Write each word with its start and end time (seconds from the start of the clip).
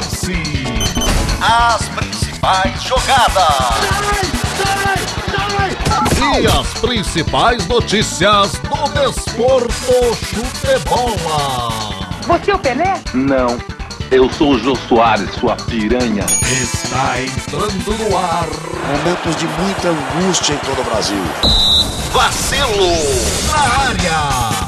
lance. 0.00 0.32
As 1.42 1.88
principais 1.88 2.82
jogadas. 2.82 3.80
E 6.40 6.46
as 6.46 6.80
principais 6.80 7.66
notícias 7.66 8.52
do 8.52 8.88
desporto 8.92 10.16
chute-bola. 10.24 11.70
Você 12.26 12.50
é 12.50 12.54
o 12.54 12.58
Pelé? 12.58 13.00
Não. 13.12 13.58
Eu 14.10 14.30
sou 14.32 14.54
o 14.54 14.58
Jô 14.58 14.74
Soares, 14.88 15.30
sua 15.34 15.56
piranha. 15.56 16.24
Está 16.42 17.20
entrando 17.20 17.98
no 17.98 18.16
ar. 18.16 18.48
Momentos 18.88 19.36
de 19.36 19.46
muita 19.46 19.88
angústia 19.88 20.54
em 20.54 20.58
todo 20.58 20.80
o 20.80 20.84
Brasil. 20.84 21.22
Vacilo 22.12 22.90
na 23.46 23.60
área. 23.88 24.59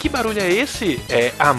Que 0.00 0.08
barulho 0.08 0.40
é 0.40 0.50
esse? 0.50 1.00
É 1.08 1.32
a 1.38 1.54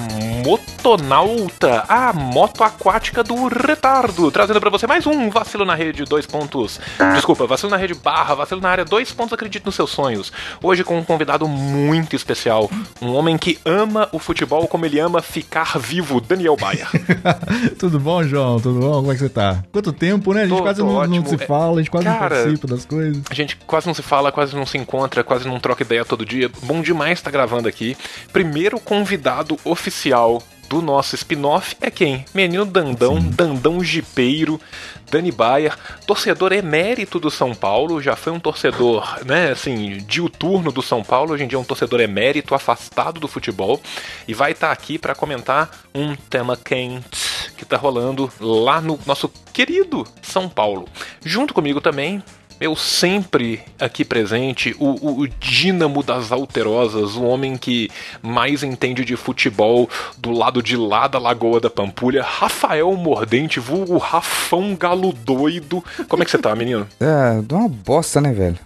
motonauta, 0.83 1.83
a 1.89 2.13
moto 2.13 2.63
aquática 2.63 3.21
do 3.21 3.47
retardo, 3.47 4.31
trazendo 4.31 4.59
para 4.61 4.69
você 4.69 4.87
mais 4.87 5.05
um 5.05 5.29
vacilo 5.29 5.65
na 5.65 5.75
rede, 5.75 6.05
dois 6.05 6.25
pontos. 6.25 6.79
Desculpa, 7.13 7.45
vacilo 7.45 7.69
na 7.69 7.75
rede 7.77 7.93
barra, 7.93 8.33
vacilo 8.33 8.61
na 8.61 8.69
área, 8.69 8.85
dois 8.85 9.11
pontos, 9.11 9.33
acredite 9.33 9.65
nos 9.65 9.75
seus 9.75 9.89
sonhos. 9.89 10.31
Hoje 10.63 10.83
com 10.83 10.97
um 10.97 11.03
convidado 11.03 11.47
muito 11.47 12.15
especial, 12.15 12.71
um 13.01 13.13
homem 13.13 13.37
que 13.37 13.59
ama 13.65 14.07
o 14.13 14.19
futebol 14.19 14.67
como 14.67 14.85
ele 14.85 14.99
ama 14.99 15.21
ficar 15.21 15.77
vivo, 15.77 16.21
Daniel 16.21 16.55
Baia. 16.55 16.87
Tudo 17.77 17.99
bom, 17.99 18.23
João? 18.23 18.59
Tudo 18.59 18.79
bom? 18.79 18.93
Como 19.01 19.11
é 19.11 19.15
que 19.15 19.19
você 19.19 19.29
tá? 19.29 19.61
Quanto 19.71 19.91
tempo, 19.91 20.33
né? 20.33 20.43
A 20.43 20.47
gente 20.47 20.57
Tô- 20.57 20.63
quase 20.63 20.79
tô 20.79 20.85
não, 20.85 21.05
não 21.05 21.25
se 21.25 21.35
É, 21.35 21.37
fala, 21.39 21.73
a 21.73 21.77
gente 21.79 21.91
quase 21.91 22.05
cara, 22.05 22.21
não 22.21 22.29
participa 22.29 22.67
das 22.67 22.85
coisas. 22.85 23.21
A 23.29 23.33
gente 23.33 23.57
quase 23.67 23.85
não 23.87 23.93
se 23.93 24.01
fala, 24.01 24.31
quase 24.31 24.55
não 24.55 24.65
se 24.65 24.77
encontra, 24.77 25.23
quase 25.23 25.45
não 25.47 25.59
troca 25.59 25.83
ideia 25.83 26.05
todo 26.05 26.25
dia. 26.25 26.49
Bom 26.63 26.81
demais 26.81 27.19
estar 27.19 27.31
gravando 27.31 27.67
aqui. 27.67 27.97
Primeiro 28.31 28.79
convidado 28.79 29.57
oficial 29.65 30.41
do 30.69 30.83
nosso 30.83 31.15
spin-off 31.15 31.75
é 31.81 31.89
quem? 31.89 32.23
Menino 32.33 32.63
Dandão, 32.63 33.19
Dandão 33.19 33.83
Jipeiro, 33.83 34.61
Dani 35.09 35.31
Bayer, 35.31 35.75
torcedor 36.05 36.53
emérito 36.53 37.19
do 37.19 37.31
São 37.31 37.55
Paulo, 37.55 37.99
já 37.99 38.15
foi 38.15 38.31
um 38.31 38.39
torcedor, 38.39 39.25
né, 39.25 39.51
assim, 39.51 39.97
diuturno 40.05 40.71
do 40.71 40.83
São 40.83 41.03
Paulo, 41.03 41.33
hoje 41.33 41.43
em 41.43 41.47
dia 41.47 41.57
é 41.57 41.59
um 41.59 41.65
torcedor 41.65 41.99
emérito, 41.99 42.53
afastado 42.53 43.19
do 43.19 43.27
futebol, 43.27 43.81
e 44.27 44.33
vai 44.35 44.51
estar 44.51 44.71
aqui 44.71 44.99
para 44.99 45.15
comentar 45.15 45.71
um 45.93 46.15
tema 46.15 46.55
quente 46.55 47.51
que 47.57 47.65
tá 47.65 47.75
rolando 47.75 48.31
lá 48.39 48.79
no 48.79 48.99
nosso 49.05 49.27
querido 49.51 50.05
São 50.21 50.47
Paulo. 50.47 50.87
Junto 51.25 51.53
comigo 51.53 51.81
também, 51.81 52.23
eu 52.59 52.75
sempre 52.75 53.61
aqui 53.79 54.03
presente, 54.03 54.75
o, 54.79 54.85
o, 55.07 55.19
o 55.21 55.27
dínamo 55.27 56.03
das 56.03 56.31
alterosas, 56.31 57.15
o 57.15 57.23
homem 57.23 57.57
que 57.57 57.89
mais 58.21 58.63
entende 58.63 59.05
de 59.05 59.15
futebol 59.15 59.89
do 60.17 60.31
lado 60.31 60.61
de 60.61 60.75
lá 60.75 61.07
da 61.07 61.17
Lagoa 61.19 61.59
da 61.59 61.69
Pampulha, 61.69 62.21
Rafael 62.23 62.93
Mordente, 62.95 63.59
vulgo 63.59 63.97
Rafão 63.97 64.75
Galo 64.75 65.13
Doido. 65.13 65.83
Como 66.07 66.21
é 66.21 66.25
que 66.25 66.31
você 66.31 66.37
tá, 66.37 66.55
menino? 66.55 66.87
É, 66.99 67.41
dá 67.41 67.55
uma 67.57 67.69
bosta, 67.69 68.19
né, 68.21 68.31
velho? 68.33 68.57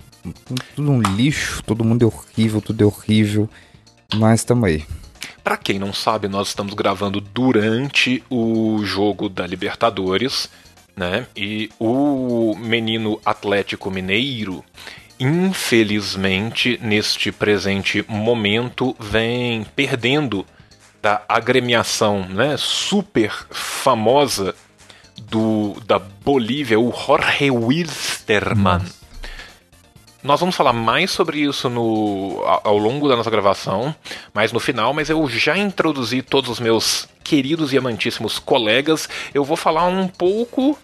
Tudo- 0.45 0.61
Tudo 0.75 0.91
um 0.91 1.01
lixo, 1.01 1.61
todo 1.63 1.83
mundo 1.83 2.03
é 2.03 2.05
horrível, 2.05 2.61
tudo 2.61 2.83
é 2.83 2.87
horrível. 2.87 3.49
Mas 4.15 4.43
tamo 4.43 4.65
aí. 4.65 4.83
Pra 5.43 5.57
quem 5.57 5.77
não 5.77 5.91
sabe, 5.91 6.27
nós 6.27 6.47
estamos 6.49 6.73
gravando 6.73 7.19
durante 7.19 8.23
o 8.29 8.79
jogo 8.83 9.27
da 9.27 9.45
Libertadores, 9.45 10.49
né? 10.95 11.27
E 11.35 11.69
o 11.79 12.55
menino 12.57 13.19
Atlético 13.25 13.89
Mineiro, 13.89 14.63
infelizmente, 15.19 16.79
neste 16.81 17.31
presente 17.31 18.03
momento, 18.07 18.95
vem 18.99 19.65
perdendo 19.75 20.45
da 21.01 21.21
agremiação, 21.27 22.27
né? 22.27 22.55
Super 22.57 23.31
famosa 23.49 24.55
do 25.21 25.79
da 25.85 25.99
Bolívia, 25.99 26.79
o 26.79 26.91
Jorge 26.91 27.51
Wilstermann. 27.51 28.83
Nós 30.23 30.39
vamos 30.39 30.55
falar 30.55 30.71
mais 30.71 31.11
sobre 31.11 31.39
isso 31.39 31.69
no, 31.69 32.41
ao 32.45 32.77
longo 32.77 33.09
da 33.09 33.15
nossa 33.17 33.29
gravação, 33.29 33.93
mais 34.33 34.53
no 34.53 34.59
final, 34.59 34.93
mas 34.93 35.09
eu 35.09 35.27
já 35.27 35.57
introduzi 35.57 36.21
todos 36.21 36.49
os 36.49 36.59
meus 36.61 37.09
queridos 37.21 37.73
e 37.73 37.77
amantíssimos 37.77 38.39
colegas. 38.39 39.09
Eu 39.33 39.43
vou 39.43 39.57
falar 39.57 39.85
um 39.85 40.07
pouco 40.07 40.77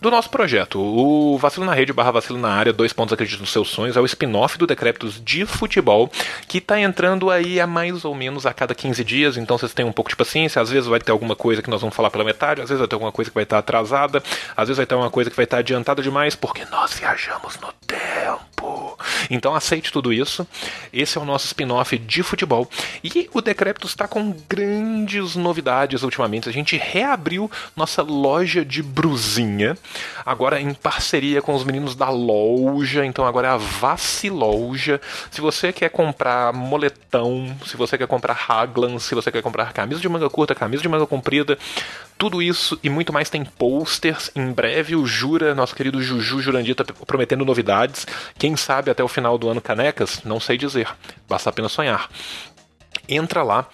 do 0.00 0.10
nosso 0.10 0.30
projeto. 0.30 0.78
O 0.78 1.38
Vacilo 1.38 1.66
na 1.66 1.74
Rede 1.74 1.92
barra 1.92 2.10
Vacilo 2.10 2.38
na 2.38 2.50
Área, 2.50 2.72
dois 2.72 2.92
pontos 2.92 3.12
acredito 3.12 3.40
nos 3.40 3.50
seus 3.50 3.68
sonhos, 3.68 3.96
é 3.96 4.00
o 4.00 4.04
spin-off 4.04 4.58
do 4.58 4.66
Decrépitos 4.66 5.22
de 5.22 5.46
Futebol, 5.46 6.10
que 6.48 6.60
tá 6.60 6.80
entrando 6.80 7.30
aí 7.30 7.60
a 7.60 7.66
mais 7.66 8.04
ou 8.04 8.14
menos 8.14 8.46
a 8.46 8.52
cada 8.52 8.74
15 8.74 9.02
dias, 9.04 9.36
então 9.36 9.58
vocês 9.58 9.72
têm 9.72 9.84
um 9.84 9.92
pouco 9.92 10.10
de 10.10 10.16
paciência, 10.16 10.60
às 10.60 10.70
vezes 10.70 10.88
vai 10.88 11.00
ter 11.00 11.12
alguma 11.12 11.34
coisa 11.34 11.62
que 11.62 11.70
nós 11.70 11.80
vamos 11.80 11.96
falar 11.96 12.10
pela 12.10 12.24
metade, 12.24 12.60
às 12.60 12.68
vezes 12.68 12.78
vai 12.78 12.88
ter 12.88 12.94
alguma 12.94 13.12
coisa 13.12 13.30
que 13.30 13.34
vai 13.34 13.44
estar 13.44 13.58
atrasada, 13.58 14.22
às 14.56 14.68
vezes 14.68 14.76
vai 14.76 14.86
ter 14.86 14.94
uma 14.94 15.10
coisa 15.10 15.30
que 15.30 15.36
vai 15.36 15.44
estar 15.44 15.58
adiantada 15.58 16.02
demais, 16.02 16.34
porque 16.34 16.64
nós 16.70 16.92
viajamos 16.94 17.58
no 17.60 17.72
tempo. 17.86 18.96
Então 19.30 19.54
aceite 19.54 19.92
tudo 19.92 20.12
isso. 20.12 20.46
Esse 20.92 21.18
é 21.18 21.20
o 21.20 21.24
nosso 21.24 21.46
spin-off 21.46 21.96
de 21.98 22.22
futebol. 22.22 22.68
E 23.02 23.28
o 23.32 23.40
Decrépitos 23.40 23.90
está 23.90 24.08
com 24.08 24.34
grandes 24.48 25.36
novidades 25.36 26.02
ultimamente. 26.02 26.48
A 26.48 26.52
gente 26.52 26.76
reabriu 26.76 27.50
nossa 27.74 28.02
loja 28.02 28.64
de 28.64 28.82
brusinha, 28.82 29.76
agora 30.24 30.60
em 30.60 30.72
parceria 30.74 31.42
com 31.42 31.54
os 31.54 31.64
meninos 31.64 31.94
da 31.94 32.10
loja. 32.10 33.04
Então 33.04 33.26
agora 33.26 33.48
é 33.48 33.50
a 33.50 33.56
Vaciloja. 33.56 35.00
Se 35.30 35.40
você 35.40 35.72
quer 35.72 35.90
comprar 35.90 36.52
moletão, 36.52 37.56
se 37.66 37.76
você 37.76 37.96
quer 37.96 38.06
comprar 38.06 38.34
Raglan, 38.34 38.98
se 38.98 39.14
você 39.14 39.30
quer 39.30 39.42
comprar 39.42 39.72
camisa 39.72 40.00
de 40.00 40.08
manga 40.08 40.28
curta, 40.28 40.54
camisa 40.54 40.82
de 40.82 40.88
manga 40.88 41.06
comprida, 41.06 41.58
tudo 42.18 42.42
isso 42.42 42.78
e 42.82 42.88
muito 42.88 43.12
mais 43.12 43.30
tem 43.30 43.44
posters. 43.44 44.30
Em 44.34 44.52
breve 44.52 44.96
o 44.96 45.06
Jura, 45.06 45.54
nosso 45.54 45.74
querido 45.74 46.02
Juju 46.02 46.40
Jurandir, 46.40 46.74
tá 46.74 46.84
prometendo 47.06 47.44
novidades. 47.44 48.06
Quem 48.38 48.56
sabe 48.56 48.90
até 48.90 49.02
o 49.04 49.08
final 49.08 49.36
do 49.38 49.48
ano 49.48 49.60
canecas? 49.60 50.22
Não 50.24 50.40
sei 50.40 50.56
dizer. 50.56 50.88
Basta 51.28 51.50
apenas 51.50 51.72
sonhar. 51.72 52.08
Entra 53.08 53.42
lá 53.42 53.68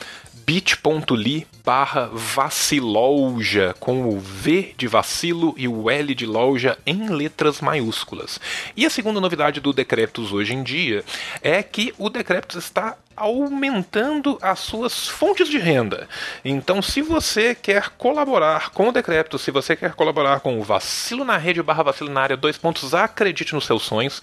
bit.ly 0.44 1.47
barra 1.65 2.10
vaciloja 2.12 3.75
com 3.78 4.09
o 4.09 4.19
V 4.19 4.75
de 4.76 4.88
vacilo 4.88 5.54
e 5.56 5.69
o 5.69 5.88
L 5.88 6.15
de 6.15 6.26
loja 6.26 6.76
em 6.84 7.09
letras 7.09 7.60
maiúsculas. 7.60 8.41
E 8.76 8.84
a 8.84 8.91
segunda 8.91 9.21
novidade 9.21 9.60
do 9.60 9.72
Decrépitos 9.72 10.32
hoje 10.32 10.54
em 10.54 10.62
dia 10.62 11.04
é 11.41 11.62
que 11.62 11.94
o 11.97 12.10
Decrépitos 12.10 12.65
está 12.65 12.97
aumentando 13.16 14.38
as 14.40 14.58
suas 14.58 15.08
fontes 15.08 15.48
de 15.48 15.58
renda. 15.58 16.08
Então, 16.44 16.80
se 16.82 17.02
você 17.02 17.54
quer 17.54 17.90
colaborar 17.90 18.70
com 18.70 18.88
o 18.88 18.92
Decrépito, 18.92 19.38
se 19.38 19.50
você 19.50 19.76
quer 19.76 19.94
colaborar 19.94 20.40
com 20.40 20.58
o 20.58 20.62
Vacilo 20.62 21.24
na 21.24 21.36
Rede 21.36 21.62
barra 21.62 21.82
Vacilo 21.82 22.10
na 22.10 22.22
Área, 22.22 22.38
pontos, 22.60 22.94
acredite 22.94 23.54
nos 23.54 23.66
seus 23.66 23.82
sonhos, 23.82 24.20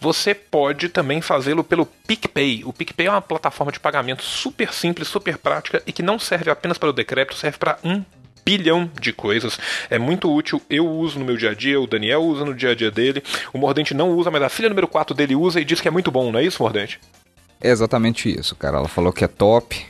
você 0.00 0.34
pode 0.34 0.88
também 0.88 1.20
fazê-lo 1.20 1.64
pelo 1.64 1.86
PicPay. 1.86 2.62
O 2.64 2.72
PicPay 2.72 3.06
é 3.06 3.10
uma 3.10 3.22
plataforma 3.22 3.72
de 3.72 3.80
pagamento 3.80 4.22
super 4.22 4.72
simples, 4.72 5.08
super 5.08 5.38
prática 5.38 5.82
e 5.86 5.92
que 5.92 6.02
não 6.02 6.18
serve 6.18 6.50
apenas 6.50 6.78
para 6.78 6.90
o 6.90 6.92
Decrépito, 6.92 7.38
serve 7.38 7.58
para 7.58 7.78
um 7.84 8.04
bilhão 8.46 8.88
de 9.00 9.12
coisas. 9.12 9.58
É 9.90 9.98
muito 9.98 10.32
útil. 10.32 10.62
Eu 10.70 10.86
uso 10.86 11.18
no 11.18 11.24
meu 11.24 11.36
dia 11.36 11.50
a 11.50 11.54
dia, 11.54 11.80
o 11.80 11.86
Daniel 11.86 12.22
usa 12.22 12.44
no 12.44 12.54
dia 12.54 12.70
a 12.70 12.74
dia 12.76 12.92
dele. 12.92 13.22
O 13.52 13.58
Mordente 13.58 13.92
não 13.92 14.10
usa, 14.12 14.30
mas 14.30 14.40
a 14.40 14.48
filha 14.48 14.68
número 14.68 14.86
4 14.86 15.14
dele 15.14 15.34
usa 15.34 15.60
e 15.60 15.64
diz 15.64 15.80
que 15.80 15.88
é 15.88 15.90
muito 15.90 16.12
bom, 16.12 16.30
não 16.30 16.38
é 16.38 16.44
isso, 16.44 16.62
Mordente? 16.62 17.00
É 17.66 17.70
exatamente 17.70 18.28
isso, 18.28 18.54
cara. 18.54 18.78
Ela 18.78 18.88
falou 18.88 19.12
que 19.12 19.24
é 19.24 19.28
top 19.28 19.84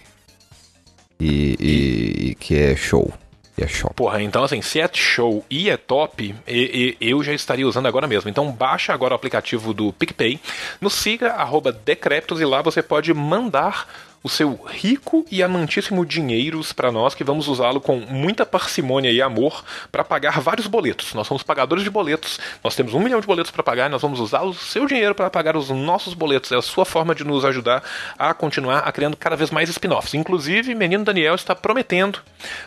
e, 1.21 1.57
e- 1.61 2.31
e 2.31 2.35
que 2.35 2.57
é 2.57 2.75
show. 2.77 3.13
E 3.59 3.65
é 3.65 3.67
show. 3.69 3.91
Porra, 3.95 4.23
então 4.23 4.45
assim, 4.45 4.61
se 4.61 4.81
é 4.81 4.89
show 4.93 5.45
e 5.51 5.71
é 5.71 5.77
top, 5.77 6.35
e- 6.47 6.97
eu 7.01 7.23
já 7.23 7.33
estaria 7.33 7.67
usando 7.67 7.87
agora 7.87 8.07
mesmo. 8.07 8.29
Então 8.31 8.51
baixa 8.53 8.93
agora 8.93 9.13
o 9.15 9.17
aplicativo 9.17 9.73
do 9.75 9.93
PicPay, 9.93 10.39
nos 10.81 10.95
siga, 10.95 11.33
arroba 11.33 11.73
Decreptos, 11.73 12.41
e 12.41 12.45
lá 12.45 12.61
você 12.63 12.83
pode 12.83 13.13
mandar 13.15 13.87
o 14.27 14.29
seu 14.29 14.59
rico 14.67 15.25
e 15.31 15.41
amantíssimo 15.41 16.05
dinheiros 16.05 16.73
para 16.73 16.91
nós, 16.91 17.15
que 17.15 17.23
vamos 17.23 17.47
usá-lo 17.47 17.81
com 17.81 18.01
muita 18.01 18.45
parcimônia 18.45 19.13
e 19.13 19.23
amor 19.23 19.65
para 19.93 20.03
pagar 20.03 20.41
vários 20.41 20.67
boletos. 20.67 21.15
Nós 21.15 21.29
somos 21.29 21.45
pagadores 21.45 21.85
de 21.85 21.91
boletos, 21.91 22.41
nós 22.63 22.75
temos 22.75 22.93
um 22.93 22.99
milhão 22.99 23.21
de 23.21 23.27
boletos 23.27 23.53
para 23.53 23.63
pagar, 23.63 23.87
e 23.87 23.89
nós 23.89 24.03
vamos 24.03 24.19
usar 24.19 24.43
o 24.43 24.53
seu 24.53 24.85
dinheiro 24.85 25.15
para 25.15 25.31
pagar 25.31 25.57
os 25.57 25.71
nossos 25.71 26.13
boletos. 26.13 26.51
É 26.51 26.57
a 26.57 26.63
sua 26.63 26.85
forma 26.85 27.15
de 27.15 27.23
nos 27.23 27.45
ajudar 27.45 27.85
a 28.19 28.35
continuar 28.35 28.81
a 28.81 28.91
criando 28.91 29.17
cada 29.17 29.37
vez 29.37 29.53
mais 29.53 29.69
spin-offs. 29.69 30.15
Inclusive, 30.15 30.75
menino 30.75 31.05
Daniel 31.05 31.37
está 31.37 31.55
prometendo 31.55 32.19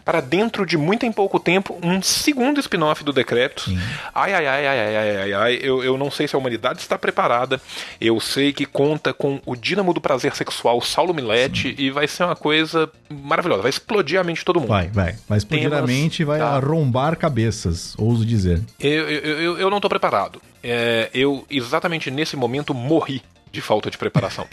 para 0.06 0.22
dentro 0.22 0.66
de 0.66 0.78
muito 0.78 1.06
em 1.06 1.12
pouco 1.12 1.42
tempo 1.42 1.78
um 1.84 2.02
segundo 2.02 2.62
spin-off 2.62 3.04
do 3.04 3.12
Decretos. 3.12 3.68
Ai, 4.16 4.34
ai, 4.34 4.48
ai, 4.48 4.68
ai, 4.68 4.80
ai, 4.80 4.98
ai, 4.98 5.18
ai, 5.18 5.34
ai. 5.34 5.60
Eu, 5.62 5.84
eu 5.84 5.98
não 5.98 6.10
sei 6.10 6.26
se 6.26 6.38
a 6.38 6.40
humanidade 6.40 6.80
está 6.80 6.98
preparada. 6.98 7.62
Eu 8.00 8.18
sei 8.22 8.54
que 8.54 8.66
conta 8.66 9.14
com 9.14 9.42
o 9.46 9.58
dínamo 9.58 9.94
do 9.94 10.00
prazer 10.00 10.34
sexual, 10.36 10.82
Saulo 10.82 11.14
Miled, 11.14 11.49
basquete 11.50 11.76
e 11.78 11.90
vai 11.92 12.08
ser 12.08 12.24
uma 12.24 12.36
coisa 12.36 12.90
maravilhosa. 13.10 13.62
Vai 13.62 13.70
explodir 13.70 14.20
a 14.20 14.24
mente 14.24 14.40
de 14.40 14.46
todo 14.46 14.60
mundo. 14.60 14.70
Vai, 14.70 14.88
vai. 14.88 15.16
Vai 15.28 15.38
explodir 15.38 15.70
Temas 15.70 15.84
a 15.84 15.88
mente 15.88 16.22
e 16.22 16.26
vai 16.26 16.40
da- 16.40 16.56
arrombar 16.56 17.16
cabeças, 17.18 17.96
ouso 17.98 18.26
dizer. 18.26 18.62
Eu, 18.80 19.10
eu, 19.10 19.42
eu, 19.42 19.58
eu 19.60 19.70
não 19.70 19.80
tô 19.82 19.90
preparado. 19.90 20.42
É, 20.64 21.10
eu, 21.14 21.46
exatamente 21.50 22.10
nesse 22.12 22.36
momento, 22.36 22.74
morri 22.74 23.22
de 23.52 23.62
falta 23.62 23.90
de 23.90 23.98
preparação. 23.98 24.46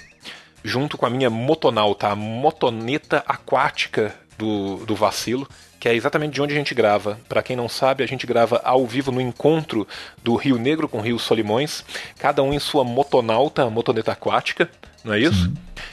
Junto 0.64 0.96
com 0.98 1.06
a 1.06 1.10
minha 1.10 1.30
motonauta, 1.30 2.08
a 2.08 2.16
motoneta 2.16 3.22
aquática 3.26 4.14
do, 4.38 4.78
do 4.84 4.94
vacilo, 4.94 5.48
que 5.78 5.88
é 5.88 5.94
exatamente 5.94 6.34
de 6.34 6.42
onde 6.42 6.54
a 6.54 6.56
gente 6.56 6.74
grava. 6.74 7.18
Pra 7.28 7.42
quem 7.42 7.56
não 7.56 7.68
sabe, 7.68 8.02
a 8.02 8.06
gente 8.06 8.26
grava 8.26 8.60
ao 8.64 8.86
vivo 8.86 9.12
no 9.12 9.20
encontro 9.20 9.86
do 10.22 10.34
Rio 10.36 10.58
Negro 10.58 10.88
com 10.88 10.98
o 10.98 11.02
Rio 11.02 11.18
Solimões, 11.18 11.84
cada 12.18 12.42
um 12.42 12.52
em 12.52 12.58
sua 12.58 12.84
motonauta, 12.84 13.68
motoneta 13.70 14.12
aquática, 14.12 14.68
não 15.04 15.14
é 15.14 15.20
isso? 15.20 15.52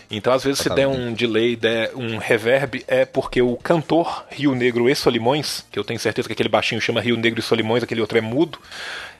Então, 0.10 0.34
às 0.34 0.44
vezes, 0.44 0.60
se 0.60 0.70
der 0.70 0.88
um 0.88 1.14
delay, 1.14 1.56
der 1.56 1.92
um 1.96 2.18
reverb, 2.18 2.84
é 2.88 3.06
porque 3.06 3.42
o 3.42 3.56
cantor 3.58 4.26
Rio 4.30 4.56
Negro 4.56 4.90
e 4.90 4.96
Solimões, 4.96 5.66
que 5.72 5.78
eu 5.78 5.84
tenho 5.84 6.00
certeza 6.00 6.28
que 6.28 6.34
aquele 6.34 6.50
baixinho 6.50 6.82
chama 6.82 7.02
Rio 7.02 7.18
Negro 7.18 7.40
e 7.40 7.44
Solimões, 7.44 7.84
aquele 7.84 8.02
outro 8.02 8.18
é 8.18 8.22
mudo, 8.22 8.60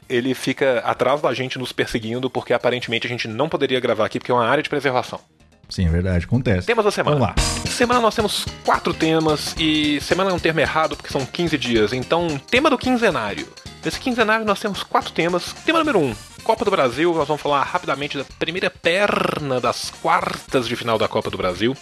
ele 0.10 0.34
fica 0.34 0.80
atrás 0.80 1.22
da 1.22 1.34
gente 1.34 1.58
nos 1.58 1.72
perseguindo, 1.72 2.30
porque 2.30 2.54
aparentemente 2.54 3.08
a 3.08 3.10
gente 3.10 3.28
não 3.28 3.48
poderia 3.48 3.80
gravar 3.80 4.06
aqui, 4.06 4.20
porque 4.20 4.32
é 4.32 4.36
uma 4.36 4.48
área 4.48 4.64
de 4.64 4.70
preservação. 4.70 5.20
Sim, 5.74 5.88
é 5.88 5.90
verdade, 5.90 6.26
acontece. 6.26 6.68
Temas 6.68 6.86
da 6.86 6.92
semana. 6.92 7.18
Vamos 7.18 7.36
lá. 7.36 7.68
Semana 7.68 8.00
nós 8.00 8.14
temos 8.14 8.46
quatro 8.64 8.94
temas, 8.94 9.56
e 9.58 10.00
semana 10.02 10.30
é 10.30 10.34
um 10.34 10.38
termo 10.38 10.60
errado, 10.60 10.96
porque 10.96 11.12
são 11.12 11.26
15 11.26 11.58
dias. 11.58 11.94
Então, 11.94 12.40
tema 12.52 12.70
do 12.70 12.78
quinzenário. 12.78 13.48
Nesse 13.84 14.00
quinzenário 14.00 14.46
nós 14.46 14.60
temos 14.60 14.84
quatro 14.84 15.12
temas. 15.12 15.52
Tema 15.66 15.80
número 15.80 15.98
um, 15.98 16.14
Copa 16.44 16.64
do 16.64 16.70
Brasil. 16.70 17.12
Nós 17.16 17.28
vamos 17.28 17.42
falar 17.42 17.64
rapidamente 17.64 18.20
da 18.20 18.24
primeira 18.38 18.70
perna 18.70 19.60
das 19.60 19.90
quartas 19.90 20.68
de 20.68 20.76
final 20.76 21.00
da 21.00 21.08
Copa 21.08 21.32
do 21.32 21.38
Brasil. 21.38 21.76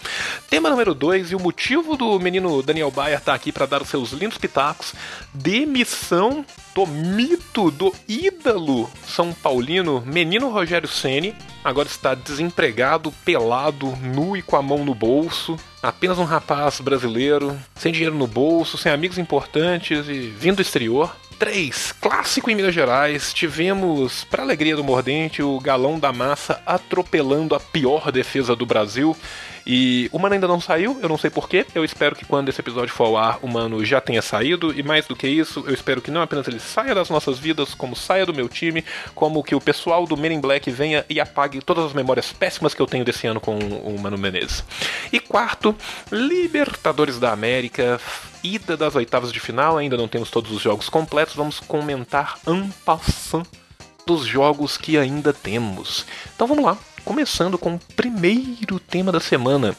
Tema 0.50 0.70
número 0.70 0.96
dois, 0.96 1.30
e 1.34 1.36
o 1.36 1.40
motivo 1.40 1.98
do 1.98 2.18
menino 2.18 2.64
Daniel 2.64 2.92
Bayer 2.92 3.18
estar 3.18 3.34
aqui 3.34 3.52
para 3.52 3.66
dar 3.66 3.82
os 3.82 3.90
seus 3.90 4.14
lindos 4.14 4.38
pitacos. 4.38 4.94
Demissão 5.34 6.46
do 6.74 6.86
mito, 6.88 7.70
do 7.72 7.94
ídolo 8.08 8.90
São 9.06 9.34
Paulino, 9.34 10.02
menino 10.06 10.50
Rogério 10.50 10.88
Ceni, 10.88 11.36
agora 11.64 11.88
está 11.88 12.16
desempregado, 12.16 13.12
pelado, 13.26 13.88
nu 14.02 14.36
e 14.36 14.42
com 14.42 14.56
a 14.56 14.62
mão 14.62 14.84
no 14.84 14.96
bolso. 14.96 15.58
Apenas 15.82 16.18
um 16.18 16.24
rapaz 16.24 16.80
brasileiro, 16.80 17.58
sem 17.76 17.92
dinheiro 17.92 18.16
no 18.16 18.28
bolso, 18.28 18.78
sem 18.78 18.92
amigos 18.92 19.18
importantes 19.18 20.08
e 20.08 20.20
vindo 20.30 20.58
do 20.58 20.62
exterior. 20.62 21.16
3. 21.42 21.94
Clássico 21.94 22.52
em 22.52 22.56
Minas 22.56 22.72
Gerais. 22.72 23.34
Tivemos, 23.34 24.24
para 24.26 24.44
alegria 24.44 24.76
do 24.76 24.84
mordente, 24.84 25.42
o 25.42 25.60
galão 25.60 25.98
da 25.98 26.14
massa 26.14 26.62
atropelando 26.68 27.56
a 27.56 27.60
pior 27.60 28.12
defesa 28.12 28.56
do 28.56 28.64
Brasil. 28.64 29.18
E 29.66 30.08
o 30.12 30.20
Mano 30.20 30.36
ainda 30.36 30.48
não 30.48 30.62
saiu, 30.62 31.00
eu 31.02 31.10
não 31.10 31.18
sei 31.18 31.32
porquê. 31.32 31.66
Eu 31.74 31.84
espero 31.84 32.16
que 32.16 32.26
quando 32.26 32.50
esse 32.50 32.62
episódio 32.62 32.94
for 32.94 33.06
ao 33.06 33.18
ar, 33.18 33.40
o 33.42 33.48
Mano 33.48 33.84
já 33.84 34.00
tenha 34.00 34.22
saído. 34.22 34.72
E 34.72 34.84
mais 34.84 35.08
do 35.08 35.16
que 35.16 35.28
isso, 35.28 35.64
eu 35.66 35.74
espero 35.74 36.00
que 36.00 36.12
não 36.12 36.22
apenas 36.22 36.48
ele 36.48 36.60
saia 36.60 36.94
das 36.94 37.10
nossas 37.10 37.40
vidas, 37.40 37.74
como 37.74 37.96
saia 37.96 38.24
do 38.24 38.36
meu 38.36 38.48
time, 38.48 38.86
como 39.16 39.44
que 39.44 39.56
o 39.56 39.62
pessoal 39.62 40.06
do 40.06 40.16
Men 40.16 40.34
in 40.34 40.42
Black 40.42 40.70
venha 40.70 41.04
e 41.10 41.20
apague 41.20 41.60
todas 41.60 41.86
as 41.86 41.94
memórias 41.94 42.32
péssimas 42.32 42.76
que 42.76 42.82
eu 42.84 42.86
tenho 42.86 43.04
desse 43.04 43.26
ano 43.26 43.42
com 43.42 43.58
o 43.58 44.00
Mano 44.00 44.16
Menezes. 44.18 44.64
E 45.12 45.20
quarto, 45.20 45.76
Libertadores 46.12 47.18
da 47.18 47.32
América. 47.32 48.00
Ida 48.44 48.76
das 48.76 48.96
oitavas 48.96 49.32
de 49.32 49.40
final, 49.40 49.78
ainda 49.78 49.96
não 49.96 50.08
temos 50.08 50.32
todos 50.32 50.52
os 50.52 50.62
jogos 50.62 50.90
completos, 50.90 51.36
vamos 51.36 51.60
comentar 51.60 52.40
en 52.48 52.70
passant 52.84 53.46
dos 54.06 54.26
jogos 54.26 54.78
que 54.78 54.98
ainda 54.98 55.32
temos. 55.32 56.06
Então 56.36 56.48
vamos 56.48 56.66
lá, 56.66 56.78
começando 57.06 57.58
com 57.58 57.76
o 57.76 57.80
primeiro 57.96 58.80
tema 58.80 59.12
da 59.12 59.20
semana: 59.20 59.76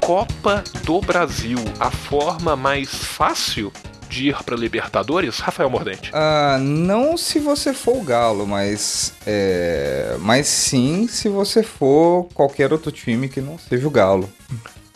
Copa 0.00 0.64
do 0.84 1.00
Brasil. 1.00 1.58
A 1.78 1.90
forma 1.90 2.56
mais 2.56 2.88
fácil 2.88 3.72
de 4.08 4.28
ir 4.28 4.42
para 4.42 4.56
Libertadores, 4.56 5.38
Rafael 5.38 5.68
Mordente. 5.68 6.10
Ah, 6.14 6.58
não 6.60 7.16
se 7.16 7.38
você 7.38 7.74
for 7.74 7.96
o 7.96 8.02
Galo, 8.02 8.46
mas. 8.46 9.12
É, 9.26 10.16
mas 10.20 10.46
sim 10.46 11.06
se 11.06 11.28
você 11.28 11.62
for 11.62 12.24
qualquer 12.34 12.72
outro 12.72 12.90
time 12.90 13.28
que 13.28 13.40
não 13.40 13.58
seja 13.58 13.86
o 13.86 13.90
Galo. 13.90 14.28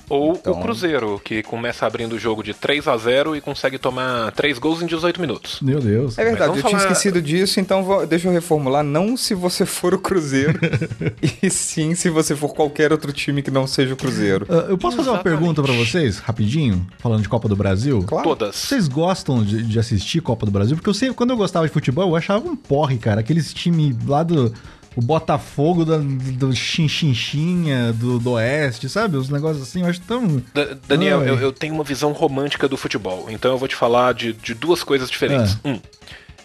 Ou 0.09 0.33
Então- 0.33 0.53
o 0.53 0.61
Cruzeiro, 0.61 1.21
que 1.25 1.43
começa 1.43 1.87
abrindo 1.87 2.15
o 2.15 2.19
jogo 2.19 2.43
de 2.43 2.53
3 2.53 2.87
a 2.87 2.97
0 2.97 3.35
e 3.35 3.41
consegue 3.41 3.79
tomar 3.79 4.31
3 4.33 4.59
gols 4.59 4.83
em 4.83 4.87
18 4.87 5.21
minutos. 5.21 5.59
Meu 5.63 5.81
Deus. 5.81 6.19
É 6.19 6.25
verdade, 6.25 6.51
eu 6.51 6.61
tinha 6.61 6.71
falar- 6.71 6.83
esquecido 6.83 7.23
disso, 7.23 7.61
então 7.61 7.83
vou- 7.83 8.07
deixa 8.07 8.29
eu 8.29 8.33
reformular. 8.33 8.83
Não 8.85 9.17
se 9.17 9.35
você 9.35 9.65
for 9.65 9.95
o 9.95 9.99
Cruzeiro, 9.99 10.59
e 11.43 11.49
sim 11.49 11.95
se 11.95 12.11
você 12.11 12.37
for 12.37 12.53
qualquer 12.55 12.93
outro 12.93 13.13
time 13.13 13.43
que 13.43 13.51
não 13.51 13.67
seja 13.67 13.95
o 13.95 13.97
Cruzeiro. 13.97 14.47
Ah, 14.49 14.67
eu 14.69 14.77
posso 14.77 14.97
fazer 14.97 15.09
uma 15.09 15.17
Exatamente. 15.17 15.39
pergunta 15.39 15.63
pra 15.63 15.73
vocês, 15.73 16.19
rapidinho, 16.19 16.87
falando 16.99 17.23
de 17.23 17.29
Copa 17.29 17.49
do 17.49 17.57
Brasil? 17.57 18.03
Claro. 18.07 18.29
Todas. 18.29 18.55
Vocês 18.57 18.89
gostam 18.89 19.43
de, 19.43 19.63
de 19.63 19.79
assistir 19.79 20.21
Copa 20.21 20.45
do 20.45 20.53
Brasil? 20.53 20.77
Porque 20.77 20.91
eu 20.91 20.95
sei, 20.95 21.13
quando 21.15 21.31
eu 21.31 21.37
gostava 21.37 21.67
de 21.67 21.73
futebol, 21.73 22.09
eu 22.09 22.17
achava 22.17 22.47
um 22.47 22.55
porre, 22.57 22.99
cara. 22.99 23.21
Aqueles 23.21 23.53
times 23.55 23.97
lá 24.07 24.23
do 24.23 24.53
o 24.97 25.01
Botafogo, 25.01 25.85
da, 25.85 25.99
do 25.99 26.55
Chinchinchinha, 26.55 27.93
do, 27.93 28.19
do 28.19 28.33
Oeste, 28.33 28.89
sabe? 28.89 29.17
Os 29.17 29.29
negócios 29.29 29.63
assim, 29.69 29.83
eu 29.83 29.87
acho 29.89 30.01
tão. 30.03 30.43
Da- 30.55 30.77
Daniel, 30.87 31.23
eu, 31.25 31.39
eu 31.39 31.53
tenho 31.53 31.75
uma 31.75 31.85
visão 31.85 32.13
romântica 32.13 32.69
do 32.69 32.77
futebol, 32.77 33.27
então 33.31 33.53
eu 33.53 33.59
vou 33.59 33.69
te 33.69 33.75
falar 33.77 34.13
de, 34.15 34.33
de 34.33 34.55
duas 34.55 34.83
coisas 34.83 35.11
diferentes. 35.11 35.57
Um, 35.65 35.79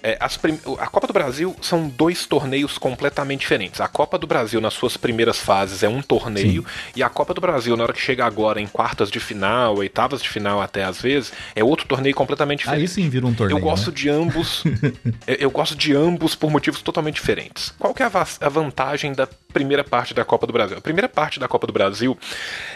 é, 0.03 0.17
prim- 0.41 0.59
a 0.79 0.87
Copa 0.87 1.07
do 1.07 1.13
Brasil 1.13 1.55
são 1.61 1.87
dois 1.87 2.25
torneios 2.25 2.77
completamente 2.77 3.41
diferentes. 3.41 3.81
A 3.81 3.87
Copa 3.87 4.17
do 4.17 4.27
Brasil, 4.27 4.59
nas 4.61 4.73
suas 4.73 4.97
primeiras 4.97 5.39
fases, 5.39 5.83
é 5.83 5.89
um 5.89 6.01
torneio, 6.01 6.65
e 6.95 7.03
a 7.03 7.09
Copa 7.09 7.33
do 7.33 7.41
Brasil, 7.41 7.75
na 7.75 7.83
hora 7.83 7.93
que 7.93 8.01
chega 8.01 8.25
agora 8.25 8.61
em 8.61 8.67
quartas 8.67 9.09
de 9.09 9.19
final, 9.19 9.77
oitavas 9.77 10.21
de 10.21 10.29
final 10.29 10.61
até 10.61 10.83
às 10.83 11.01
vezes, 11.01 11.31
é 11.55 11.63
outro 11.63 11.87
torneio 11.87 12.15
completamente 12.15 12.59
diferente. 12.59 12.81
Aí 12.81 12.87
sim 12.87 13.09
vira 13.09 13.25
um 13.25 13.33
torneio. 13.33 13.57
Eu 13.57 13.61
gosto 13.61 13.87
né? 13.87 13.95
de 13.95 14.09
ambos. 14.09 14.63
eu, 15.27 15.49
gosto 15.51 15.75
de 15.75 15.95
ambos 15.95 16.35
por 16.35 16.49
motivos 16.51 16.81
totalmente 16.81 17.15
diferentes. 17.15 17.73
Qual 17.79 17.93
que 17.93 18.03
é 18.03 18.05
a 18.05 18.49
vantagem 18.49 19.13
da 19.13 19.27
primeira 19.53 19.83
parte 19.83 20.13
da 20.13 20.23
Copa 20.23 20.45
do 20.47 20.53
Brasil? 20.53 20.77
A 20.77 20.81
primeira 20.81 21.09
parte 21.09 21.39
da 21.39 21.47
Copa 21.47 21.67
do 21.67 21.73
Brasil, 21.73 22.17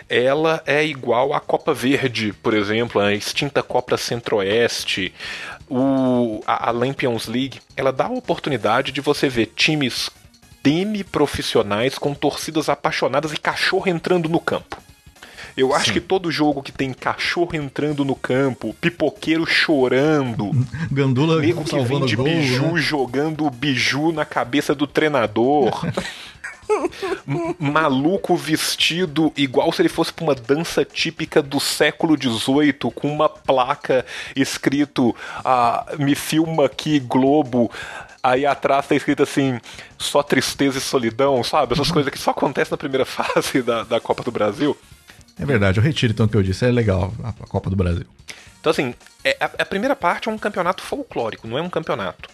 ela 0.10 0.62
é 0.66 0.86
igual 0.86 1.34
à 1.34 1.40
Copa 1.40 1.74
Verde, 1.74 2.34
por 2.42 2.54
exemplo, 2.54 3.02
a 3.02 3.14
extinta 3.14 3.62
Copa 3.62 3.98
Centro-Oeste, 3.98 5.14
o, 5.72 6.44
a, 6.46 6.68
a 6.70 6.72
Lampions 6.72 7.28
League. 7.28 7.60
Ela 7.78 7.94
dá 7.94 8.08
a 8.08 8.12
oportunidade 8.12 8.92
de 8.92 9.00
você 9.00 9.30
ver 9.30 9.54
times 9.56 10.10
demi-profissionais 10.62 11.98
com 11.98 12.14
torcidas 12.14 12.68
apaixonadas 12.68 13.32
e 13.32 13.38
cachorro 13.38 13.88
entrando 13.88 14.28
no 14.28 14.40
campo. 14.40 14.78
Eu 15.56 15.74
acho 15.74 15.92
que 15.92 16.00
todo 16.00 16.32
jogo 16.32 16.64
que 16.64 16.72
tem 16.72 16.94
cachorro 16.94 17.54
entrando 17.54 18.06
no 18.06 18.16
campo, 18.16 18.74
pipoqueiro 18.80 19.46
chorando, 19.46 20.52
Gandula 20.90 21.42
nego 21.42 21.64
que 21.64 21.80
vem 21.82 22.06
de 22.06 22.16
gol. 22.16 22.26
biju 22.26 22.74
né? 22.74 22.82
jogando 22.82 23.50
biju 23.50 24.12
na 24.14 24.24
cabeça 24.24 24.74
do 24.74 24.88
treinador. 24.88 25.86
Maluco 27.60 28.36
vestido 28.36 29.32
igual 29.36 29.72
se 29.72 29.82
ele 29.82 29.90
fosse 29.90 30.14
pra 30.14 30.24
uma 30.24 30.36
dança 30.36 30.86
típica 30.86 31.42
do 31.42 31.60
século 31.60 32.16
XVIII, 32.18 32.74
com 32.94 33.08
uma 33.12 33.30
placa 33.30 34.06
escrito 34.36 35.16
ah, 35.44 35.86
Me 35.98 36.16
filma 36.16 36.66
aqui, 36.66 37.00
Globo. 37.00 37.72
Aí 38.24 38.46
atrás 38.46 38.88
tá 38.88 38.96
escrito 38.96 39.24
assim, 39.24 39.60
só 39.98 40.22
tristeza 40.22 40.78
e 40.78 40.82
solidão, 40.82 41.44
sabe? 41.44 41.74
Essas 41.74 41.90
coisas 41.92 42.12
que 42.12 42.20
só 42.20 42.32
acontecem 42.32 42.72
na 42.72 42.78
primeira 42.78 43.06
fase 43.06 43.62
da, 43.64 43.84
da 43.84 44.00
Copa 44.00 44.24
do 44.24 44.32
Brasil. 44.32 44.78
É 45.40 45.46
verdade, 45.46 45.80
eu 45.80 45.84
retiro 45.84 46.14
então 46.14 46.28
o 46.28 46.30
que 46.30 46.38
eu 46.38 46.44
disse. 46.44 46.66
É 46.66 46.72
legal 46.72 47.12
a 47.24 47.30
a 47.30 47.48
Copa 47.48 47.70
do 47.70 47.76
Brasil. 47.76 48.06
Então, 48.60 48.70
assim, 48.70 48.94
é- 49.24 49.38
a, 49.40 49.46
a 49.46 49.66
primeira 49.66 49.96
parte 49.96 50.30
é 50.30 50.32
um 50.32 50.38
campeonato 50.38 50.84
folclórico, 50.84 51.48
não 51.48 51.58
é 51.58 51.62
um 51.62 51.70
campeonato. 51.70 52.30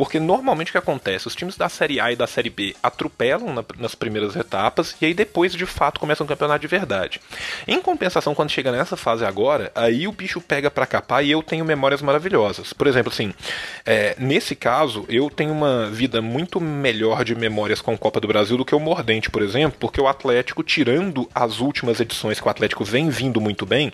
Porque 0.00 0.18
normalmente 0.18 0.68
o 0.68 0.72
que 0.72 0.78
acontece? 0.78 1.28
Os 1.28 1.36
times 1.36 1.58
da 1.58 1.68
Série 1.68 2.00
A 2.00 2.10
e 2.10 2.16
da 2.16 2.26
Série 2.26 2.48
B 2.48 2.74
atropelam 2.82 3.52
na- 3.52 3.62
nas 3.78 3.94
primeiras 3.94 4.34
etapas 4.34 4.96
e 4.98 5.04
aí 5.04 5.12
depois 5.12 5.52
de 5.52 5.66
fato 5.66 6.00
começa 6.00 6.24
um 6.24 6.26
campeonato 6.26 6.60
de 6.62 6.66
verdade. 6.66 7.20
Em 7.68 7.82
compensação, 7.82 8.34
quando 8.34 8.48
chega 8.48 8.72
nessa 8.72 8.96
fase 8.96 9.26
agora, 9.26 9.70
aí 9.74 10.08
o 10.08 10.12
bicho 10.12 10.40
pega 10.40 10.70
pra 10.70 10.86
capar 10.86 11.22
e 11.22 11.30
eu 11.30 11.42
tenho 11.42 11.66
memórias 11.66 12.00
maravilhosas. 12.00 12.72
Por 12.72 12.86
exemplo, 12.86 13.12
assim, 13.12 13.34
é, 13.84 14.16
nesse 14.18 14.56
caso, 14.56 15.04
eu 15.06 15.28
tenho 15.28 15.52
uma 15.52 15.90
vida 15.90 16.22
muito 16.22 16.62
melhor 16.62 17.22
de 17.22 17.34
memórias 17.34 17.82
com 17.82 17.98
Copa 17.98 18.20
do 18.20 18.26
Brasil 18.26 18.56
do 18.56 18.64
que 18.64 18.74
o 18.74 18.80
Mordente, 18.80 19.28
por 19.28 19.42
exemplo, 19.42 19.76
porque 19.78 20.00
o 20.00 20.08
Atlético, 20.08 20.62
tirando 20.62 21.28
as 21.34 21.60
últimas 21.60 22.00
edições 22.00 22.40
que 22.40 22.46
o 22.46 22.50
Atlético 22.50 22.86
vem 22.86 23.10
vindo 23.10 23.38
muito 23.38 23.66
bem, 23.66 23.92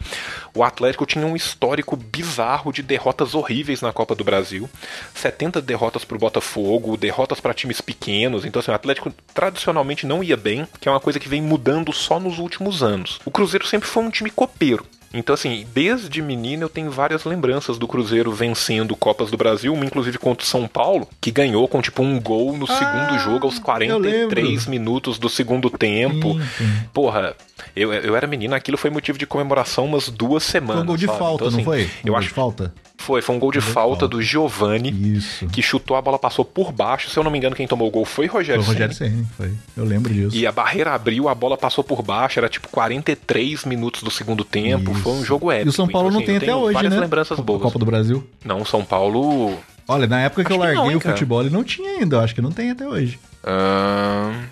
o 0.54 0.62
Atlético 0.62 1.04
tinha 1.04 1.26
um 1.26 1.34
histórico 1.34 1.96
bizarro 1.96 2.72
de 2.72 2.80
derrotas 2.80 3.34
horríveis 3.34 3.82
na 3.82 3.92
Copa 3.92 4.14
do 4.14 4.22
Brasil. 4.22 4.70
70 5.12 5.60
derrotas 5.60 5.95
pro 6.04 6.18
Botafogo, 6.18 6.96
derrotas 6.96 7.40
para 7.40 7.54
times 7.54 7.80
pequenos. 7.80 8.44
Então, 8.44 8.60
assim, 8.60 8.70
o 8.70 8.74
Atlético 8.74 9.12
tradicionalmente 9.34 10.06
não 10.06 10.22
ia 10.22 10.36
bem, 10.36 10.66
que 10.80 10.88
é 10.88 10.92
uma 10.92 11.00
coisa 11.00 11.18
que 11.18 11.28
vem 11.28 11.42
mudando 11.42 11.92
só 11.92 12.18
nos 12.18 12.38
últimos 12.38 12.82
anos. 12.82 13.20
O 13.24 13.30
Cruzeiro 13.30 13.66
sempre 13.66 13.88
foi 13.88 14.02
um 14.02 14.10
time 14.10 14.30
copeiro. 14.30 14.84
Então, 15.12 15.34
assim, 15.34 15.66
desde 15.72 16.20
menino 16.20 16.64
eu 16.64 16.68
tenho 16.68 16.90
várias 16.90 17.24
lembranças 17.24 17.78
do 17.78 17.88
Cruzeiro 17.88 18.32
vencendo 18.32 18.94
Copas 18.96 19.30
do 19.30 19.36
Brasil, 19.36 19.72
uma 19.72 19.84
inclusive 19.84 20.18
contra 20.18 20.44
o 20.44 20.46
São 20.46 20.68
Paulo, 20.68 21.08
que 21.20 21.30
ganhou 21.30 21.66
com 21.68 21.80
tipo 21.80 22.02
um 22.02 22.20
gol 22.20 22.56
no 22.56 22.66
segundo 22.66 23.18
jogo 23.20 23.46
aos 23.46 23.58
43 23.58 24.66
minutos 24.66 25.18
do 25.18 25.28
segundo 25.28 25.70
tempo. 25.70 26.34
Sim. 26.58 26.66
Porra, 26.92 27.34
eu, 27.74 27.92
eu 27.92 28.16
era 28.16 28.26
menino, 28.26 28.54
aquilo 28.54 28.76
foi 28.76 28.90
motivo 28.90 29.16
de 29.16 29.26
comemoração 29.26 29.86
umas 29.86 30.08
duas 30.08 30.42
semanas. 30.42 30.76
Foi 30.76 30.82
um 30.82 30.86
gol 30.86 30.96
de 30.96 31.06
sabe? 31.06 31.18
falta, 31.18 31.44
Então, 31.44 31.50
não 31.50 31.56
assim, 31.56 31.64
foi? 31.64 31.84
Um 31.84 32.08
Eu 32.08 32.16
acho 32.16 32.28
de 32.28 32.34
falta. 32.34 32.74
Foi, 32.98 33.22
foi 33.22 33.36
um 33.36 33.38
gol 33.38 33.52
de 33.52 33.60
falta 33.60 34.08
do 34.08 34.20
Giovani, 34.22 34.90
Isso. 35.16 35.46
que 35.48 35.62
chutou, 35.62 35.96
a 35.96 36.02
bola 36.02 36.18
passou 36.18 36.44
por 36.44 36.72
baixo. 36.72 37.08
Se 37.10 37.18
eu 37.18 37.22
não 37.22 37.30
me 37.30 37.38
engano, 37.38 37.54
quem 37.54 37.66
tomou 37.66 37.86
o 37.88 37.90
gol 37.90 38.04
foi 38.04 38.26
Foi 38.28 38.38
Rogério, 38.40 38.62
o 38.62 38.64
Rogério. 38.64 38.94
Senni, 38.94 39.26
foi. 39.36 39.52
Eu 39.76 39.84
lembro 39.84 40.12
disso. 40.12 40.34
E 40.36 40.46
a 40.46 40.52
barreira 40.52 40.92
abriu, 40.94 41.28
a 41.28 41.34
bola 41.34 41.56
passou 41.56 41.84
por 41.84 42.02
baixo, 42.02 42.38
era 42.38 42.48
tipo 42.48 42.68
43 42.68 43.64
minutos 43.64 44.02
do 44.02 44.10
segundo 44.10 44.44
tempo. 44.44 44.90
Isso. 44.92 45.00
Foi 45.02 45.12
um 45.12 45.24
jogo 45.24 45.50
épico. 45.52 45.68
E 45.68 45.70
o 45.70 45.72
São 45.72 45.86
Paulo 45.86 46.08
Então, 46.08 46.20
não 46.20 46.24
assim, 46.24 46.38
tem 46.40 46.48
eu 46.48 46.54
até 46.54 46.64
hoje, 46.64 46.74
várias 46.74 46.94
né? 46.94 47.00
lembranças 47.00 47.38
boas. 47.40 47.62
Copa 47.62 47.78
do 47.78 47.84
Brasil. 47.86 48.26
Não, 48.44 48.64
São 48.64 48.84
Paulo. 48.84 49.56
Olha, 49.88 50.06
na 50.08 50.20
época 50.22 50.44
que 50.44 50.52
eu 50.52 50.56
Acho 50.56 50.60
que 50.62 50.66
larguei 50.66 50.82
não, 50.84 50.90
hein, 50.90 50.96
o 50.96 51.00
futebol, 51.00 51.40
ele 51.42 51.50
não 51.50 51.62
tinha 51.62 51.98
ainda. 52.00 52.16
Eu 52.16 52.20
acho 52.20 52.34
que 52.34 52.40
não 52.42 52.50
tem 52.50 52.70
até 52.72 52.86
hoje. 52.88 53.20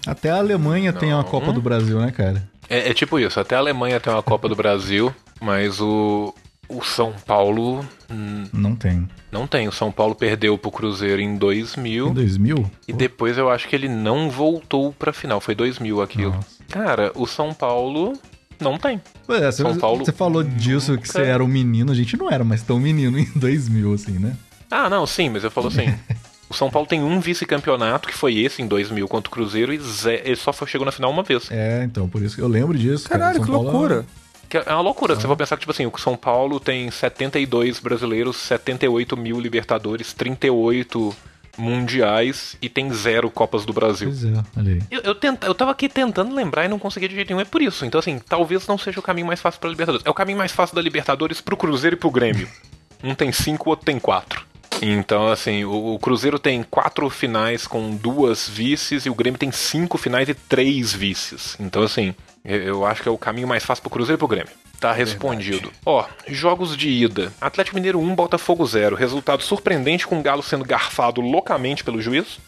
Até 0.06 0.30
a 0.30 0.36
Alemanha 0.36 0.92
tem 0.92 1.08
uma 1.12 1.22
Não. 1.22 1.28
Copa 1.28 1.52
do 1.52 1.60
Brasil, 1.60 1.98
né, 1.98 2.10
cara? 2.12 2.48
é, 2.68 2.90
é 2.90 2.94
tipo 2.94 3.18
isso, 3.18 3.38
até 3.40 3.56
a 3.56 3.58
Alemanha 3.58 3.98
tem 4.00 4.12
uma 4.12 4.22
Copa 4.22 4.48
do 4.48 4.54
Brasil, 4.56 5.14
mas 5.40 5.80
o, 5.80 6.34
o 6.68 6.82
São 6.82 7.12
Paulo 7.26 7.84
hum, 8.10 8.44
Não 8.52 8.74
tem. 8.74 9.08
não 9.30 9.46
tem. 9.46 9.68
O 9.68 9.72
São 9.72 9.90
Paulo 9.92 10.14
perdeu 10.14 10.56
pro 10.58 10.70
Cruzeiro 10.70 11.20
em 11.20 11.36
2000. 11.36 12.08
Em 12.08 12.14
2000? 12.14 12.70
E 12.88 12.92
depois 12.92 13.36
eu 13.38 13.50
acho 13.50 13.68
que 13.68 13.74
ele 13.76 13.88
não 13.88 14.30
voltou 14.30 14.92
pra 14.92 15.12
final. 15.12 15.40
Foi 15.40 15.54
2000 15.54 16.00
aquilo. 16.02 16.32
Nossa. 16.32 16.48
Cara, 16.68 17.12
o 17.14 17.26
São 17.26 17.52
Paulo 17.54 18.14
não 18.60 18.78
tem. 18.78 19.00
Pois 19.26 19.42
é, 19.42 19.50
você, 19.52 19.62
São 19.62 19.76
Paulo 19.76 20.04
você 20.04 20.12
falou 20.12 20.42
disso 20.42 20.96
que 20.98 21.08
você 21.08 21.22
era 21.22 21.42
um 21.44 21.48
menino. 21.48 21.92
A 21.92 21.94
gente 21.94 22.16
não 22.16 22.30
era 22.30 22.44
mais 22.44 22.62
tão 22.62 22.78
menino 22.78 23.16
em 23.20 23.26
2000, 23.36 23.92
assim, 23.92 24.18
né? 24.18 24.36
Ah, 24.70 24.88
não, 24.90 25.06
sim, 25.06 25.28
mas 25.28 25.44
eu 25.44 25.50
falo 25.50 25.68
assim. 25.68 25.94
o 26.48 26.54
São 26.54 26.70
Paulo 26.70 26.86
tem 26.88 27.02
um 27.02 27.20
vice-campeonato, 27.20 28.08
que 28.08 28.14
foi 28.14 28.36
esse 28.38 28.62
em 28.62 28.66
2000 28.66 29.06
contra 29.08 29.28
o 29.28 29.32
Cruzeiro, 29.32 29.72
e 29.72 29.78
zé- 29.78 30.22
ele 30.24 30.36
só 30.36 30.52
foi, 30.52 30.66
chegou 30.68 30.84
na 30.84 30.92
final 30.92 31.10
uma 31.10 31.22
vez. 31.22 31.48
É, 31.50 31.84
então, 31.84 32.08
por 32.08 32.22
isso 32.22 32.34
que 32.36 32.42
eu 32.42 32.48
lembro 32.48 32.76
disso. 32.78 33.08
cara. 33.08 33.20
Caralho, 33.20 33.36
São 33.38 33.46
que 33.46 33.52
Paulo 33.52 33.70
loucura. 33.70 34.06
Que 34.48 34.58
é 34.58 34.72
uma 34.72 34.80
loucura. 34.80 35.14
Você 35.14 35.26
vai 35.26 35.36
pensar 35.36 35.56
que, 35.56 35.60
tipo 35.60 35.72
assim, 35.72 35.86
o 35.86 35.98
São 35.98 36.16
Paulo 36.16 36.60
tem 36.60 36.90
72 36.90 37.80
brasileiros, 37.80 38.36
78 38.36 39.16
mil 39.16 39.40
Libertadores, 39.40 40.12
38 40.12 41.14
mundiais 41.56 42.56
e 42.60 42.68
tem 42.68 42.92
zero 42.92 43.30
Copas 43.30 43.64
do 43.64 43.72
Brasil. 43.72 44.08
Pois 44.08 44.24
é, 44.24 44.42
olha 44.56 44.72
aí. 44.72 44.82
Eu, 44.90 45.00
eu, 45.02 45.14
tenta, 45.14 45.46
eu 45.46 45.54
tava 45.54 45.70
aqui 45.70 45.88
tentando 45.88 46.34
lembrar 46.34 46.64
e 46.64 46.68
não 46.68 46.78
conseguia 46.78 47.08
de 47.08 47.14
jeito 47.14 47.28
nenhum. 47.28 47.40
É 47.40 47.44
por 47.44 47.62
isso. 47.62 47.84
Então, 47.84 47.98
assim, 47.98 48.18
talvez 48.18 48.66
não 48.66 48.78
seja 48.78 48.98
o 48.98 49.02
caminho 49.02 49.26
mais 49.26 49.40
fácil 49.40 49.60
pra 49.60 49.70
Libertadores. 49.70 50.04
É 50.06 50.10
o 50.10 50.14
caminho 50.14 50.38
mais 50.38 50.52
fácil 50.52 50.74
da 50.74 50.82
Libertadores 50.82 51.40
pro 51.40 51.56
Cruzeiro 51.56 51.96
e 51.96 51.98
pro 51.98 52.10
Grêmio. 52.10 52.48
Um 53.02 53.14
tem 53.14 53.30
cinco, 53.32 53.68
o 53.68 53.70
outro 53.70 53.84
tem 53.84 53.98
quatro. 53.98 54.46
Então, 54.80 55.28
assim, 55.28 55.62
o, 55.62 55.94
o 55.94 55.98
Cruzeiro 55.98 56.38
tem 56.38 56.62
quatro 56.62 57.10
finais 57.10 57.66
com 57.66 57.94
duas 57.94 58.48
vices 58.48 59.04
e 59.04 59.10
o 59.10 59.14
Grêmio 59.14 59.38
tem 59.38 59.52
cinco 59.52 59.98
finais 59.98 60.26
e 60.26 60.32
três 60.32 60.90
vices. 60.94 61.54
Então, 61.60 61.82
assim, 61.82 62.14
eu, 62.44 62.84
acho 62.84 63.02
que 63.02 63.08
é 63.08 63.12
o 63.12 63.18
caminho 63.18 63.48
mais 63.48 63.64
fácil 63.64 63.82
pro 63.82 63.90
Cruzeiro 63.90 64.18
e 64.18 64.20
pro 64.20 64.28
Grêmio. 64.28 64.52
Tá 64.80 64.92
respondido. 64.92 65.72
Ó, 65.86 66.04
jogos 66.28 66.76
de 66.76 66.88
ida. 66.90 67.32
Atlético 67.40 67.76
Mineiro 67.76 67.98
1, 67.98 68.14
Botafogo 68.14 68.66
0. 68.66 68.94
Resultado 68.96 69.42
surpreendente 69.42 70.06
com 70.06 70.18
o 70.18 70.22
Galo 70.22 70.42
sendo 70.42 70.64
garfado 70.64 71.20
loucamente 71.22 71.82
pelo 71.82 72.02
juiz. 72.02 72.38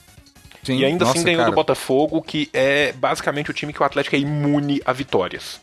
Sim, 0.62 0.78
E 0.80 0.84
ainda 0.84 1.04
nossa, 1.04 1.16
assim 1.16 1.24
ganhou 1.24 1.38
cara, 1.40 1.50
do 1.50 1.54
Botafogo, 1.54 2.20
que 2.20 2.50
é 2.52 2.92
basicamente 2.92 3.50
o 3.50 3.54
time 3.54 3.72
que 3.72 3.80
o 3.80 3.84
Atlético 3.86 4.16
é 4.16 4.18
imune 4.18 4.82
a 4.84 4.92
vitórias. 4.92 5.60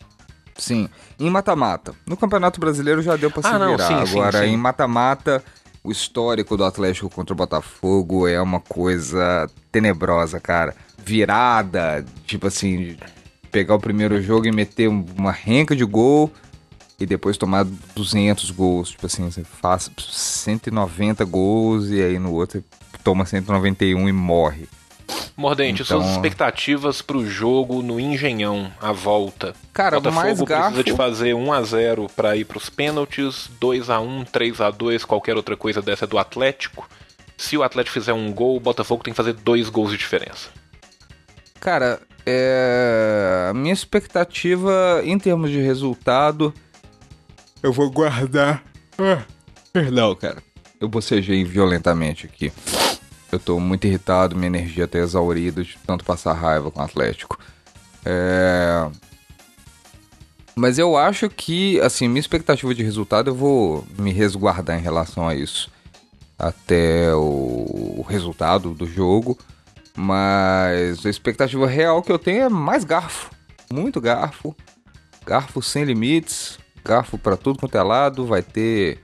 Sim. 0.56 0.88
Em 1.20 1.28
mata-mata. 1.30 1.94
No 2.06 2.16
Campeonato 2.16 2.58
Brasileiro 2.58 3.02
já 3.02 3.14
deu 3.14 3.30
pra 3.30 3.42
se 3.42 3.48
Ah, 3.48 3.58
não, 3.58 3.72
virar. 3.76 3.86
sim, 3.86 4.06
sim, 4.06 4.18
Agora, 4.18 4.38
sim. 4.40 4.46
em 4.52 4.56
mata-mata, 4.56 5.44
o 5.84 5.92
histórico 5.92 6.56
do 6.56 6.64
Atlético 6.64 7.10
contra 7.10 7.34
o 7.34 7.36
Botafogo 7.36 8.26
é 8.26 8.40
uma 8.40 8.60
coisa 8.60 9.46
tenebrosa, 9.70 10.40
cara. 10.40 10.74
Virada, 10.98 12.04
tipo 12.26 12.46
assim, 12.46 12.96
pegar 13.54 13.76
o 13.76 13.78
primeiro 13.78 14.20
jogo 14.20 14.48
e 14.48 14.50
meter 14.52 14.88
uma 14.88 15.30
renca 15.30 15.76
de 15.76 15.84
gol 15.84 16.28
e 16.98 17.06
depois 17.06 17.36
tomar 17.38 17.64
200 17.94 18.50
gols. 18.50 18.90
Tipo 18.90 19.06
assim, 19.06 19.30
você 19.30 19.44
faz 19.44 19.88
190 19.96 21.24
gols 21.24 21.88
e 21.88 22.02
aí 22.02 22.18
no 22.18 22.32
outro 22.32 22.64
toma 23.04 23.24
191 23.24 24.08
e 24.08 24.12
morre. 24.12 24.66
Mordente, 25.36 25.82
Então- 25.82 26.00
suas 26.02 26.12
expectativas 26.12 27.00
pro 27.00 27.24
jogo 27.28 27.80
no 27.80 28.00
Engenhão, 28.00 28.72
a 28.80 28.90
volta. 28.90 29.54
Cara, 29.72 30.00
Botafogo 30.00 30.14
mais 30.24 30.38
precisa 30.38 30.60
garfo- 30.60 30.82
de 30.82 30.92
fazer 30.92 31.34
1 31.34 31.52
a 31.52 31.62
0 31.62 32.08
pra 32.16 32.36
ir 32.36 32.44
pros 32.44 32.68
pênaltis, 32.68 33.48
2 33.60 33.88
a 33.88 34.00
1 34.00 34.24
3 34.24 34.60
a 34.60 34.70
2 34.70 35.04
qualquer 35.04 35.36
outra 35.36 35.56
coisa 35.56 35.80
dessa 35.80 36.06
é 36.06 36.08
do 36.08 36.18
Atlético. 36.18 36.88
Se 37.36 37.56
o 37.56 37.62
Atlético 37.62 37.94
fizer 37.94 38.12
um 38.12 38.32
gol, 38.32 38.56
o 38.56 38.60
Botafogo 38.60 39.04
tem 39.04 39.12
que 39.12 39.16
fazer 39.16 39.34
dois 39.34 39.68
gols 39.68 39.92
de 39.92 39.96
diferença. 39.98 40.48
Cara, 41.60 42.00
é... 42.26 43.48
a 43.50 43.54
minha 43.54 43.72
expectativa 43.72 45.00
em 45.04 45.18
termos 45.18 45.50
de 45.50 45.60
resultado, 45.60 46.52
eu 47.62 47.72
vou 47.72 47.90
guardar. 47.90 48.64
Ah, 48.98 49.24
perdão, 49.72 50.14
cara. 50.14 50.42
Eu 50.80 50.88
bocejei 50.88 51.44
violentamente 51.44 52.26
aqui. 52.26 52.52
Eu 53.32 53.38
tô 53.38 53.58
muito 53.58 53.86
irritado, 53.86 54.36
minha 54.36 54.46
energia 54.46 54.86
tá 54.86 54.98
exaurida 54.98 55.62
de 55.64 55.78
tanto 55.86 56.04
passar 56.04 56.34
raiva 56.34 56.70
com 56.70 56.80
o 56.80 56.84
Atlético. 56.84 57.38
É... 58.04 58.88
Mas 60.54 60.78
eu 60.78 60.96
acho 60.96 61.28
que, 61.28 61.80
assim, 61.80 62.06
minha 62.06 62.20
expectativa 62.20 62.72
de 62.74 62.82
resultado, 62.82 63.30
eu 63.30 63.34
vou 63.34 63.84
me 63.98 64.12
resguardar 64.12 64.78
em 64.78 64.82
relação 64.82 65.28
a 65.28 65.34
isso. 65.34 65.68
Até 66.38 67.14
o 67.14 67.94
o 67.96 68.02
resultado 68.02 68.74
do 68.74 68.86
jogo. 68.86 69.38
Mas 69.96 71.04
a 71.06 71.10
expectativa 71.10 71.66
real 71.66 72.02
que 72.02 72.10
eu 72.10 72.18
tenho 72.18 72.42
é 72.42 72.48
mais 72.48 72.84
garfo. 72.84 73.30
Muito 73.72 74.00
garfo. 74.00 74.54
Garfo 75.24 75.62
sem 75.62 75.84
limites. 75.84 76.58
Garfo 76.84 77.16
pra 77.16 77.36
tudo 77.36 77.58
quanto 77.58 77.76
é 77.76 77.82
lado. 77.82 78.26
Vai 78.26 78.42
ter 78.42 79.00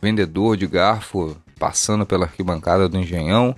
vendedor 0.00 0.56
de 0.56 0.66
garfo 0.66 1.36
passando 1.58 2.06
pela 2.06 2.24
arquibancada 2.24 2.88
do 2.88 2.98
Engenhão. 2.98 3.54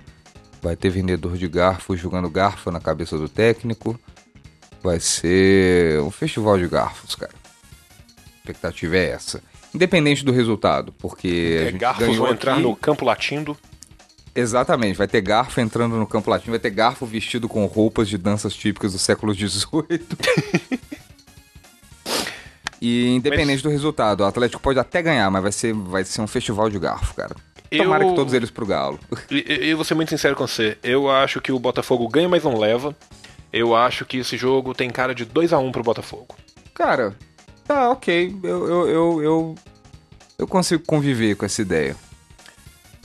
Vai 0.61 0.75
ter 0.75 0.89
vendedor 0.89 1.37
de 1.37 1.47
garfo 1.47 1.95
jogando 1.95 2.29
garfo 2.29 2.69
na 2.71 2.79
cabeça 2.79 3.17
do 3.17 3.27
técnico. 3.29 3.97
Vai 4.81 4.99
ser 4.99 6.01
um 6.01 6.11
festival 6.11 6.57
de 6.57 6.67
garfos, 6.67 7.15
cara. 7.15 7.31
A 7.33 8.37
expectativa 8.39 8.97
é 8.97 9.09
essa. 9.11 9.41
Independente 9.73 10.23
do 10.25 10.31
resultado, 10.33 10.91
porque. 10.99 11.67
É, 11.67 11.71
garfos 11.71 12.15
vão 12.17 12.29
entrar 12.31 12.53
aqui- 12.53 12.61
no 12.61 12.75
campo 12.75 13.05
latindo. 13.05 13.57
Exatamente, 14.35 14.97
vai 14.97 15.07
ter 15.07 15.21
garfo 15.21 15.61
entrando 15.61 15.95
no 15.95 16.07
campo 16.07 16.29
latino, 16.29 16.51
vai 16.51 16.59
ter 16.59 16.71
garfo 16.71 17.05
vestido 17.05 17.47
com 17.47 17.65
roupas 17.65 18.07
de 18.09 18.17
danças 18.17 18.55
típicas 18.55 18.93
do 18.93 18.97
século 18.99 19.33
XVIII. 19.33 20.01
e 22.81 23.09
independente 23.15 23.63
do 23.63 23.69
resultado, 23.69 24.21
o 24.21 24.25
Atlético 24.25 24.61
pode 24.61 24.79
até 24.79 25.01
ganhar, 25.01 25.29
mas 25.31 25.41
vai 25.43 25.51
ser, 25.51 25.73
vai 25.73 26.03
ser 26.03 26.21
um 26.21 26.27
festival 26.27 26.69
de 26.69 26.79
garfo, 26.79 27.13
cara. 27.13 27.35
Tomara 27.75 28.03
Eu- 28.03 28.09
que 28.09 28.15
todos 28.15 28.33
eles 28.33 28.51
pro 28.51 28.65
Galo. 28.65 28.99
E 29.31 29.69
eu 29.69 29.77
vou 29.77 29.83
ser 29.85 29.95
muito 29.95 30.09
sincero 30.09 30.35
com 30.35 30.45
você. 30.45 30.77
Eu 30.83 31.09
acho 31.09 31.41
que 31.41 31.51
o 31.51 31.57
Botafogo 31.57 32.07
ganha, 32.07 32.29
mas 32.29 32.43
não 32.43 32.57
leva. 32.57 32.95
Eu 33.51 33.75
acho 33.75 34.05
que 34.05 34.17
esse 34.17 34.35
jogo 34.37 34.73
tem 34.73 34.89
cara 34.89 35.13
de 35.15 35.25
2 35.25 35.53
a 35.53 35.57
1 35.59 35.71
pro 35.71 35.81
Botafogo. 35.83 36.35
Cara, 36.73 37.15
tá 37.65 37.89
ok, 37.91 38.35
eu, 38.43 38.67
eu, 38.67 38.87
eu, 38.89 39.23
eu, 39.23 39.55
eu 40.39 40.47
consigo 40.47 40.83
conviver 40.85 41.35
com 41.35 41.45
essa 41.45 41.61
ideia. 41.61 41.95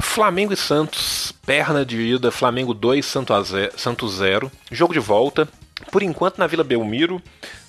Flamengo 0.00 0.52
e 0.52 0.56
Santos, 0.56 1.32
perna 1.44 1.84
de 1.84 2.00
ida, 2.00 2.30
Flamengo 2.30 2.72
2, 2.72 3.04
Santo 3.04 3.32
a 3.34 3.42
ze- 3.42 3.70
Santos 3.76 4.14
0. 4.14 4.50
Jogo 4.70 4.92
de 4.92 5.00
volta. 5.00 5.48
Por 5.92 6.02
enquanto 6.02 6.38
na 6.38 6.46
Vila 6.46 6.64
Belmiro. 6.64 7.22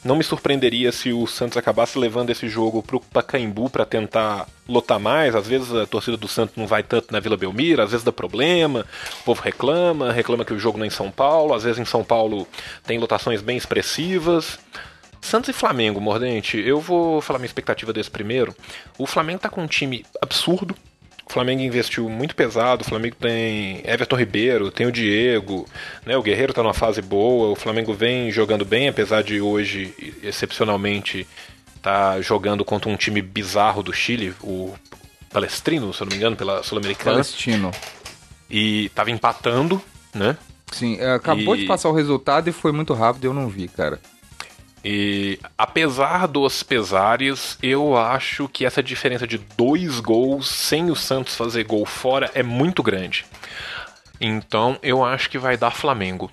Não 0.04 0.16
me 0.16 0.24
surpreenderia 0.24 0.92
se 0.92 1.12
o 1.12 1.28
Santos 1.28 1.58
acabasse 1.58 1.98
levando 2.00 2.30
esse 2.30 2.48
jogo 2.48 2.82
pro 2.82 3.00
Pacaembu 3.00 3.70
pra 3.70 3.86
tentar 3.86 4.48
lotar 4.68 5.00
mais. 5.00 5.36
Às 5.36 5.46
vezes 5.48 5.74
a 5.74 5.86
torcida 5.86 6.18
do 6.18 6.28
Santos 6.28 6.56
não 6.56 6.66
vai 6.66 6.82
tanto 6.82 7.12
na 7.12 7.20
Vila 7.20 7.36
Belmiro, 7.38 7.82
às 7.82 7.92
vezes 7.92 8.04
dá 8.04 8.12
problema. 8.12 8.86
O 9.22 9.24
povo 9.26 9.42
reclama, 9.42 10.12
reclama 10.12 10.44
que 10.46 10.54
o 10.54 10.60
jogo 10.60 10.78
não 10.78 10.86
é 10.86 10.88
em 10.88 10.92
São 10.92 11.12
Paulo. 11.12 11.54
Às 11.54 11.64
vezes 11.64 11.80
em 11.80 11.86
São 11.86 12.04
Paulo 12.04 12.48
tem 12.86 12.98
lotações 12.98 13.42
bem 13.42 13.58
expressivas. 13.58 14.58
Santos 15.22 15.50
e 15.50 15.54
Flamengo, 15.54 16.00
Mordente, 16.00 16.58
eu 16.58 16.80
vou 16.80 17.20
falar 17.22 17.40
minha 17.40 17.48
expectativa 17.48 17.92
desse 17.94 18.10
primeiro. 18.10 18.56
O 18.98 19.06
Flamengo 19.06 19.40
tá 19.40 19.50
com 19.50 19.62
um 19.62 19.68
time 19.68 20.06
absurdo. 20.22 20.76
O 21.30 21.32
Flamengo 21.34 21.62
investiu 21.62 22.10
muito 22.10 22.36
pesado. 22.36 22.82
O 22.82 22.86
Flamengo 22.86 23.16
tem 23.16 23.82
Everton 23.86 24.16
Ribeiro, 24.16 24.72
tem 24.72 24.88
o 24.88 24.92
Diego, 24.92 25.68
né? 26.04 26.18
O 26.18 26.24
Guerreiro 26.24 26.54
tá 26.54 26.64
numa 26.64 26.74
fase 26.74 27.04
boa. 27.04 27.50
O 27.52 27.56
Flamengo 27.56 27.94
vem 27.94 28.32
jogando 28.32 28.66
bem, 28.66 28.88
apesar 28.88 29.22
de 29.22 29.40
hoje, 29.40 29.94
excepcionalmente, 30.24 31.28
tá 31.84 32.20
jogando 32.20 32.66
contra 32.66 32.90
um 32.90 32.96
time 32.98 33.22
bizarro 33.22 33.84
do 33.84 33.94
Chile, 33.94 34.34
o 34.42 34.74
Palestrino, 35.32 35.94
se 35.94 36.02
eu 36.02 36.06
não 36.06 36.12
me 36.12 36.18
engano, 36.18 36.36
pela 36.36 36.64
Sul-Americana. 36.64 37.12
Palestino. 37.12 37.70
E 38.50 38.90
tava 38.96 39.12
empatando, 39.12 39.80
né? 40.16 40.36
Sim, 40.72 40.98
é, 41.00 41.14
acabou 41.14 41.56
E- 41.56 41.60
de 41.60 41.66
passar 41.68 41.90
o 41.90 41.94
resultado 41.94 42.50
e 42.50 42.52
foi 42.52 42.72
muito 42.72 42.94
rápido 42.96 43.26
e 43.26 43.28
eu 43.28 43.34
não 43.36 43.48
vi, 43.48 43.68
cara. 43.68 44.00
E 44.84 45.40
apesar 45.58 46.28
dos 46.28 46.64
pesares, 46.64 47.58
eu 47.62 47.98
acho 47.98 48.48
que 48.48 48.66
essa 48.66 48.82
diferença 48.82 49.28
de 49.28 49.38
dois 49.38 50.00
gols 50.00 50.48
sem 50.48 50.90
o 50.90 50.96
Santos 50.96 51.36
fazer 51.36 51.64
gol 51.64 51.86
fora 51.86 52.32
é 52.34 52.42
muito 52.42 52.82
grande. 52.82 53.26
Então 54.22 54.78
eu 54.82 55.04
acho 55.04 55.30
que 55.30 55.38
vai 55.38 55.58
dar 55.58 55.72
Flamengo. 55.72 56.32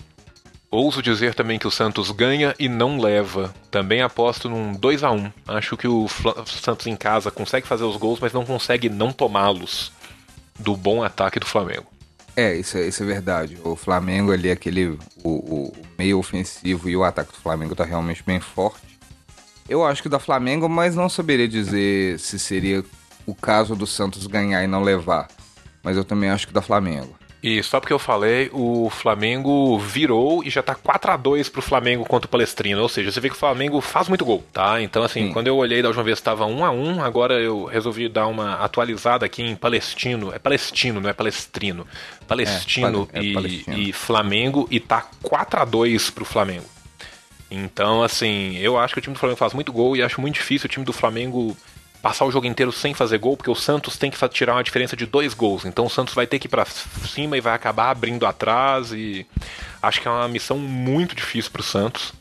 Ouso 0.70 1.00
dizer 1.00 1.34
também 1.34 1.58
que 1.58 1.66
o 1.66 1.70
Santos 1.70 2.10
ganha 2.10 2.54
e 2.58 2.68
não 2.68 2.98
leva. 2.98 3.54
Também 3.70 4.02
aposto 4.02 4.48
num 4.48 4.72
2 4.72 5.04
a 5.04 5.10
1 5.10 5.32
Acho 5.46 5.76
que 5.76 5.88
o 5.88 6.06
Santos 6.44 6.86
em 6.86 6.96
casa 6.96 7.30
consegue 7.30 7.66
fazer 7.66 7.84
os 7.84 7.96
gols, 7.96 8.20
mas 8.20 8.32
não 8.32 8.44
consegue 8.44 8.88
não 8.88 9.12
tomá-los 9.12 9.92
do 10.58 10.76
bom 10.76 11.02
ataque 11.02 11.38
do 11.38 11.46
Flamengo. 11.46 11.95
É, 12.36 12.54
isso, 12.54 12.76
é- 12.76 12.86
isso 12.86 13.02
é 13.02 13.06
verdade. 13.06 13.58
O 13.64 13.74
Flamengo 13.74 14.30
ali, 14.30 14.50
aquele. 14.50 14.98
O, 15.24 15.30
o 15.68 15.72
meio 15.98 16.18
ofensivo 16.18 16.88
e 16.88 16.96
o 16.96 17.02
ataque 17.02 17.32
do 17.32 17.38
Flamengo 17.38 17.74
tá 17.74 17.84
realmente 17.84 18.22
bem 18.22 18.38
forte. 18.40 18.98
Eu 19.68 19.84
acho 19.84 20.02
que 20.02 20.08
da 20.08 20.18
Flamengo, 20.20 20.68
mas 20.68 20.94
não 20.94 21.08
saberia 21.08 21.48
dizer 21.48 22.18
se 22.20 22.38
seria 22.38 22.84
o 23.26 23.34
caso 23.34 23.74
do 23.74 23.86
Santos 23.86 24.26
ganhar 24.26 24.62
e 24.62 24.66
não 24.66 24.82
levar. 24.82 25.28
Mas 25.82 25.96
eu 25.96 26.04
também 26.04 26.28
acho 26.30 26.46
que 26.46 26.52
da 26.52 26.62
Flamengo. 26.62 27.15
E 27.42 27.62
só 27.62 27.78
porque 27.78 27.92
eu 27.92 27.98
falei, 27.98 28.50
o 28.52 28.90
Flamengo 28.90 29.78
virou 29.78 30.42
e 30.42 30.50
já 30.50 30.62
tá 30.62 30.74
4 30.74 31.12
a 31.12 31.16
2 31.16 31.48
pro 31.48 31.62
Flamengo 31.62 32.04
contra 32.04 32.26
o 32.26 32.30
Palestrino. 32.30 32.80
Ou 32.82 32.88
seja, 32.88 33.12
você 33.12 33.20
vê 33.20 33.28
que 33.28 33.36
o 33.36 33.38
Flamengo 33.38 33.80
faz 33.80 34.08
muito 34.08 34.24
gol, 34.24 34.44
tá? 34.52 34.80
Então, 34.80 35.02
assim, 35.02 35.28
Sim. 35.28 35.32
quando 35.32 35.46
eu 35.46 35.56
olhei 35.56 35.80
da 35.82 35.88
última 35.88 36.02
vez 36.02 36.18
estava 36.18 36.46
1 36.46 36.64
a 36.64 36.70
1 36.70 37.02
agora 37.04 37.34
eu 37.34 37.66
resolvi 37.66 38.08
dar 38.08 38.26
uma 38.26 38.54
atualizada 38.54 39.24
aqui 39.26 39.42
em 39.42 39.54
Palestino. 39.54 40.32
É 40.32 40.38
Palestino, 40.38 41.00
não 41.00 41.10
é 41.10 41.12
Palestrino. 41.12 41.86
Palestino, 42.26 43.08
É, 43.12 43.20
é 43.20 43.22
e, 43.22 43.32
Palestino. 43.34 43.78
e 43.78 43.92
Flamengo 43.92 44.66
e 44.70 44.80
tá 44.80 45.06
4 45.22 45.60
a 45.60 45.64
2 45.64 46.10
pro 46.10 46.24
Flamengo. 46.24 46.66
Então, 47.50 48.02
assim, 48.02 48.56
eu 48.56 48.76
acho 48.78 48.94
que 48.94 48.98
o 48.98 49.02
time 49.02 49.14
do 49.14 49.20
Flamengo 49.20 49.38
faz 49.38 49.52
muito 49.52 49.72
gol 49.72 49.96
e 49.96 50.02
acho 50.02 50.20
muito 50.20 50.34
difícil 50.34 50.66
o 50.66 50.70
time 50.70 50.84
do 50.84 50.92
Flamengo 50.92 51.56
passar 52.08 52.24
o 52.24 52.30
jogo 52.30 52.46
inteiro 52.46 52.70
sem 52.70 52.94
fazer 52.94 53.18
gol, 53.18 53.36
porque 53.36 53.50
o 53.50 53.54
Santos 53.56 53.96
tem 53.98 54.12
que 54.12 54.28
tirar 54.28 54.52
uma 54.54 54.62
diferença 54.62 54.96
de 54.96 55.06
dois 55.06 55.34
gols. 55.34 55.64
Então 55.64 55.86
o 55.86 55.90
Santos 55.90 56.14
vai 56.14 56.24
ter 56.24 56.38
que 56.38 56.46
ir 56.46 56.48
pra 56.48 56.64
cima 56.64 57.36
e 57.36 57.40
vai 57.40 57.52
acabar 57.52 57.90
abrindo 57.90 58.24
atrás 58.24 58.92
e 58.92 59.26
acho 59.82 60.00
que 60.00 60.06
é 60.06 60.10
uma 60.12 60.28
missão 60.28 60.56
muito 60.56 61.16
difícil 61.16 61.50
pro 61.50 61.64
Santos. 61.64 62.12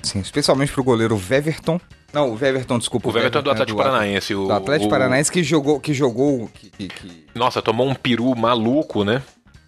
Sim, 0.00 0.20
especialmente 0.20 0.70
pro 0.70 0.84
goleiro 0.84 1.16
Weverton. 1.28 1.80
Não, 2.12 2.28
o 2.30 2.34
Weverton, 2.34 2.78
desculpa. 2.78 3.08
O 3.08 3.18
Everton 3.18 3.40
é 3.40 3.42
do 3.42 3.50
Atlético 3.50 3.78
Paranaense. 3.78 4.32
O, 4.32 4.46
Do 4.46 4.52
Atlético 4.52 4.86
o- 4.86 4.90
Paranaense 4.90 5.32
que 5.32 5.42
jogou, 5.42 5.80
que 5.80 5.92
jogou, 5.92 6.48
que, 6.54 6.70
que- 6.88 7.26
Nossa, 7.34 7.60
tomou 7.60 7.88
um 7.88 7.94
peru 7.96 8.32
maluco, 8.36 9.02
né? 9.02 9.22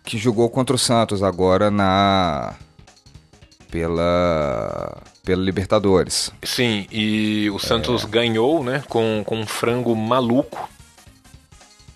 que 0.05 0.19
jogou 0.19 0.49
contra 0.51 0.77
o 0.77 0.79
Santos 0.79 1.21
agora 1.21 1.69
na 1.69 2.55
pela 3.71 5.03
pela 5.23 5.43
Libertadores. 5.43 6.33
Sim, 6.43 6.87
e 6.91 7.49
o 7.51 7.59
Santos 7.59 8.05
ganhou, 8.05 8.63
né? 8.65 8.83
Com, 8.89 9.23
com 9.25 9.41
um 9.41 9.47
frango 9.47 9.95
maluco. 9.95 10.69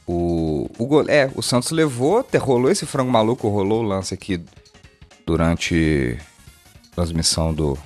O, 0.07 0.71
o 0.79 0.87
gol, 0.87 1.05
é, 1.09 1.31
o 1.35 1.43
Santos 1.43 1.71
levou, 1.71 2.19
até 2.19 2.39
rolou 2.39 2.71
esse 2.71 2.87
frango 2.87 3.11
maluco, 3.11 3.49
rolou 3.49 3.83
o 3.83 3.87
lance 3.87 4.15
aqui 4.15 4.41
durante 5.27 6.17
a 6.93 6.95
transmissão 6.95 7.53
do 7.53 7.77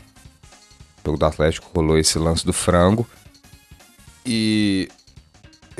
jogo 1.04 1.16
do 1.16 1.24
Atlético, 1.24 1.70
rolou 1.74 1.98
esse 1.98 2.18
lance 2.18 2.44
do 2.44 2.52
frango. 2.52 3.08
E 4.26 4.88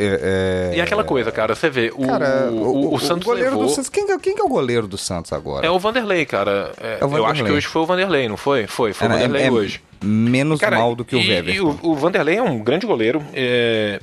é, 0.01 0.71
é- 0.73 0.77
E 0.77 0.81
aquela 0.81 1.05
coisa, 1.05 1.31
cara, 1.33 1.55
você 1.55 1.69
vê, 1.71 1.93
o, 1.95 2.07
Cara, 2.07 2.51
o, 2.51 2.95
o 2.95 2.99
Santos 2.99 3.25
goleiro 3.27 3.51
levou... 3.51 3.65
do 3.67 3.71
Santos, 3.71 3.89
quem, 3.91 4.07
que 4.07 4.13
é- 4.13 4.19
quem 4.19 4.35
que 4.35 4.41
é 4.41 4.45
o 4.45 4.49
goleiro 4.49 4.87
do 4.89 4.97
Santos 4.99 5.33
agora? 5.33 5.67
É 5.67 5.71
o 5.71 5.79
Vanderlei, 5.79 6.25
cara. 6.27 6.73
É, 6.81 6.99
É 7.01 7.05
o 7.05 7.09
Eu 7.17 7.25
acho 7.25 7.35
que 7.35 7.39
Vanderlei. 7.41 7.53
hoje 7.57 7.67
foi 7.67 7.83
o 7.83 7.87
Vanderlei, 7.87 8.29
não 8.29 8.37
foi? 8.37 8.67
Foi, 8.67 8.93
foi 8.93 9.07
o 9.09 9.11
É, 9.13 9.15
Vanderlei 9.15 9.51
hoje. 9.51 9.81
Menos 10.03 10.59
Cara, 10.61 10.79
mal 10.79 10.95
do 10.97 11.05
que 11.05 11.15
o 11.15 11.19
Weverton. 11.19 11.51
E 11.51 11.61
o, 11.61 11.79
o 11.83 11.95
Vanderlei 11.95 12.37
é 12.39 12.43
um 12.43 12.59
grande 12.59 12.87
goleiro. 12.87 13.23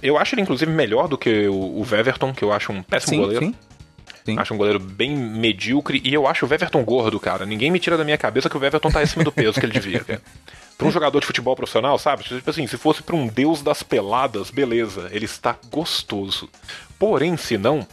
Eu 0.04 0.18
acho 0.18 0.36
ele, 0.36 0.44
inclusive, 0.44 0.72
melhor 0.72 1.08
do 1.08 1.18
que 1.18 1.48
o, 1.48 1.54
o 1.54 1.86
Weverton, 1.90 2.32
que 2.34 2.44
eu 2.44 2.52
acho 2.54 2.72
um 2.72 2.84
péssimo 2.84 3.16
sim, 3.16 3.22
goleiro. 3.22 3.46
sim. 3.46 3.56
Sim. 4.24 4.38
Acho 4.38 4.54
um 4.54 4.58
goleiro 4.58 4.78
bem 4.78 5.16
medíocre. 5.16 6.02
E 6.04 6.14
eu 6.14 6.28
acho 6.28 6.46
o 6.46 6.50
Weverton 6.50 6.84
gordo, 6.84 7.18
cara. 7.20 7.46
Ninguém 7.46 7.72
me 7.72 7.80
tira 7.80 7.98
da 7.98 8.04
minha 8.04 8.18
cabeça 8.18 8.50
que 8.50 8.58
o 8.58 8.60
Weverton 8.60 8.92
tá 8.92 9.00
acima 9.00 9.24
do 9.24 9.32
peso 9.32 9.58
que 9.60 9.66
ele 9.66 9.72
devia, 9.74 10.02
cara. 10.02 10.22
Pra 10.78 10.88
um 10.88 10.92
jogador 10.92 11.20
de 11.20 11.26
futebol 11.26 11.56
profissional, 11.56 11.98
sabe? 11.98 12.24
Tipo 12.24 12.50
assim, 12.50 12.68
se 12.68 12.78
fosse 12.78 13.02
pra 13.02 13.16
um 13.16 13.26
deus 13.28 13.62
das 13.64 13.82
peladas, 13.82 14.52
beleza. 14.52 15.10
Ele 15.12 15.26
está 15.26 15.56
gostoso. 15.72 16.48
Porém, 17.00 17.36
se 17.38 17.58
não, 17.58 17.86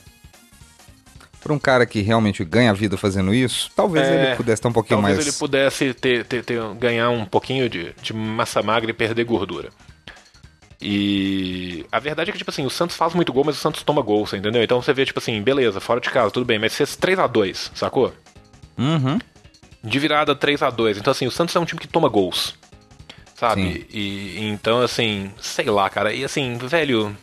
Pra 1.42 1.52
um 1.52 1.58
cara 1.58 1.84
que 1.84 2.00
realmente 2.00 2.42
ganha 2.42 2.72
vida 2.72 2.96
fazendo 2.96 3.34
isso, 3.34 3.70
talvez 3.76 4.06
É, 4.08 4.28
ele 4.28 4.36
pudesse 4.36 4.62
ter 4.62 4.68
um 4.68 4.72
pouquinho 4.72 4.98
talvez 5.00 5.16
mais. 5.18 5.28
ele 5.28 5.36
pudesse 5.36 5.92
ter, 5.92 6.24
ter- 6.24 6.42
ter- 6.42 6.74
ganhar 6.76 7.10
um 7.10 7.26
pouquinho 7.26 7.68
de, 7.68 7.94
de 8.00 8.14
massa 8.14 8.62
magra 8.62 8.90
e 8.90 8.94
perder 8.94 9.24
gordura. 9.24 9.68
E 10.80 11.84
a 11.92 11.98
verdade 11.98 12.30
é 12.30 12.32
que, 12.32 12.38
tipo 12.38 12.50
assim, 12.50 12.64
o 12.64 12.70
Santos 12.70 12.96
faz 12.96 13.14
muito 13.14 13.32
gol, 13.32 13.44
mas 13.44 13.56
o 13.56 13.60
Santos 13.60 13.82
toma 13.82 14.02
gol, 14.02 14.26
você 14.26 14.36
entendeu? 14.38 14.62
Então 14.62 14.80
você 14.82 14.92
vê, 14.92 15.04
tipo 15.04 15.18
assim, 15.18 15.40
beleza, 15.42 15.80
fora 15.80 16.00
de 16.00 16.10
casa, 16.10 16.30
tudo 16.30 16.46
bem, 16.46 16.58
mas 16.58 16.74
fez 16.74 16.96
3 16.96 17.18
a 17.18 17.26
2 17.26 17.72
sacou? 17.74 18.12
Uhum. 18.76 19.18
De 19.82 19.98
virada 19.98 20.34
3 20.34 20.62
a 20.62 20.70
2 20.70 20.96
Então, 20.98 21.10
assim, 21.10 21.26
o 21.26 21.30
Santos 21.30 21.54
é 21.54 21.60
um 21.60 21.64
time 21.66 21.80
que 21.80 21.86
toma 21.88 22.08
gols. 22.08 22.54
Sabe? 23.48 23.86
E 23.92 24.38
então, 24.48 24.80
assim, 24.80 25.30
sei 25.40 25.66
lá, 25.66 25.88
cara. 25.90 26.12
E 26.12 26.24
assim, 26.24 26.56
velho. 26.56 27.16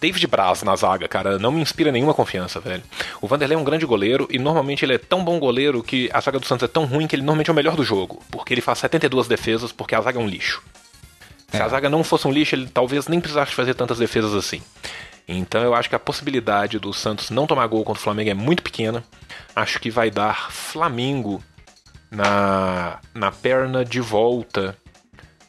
David 0.00 0.26
Braz 0.26 0.62
na 0.62 0.76
zaga, 0.76 1.08
cara, 1.08 1.38
não 1.38 1.50
me 1.50 1.62
inspira 1.62 1.90
nenhuma 1.90 2.12
confiança, 2.12 2.60
velho. 2.60 2.82
O 3.22 3.26
Vanderlei 3.26 3.56
é 3.56 3.58
um 3.58 3.64
grande 3.64 3.86
goleiro 3.86 4.28
e 4.30 4.38
normalmente 4.38 4.84
ele 4.84 4.92
é 4.92 4.98
tão 4.98 5.24
bom 5.24 5.38
goleiro 5.38 5.82
que 5.82 6.10
a 6.12 6.20
zaga 6.20 6.38
do 6.38 6.44
Santos 6.44 6.68
é 6.68 6.70
tão 6.70 6.84
ruim 6.84 7.06
que 7.06 7.16
ele 7.16 7.22
normalmente 7.22 7.48
é 7.48 7.52
o 7.52 7.56
melhor 7.56 7.74
do 7.74 7.82
jogo. 7.82 8.22
Porque 8.30 8.52
ele 8.52 8.60
faz 8.60 8.80
72 8.80 9.26
defesas 9.26 9.72
porque 9.72 9.94
a 9.94 10.00
zaga 10.02 10.20
é 10.20 10.22
um 10.22 10.26
lixo. 10.26 10.62
Se 11.48 11.62
a 11.62 11.68
zaga 11.68 11.88
não 11.88 12.04
fosse 12.04 12.28
um 12.28 12.32
lixo, 12.32 12.54
ele 12.54 12.68
talvez 12.68 13.08
nem 13.08 13.18
precisasse 13.18 13.54
fazer 13.54 13.72
tantas 13.72 13.96
defesas 13.96 14.34
assim. 14.34 14.60
Então 15.26 15.62
eu 15.62 15.74
acho 15.74 15.88
que 15.88 15.94
a 15.94 16.00
possibilidade 16.00 16.78
do 16.78 16.92
Santos 16.92 17.30
não 17.30 17.46
tomar 17.46 17.66
gol 17.66 17.82
contra 17.82 18.00
o 18.00 18.04
Flamengo 18.04 18.28
é 18.28 18.34
muito 18.34 18.62
pequena. 18.62 19.02
Acho 19.56 19.80
que 19.80 19.90
vai 19.90 20.10
dar 20.10 20.52
Flamengo 20.52 21.42
na, 22.10 22.98
na 23.14 23.30
perna 23.30 23.86
de 23.86 24.02
volta 24.02 24.76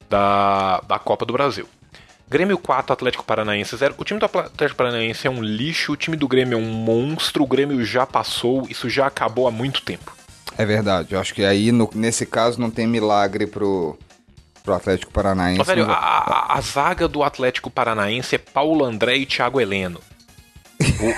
da, 0.10 0.82
da 0.88 1.00
Copa 1.00 1.26
do 1.26 1.34
Brasil. 1.34 1.68
Grêmio 2.28 2.58
4, 2.58 2.92
Atlético 2.94 3.24
Paranaense 3.24 3.76
0. 3.78 3.96
O 3.98 4.04
time 4.04 4.20
do 4.20 4.26
Atlético 4.26 4.76
Paranaense 4.78 5.28
é 5.28 5.30
um 5.30 5.42
lixo, 5.44 5.92
o 5.92 5.96
time 5.96 6.18
do 6.18 6.28
Grêmio 6.28 6.58
é 6.58 6.62
um 6.62 6.66
monstro, 6.66 7.44
o 7.44 7.48
Grêmio 7.48 7.84
já 7.86 8.06
passou, 8.06 8.66
isso 8.70 8.90
já 8.90 9.06
acabou 9.08 9.48
há 9.48 9.52
muito 9.52 9.82
tempo. 9.84 10.16
É 10.58 10.66
verdade. 10.66 11.14
Eu 11.14 11.20
acho 11.20 11.34
que 11.36 11.44
aí, 11.46 11.72
no- 11.72 11.90
nesse 11.94 12.26
caso, 12.26 12.60
não 12.60 12.72
tem 12.72 12.88
milagre 12.88 13.46
pro, 13.46 13.98
pro 14.64 14.74
Atlético 14.74 15.12
Paranaense. 15.12 15.62
Ó, 15.62 15.64
velho, 15.64 15.86
a- 15.90 16.56
a 16.58 16.62
zaga 16.62 17.08
do 17.08 17.22
Atlético 17.22 17.70
Paranaense 17.70 18.36
é 18.36 18.40
Paulo 18.40 18.84
André 18.84 19.18
e 19.18 19.26
Thiago 19.26 19.62
Heleno. 19.62 20.00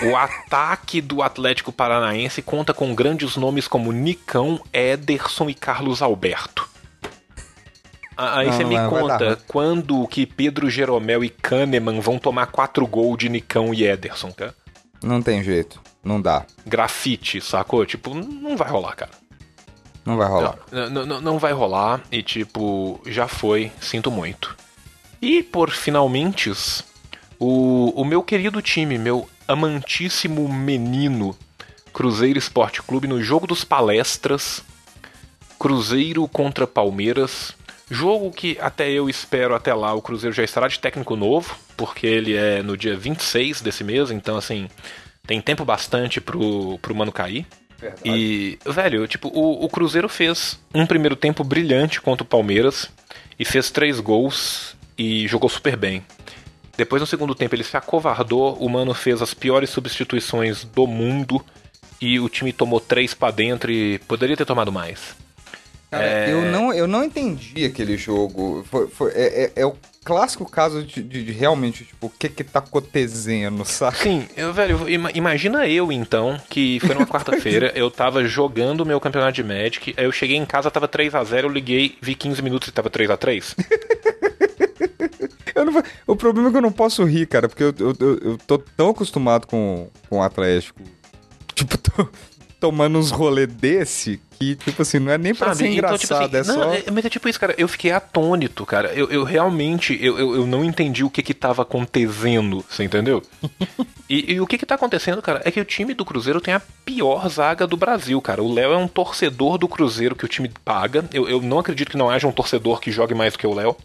O, 0.04 0.10
o 0.10 0.16
ataque 0.18 1.00
do 1.02 1.22
Atlético 1.24 1.72
Paranaense 1.72 2.42
conta 2.42 2.74
com 2.74 2.94
grandes 2.94 3.36
nomes 3.38 3.68
como 3.68 3.92
Nicão, 3.92 4.60
Ederson 4.74 5.50
e 5.50 5.54
Carlos 5.54 6.02
Alberto. 6.02 6.68
Aí 8.18 8.48
Não, 8.48 8.54
você 8.54 8.64
não 8.64 8.70
me 8.70 8.76
dar 8.76 8.90
conta 8.90 9.40
quando 9.48 10.08
que 10.08 10.26
Pedro 10.26 10.70
Jeromel 10.70 11.24
e 11.24 11.30
Kahneman 11.30 12.00
vão 12.00 12.18
tomar 12.18 12.48
quatro 12.48 12.88
gols 12.88 13.18
de 13.18 13.30
Nicão 13.30 13.74
e 13.74 13.86
Ederson, 13.86 14.32
cara? 14.32 14.56
Não 15.04 15.22
tem 15.22 15.44
jeito. 15.44 15.80
Não 16.04 16.20
dá. 16.20 16.46
Grafite, 16.66 17.40
sacou? 17.40 17.86
Tipo, 17.86 18.16
não 18.16 18.58
vai 18.58 18.70
rolar, 18.70 18.96
cara. 18.96 19.12
Não 20.04 20.18
vai 20.18 20.28
rolar. 20.28 20.58
Não, 20.72 21.06
não, 21.06 21.22
não 21.22 21.38
vai 21.38 21.52
rolar 21.52 22.02
e, 22.12 22.24
tipo, 22.24 23.00
já 23.06 23.28
foi, 23.28 23.72
sinto 23.80 24.10
muito. 24.10 24.56
E, 25.22 25.44
por 25.44 25.70
finalmente, 25.70 26.52
o, 27.38 27.90
o 27.90 28.06
meu 28.06 28.24
querido 28.24 28.62
time, 28.62 28.98
meu 28.98 29.30
amantíssimo 29.48 30.48
menino, 30.52 31.36
Cruzeiro 31.94 32.40
Esporte 32.40 32.82
Clube, 32.82 33.08
no 33.08 33.22
jogo 33.22 33.46
dos 33.46 33.64
palestras, 33.64 34.64
Cruzeiro 35.60 36.28
contra 36.28 36.66
Palmeiras. 36.66 37.54
Jogo 37.90 38.32
que 38.32 38.58
até 38.60 38.90
eu 38.92 39.10
espero 39.10 39.56
até 39.56 39.74
lá 39.74 39.94
o 39.94 40.02
Cruzeiro 40.02 40.36
já 40.36 40.44
estará 40.44 40.68
de 40.68 40.80
técnico 40.80 41.16
novo, 41.16 41.58
porque 41.78 42.06
ele 42.06 42.36
é 42.36 42.62
no 42.62 42.76
dia 42.76 42.98
26 42.98 43.62
desse 43.62 43.84
mês, 43.84 44.12
então 44.12 44.36
assim, 44.36 44.68
tem 45.26 45.40
tempo 45.40 45.64
bastante 45.64 46.20
pro, 46.20 46.78
pro 46.80 46.96
mano 46.96 47.12
cair. 47.12 47.46
E, 48.04 48.58
velho, 48.66 49.08
tipo, 49.08 49.30
o, 49.30 49.64
o 49.64 49.70
Cruzeiro 49.70 50.10
fez 50.10 50.60
um 50.74 50.86
primeiro 50.86 51.16
tempo 51.16 51.44
brilhante 51.44 52.02
contra 52.02 52.24
o 52.24 52.28
Palmeiras 52.28 52.90
e 53.40 53.46
fez 53.46 53.70
três 53.70 54.00
gols 54.00 54.76
e 54.98 55.28
jogou 55.28 55.50
super 55.50 55.78
bem. 55.78 56.04
Depois, 56.76 57.02
no 57.02 57.08
segundo 57.08 57.36
tempo, 57.36 57.56
ele 57.56 57.64
se 57.64 57.78
acovardou, 57.78 58.56
o 58.56 58.70
Mano 58.70 58.94
fez 58.94 59.22
as 59.22 59.34
piores 59.34 59.70
substituições 59.70 60.64
do 60.64 60.86
mundo 60.86 61.44
e 62.02 62.20
o 62.20 62.30
time 62.30 62.52
tomou 62.52 62.80
três 62.80 63.14
pra 63.14 63.32
dentro 63.32 63.72
e 63.72 64.00
poderia 64.00 64.38
ter 64.38 64.46
tomado 64.46 64.72
mais. 64.72 65.16
Cara, 65.90 66.04
É. 66.04 66.34
eu, 66.34 66.42
não, 66.52 66.74
eu 66.74 66.86
não 66.88 67.04
entendi 67.04 67.64
aquele 67.66 67.96
jogo. 67.98 68.66
Foi, 68.70 68.88
foi- 68.88 69.12
é, 69.14 69.44
é- 69.46 69.52
é 69.62 69.66
o 69.66 69.74
clássico 70.04 70.50
caso 70.50 70.84
de, 70.84 71.02
de- 71.02 71.24
de 71.24 71.32
realmente, 71.32 71.86
tipo, 71.86 72.08
o 72.08 72.10
que 72.10 72.28
que 72.28 72.44
tá 72.44 72.60
acontecendo, 72.60 73.64
saca? 73.66 73.98
Sim, 74.04 74.28
eu, 74.36 74.54
velho, 74.54 74.90
ima- 74.90 75.12
imagina 75.14 75.66
eu 75.68 75.90
então, 75.92 76.38
que 76.50 76.80
foi 76.82 76.94
numa 76.94 77.08
quarta-feira, 77.08 77.72
eu 77.74 77.90
tava 77.90 78.24
jogando 78.26 78.82
o 78.82 78.86
meu 78.86 79.00
campeonato 79.00 79.34
de 79.34 79.44
Magic, 79.44 79.94
aí 79.98 80.04
eu 80.06 80.12
cheguei 80.12 80.36
em 80.36 80.46
casa, 80.46 80.70
tava 80.70 80.88
3 80.90 81.16
a 81.16 81.24
0 81.24 81.48
eu 81.48 81.52
liguei, 81.52 81.98
vi 82.02 82.16
15 82.16 82.42
minutos 82.42 82.68
e 82.68 82.72
tava 82.74 82.90
3 82.90 83.10
a 83.10 83.16
3 83.18 83.56
Eu 85.56 85.66
não 85.66 85.84
o 86.06 86.16
problema 86.16 86.50
é 86.50 86.52
que 86.52 86.58
eu 86.58 86.62
não 86.62 86.72
posso 86.72 87.04
rir, 87.04 87.26
cara, 87.28 87.48
porque 87.50 87.64
eu, 87.64 87.74
eu, 87.80 87.94
eu- 88.00 88.18
eu 88.32 88.38
tô 88.46 88.58
tão 88.58 88.90
acostumado 88.90 89.48
com, 89.48 89.90
com 90.10 90.20
o 90.20 90.22
Atlético, 90.22 90.82
tipo, 91.56 91.78
tô 91.78 92.08
tomando 92.60 92.98
uns 92.98 93.12
rolê 93.12 93.46
desse, 93.46 94.20
que, 94.40 94.56
tipo 94.56 94.82
assim, 94.82 95.00
não 95.00 95.12
é 95.12 95.18
nem 95.18 95.34
pra 95.34 95.54
ser 95.54 95.68
Então, 95.68 95.98
tipo 95.98 96.06
engraçado, 96.06 96.36
assim, 96.36 96.52
é 96.52 96.56
não, 96.56 96.64
só... 96.64 96.74
é- 96.74 96.84
mas 96.92 97.06
é 97.06 97.10
tipo 97.10 97.30
isso, 97.30 97.40
cara. 97.40 97.54
Eu 97.58 97.68
fiquei 97.68 97.92
atônito, 97.92 98.66
cara. 98.66 98.94
Eu, 98.94 99.10
eu 99.12 99.24
realmente, 99.24 99.98
eu, 100.02 100.18
eu, 100.18 100.36
eu 100.38 100.48
não 100.48 100.64
entendi 100.66 101.04
o 101.04 101.10
que 101.10 101.22
que 101.22 101.34
tava 101.34 101.62
acontecendo, 101.62 102.64
você 102.70 102.84
entendeu? 102.84 103.22
E, 104.10 104.36
e 104.36 104.40
o 104.40 104.48
que 104.48 104.58
que 104.58 104.66
tá 104.66 104.76
acontecendo, 104.76 105.22
cara, 105.22 105.42
é 105.44 105.52
que 105.52 105.60
o 105.60 105.66
time 105.66 105.94
do 105.94 106.06
Cruzeiro 106.06 106.40
tem 106.40 106.54
a 106.54 106.62
pior 106.86 107.28
zaga 107.28 107.68
do 107.68 107.76
Brasil, 107.76 108.22
cara. 108.22 108.42
O 108.42 108.54
Léo 108.54 108.72
é 108.72 108.78
um 108.78 108.88
torcedor 108.88 109.58
do 109.58 109.68
Cruzeiro 109.68 110.16
que 110.16 110.24
o 110.24 110.30
time 110.30 110.50
paga. 110.64 111.04
Eu, 111.12 111.28
eu 111.28 111.42
não 111.42 111.60
acredito 111.60 111.92
que 111.92 111.98
não 111.98 112.10
haja 112.10 112.26
um 112.26 112.32
torcedor 112.32 112.80
que 112.80 112.90
jogue 112.90 113.14
mais 113.14 113.34
do 113.34 113.40
que 113.40 113.46
o 113.46 113.54
Léo. 113.54 113.76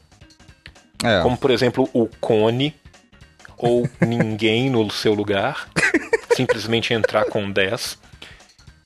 É, 1.02 1.20
Como, 1.22 1.36
por 1.36 1.50
exemplo, 1.50 1.90
o 1.92 2.06
Cone 2.20 2.72
ou 3.58 3.88
ninguém 4.00 4.70
no 4.70 4.88
seu 4.92 5.12
lugar. 5.12 5.68
simplesmente 6.36 6.94
entrar 6.94 7.24
com 7.24 7.50
10. 7.50 7.98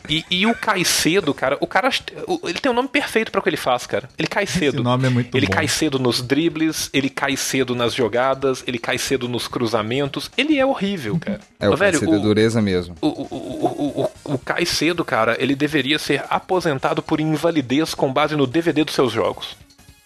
E, 0.09 0.25
e 0.31 0.47
o 0.47 0.55
Caicedo, 0.55 1.33
cara, 1.35 1.57
o 1.61 1.67
cara. 1.67 1.91
o- 2.27 2.41
Ele 2.49 2.59
tem 2.59 2.71
o 2.71 2.75
nome 2.75 2.89
perfeito 2.89 3.31
pra 3.31 3.41
o 3.41 3.43
que 3.43 3.49
ele 3.49 3.57
faz, 3.57 3.87
cara. 3.87 4.09
Ele 4.19 4.29
cai 4.29 4.47
cedo. 4.47 4.77
Esse 4.77 4.83
nome 4.83 5.07
é 5.07 5.11
muito 5.11 5.37
ele 5.37 5.47
bom. 5.47 5.53
cai 5.53 5.69
cedo 5.69 5.99
nos 5.99 6.23
dribles, 6.23 6.89
ele 6.93 7.09
cai 7.11 7.37
cedo 7.37 7.75
nas 7.75 7.95
jogadas, 7.95 8.63
ele 8.67 8.79
cai 8.79 8.99
cedo 8.99 9.29
nos 9.29 9.47
cruzamentos. 9.49 10.31
Ele 10.37 10.59
é 10.59 10.65
horrível, 10.67 11.19
cara. 11.19 11.41
é 11.61 11.69
o 11.69 11.77
Velho, 11.77 11.99
Caicedo 12.01 12.17
é 12.19 12.23
dureza 12.23 12.63
mesmo. 12.63 12.95
o, 13.01 13.07
o, 13.07 13.11
o, 13.31 13.67
o, 13.67 14.11
o, 14.25 14.35
o 14.35 14.39
Caicedo, 14.39 15.05
cara, 15.05 15.37
ele 15.41 15.55
deveria 15.55 15.99
ser 15.99 16.25
aposentado 16.31 17.03
por 17.03 17.21
invalidez 17.21 17.95
com 17.95 18.13
base 18.13 18.37
no 18.37 18.47
DVD 18.47 18.85
dos 18.85 18.95
seus 18.95 19.13
jogos. 19.13 19.57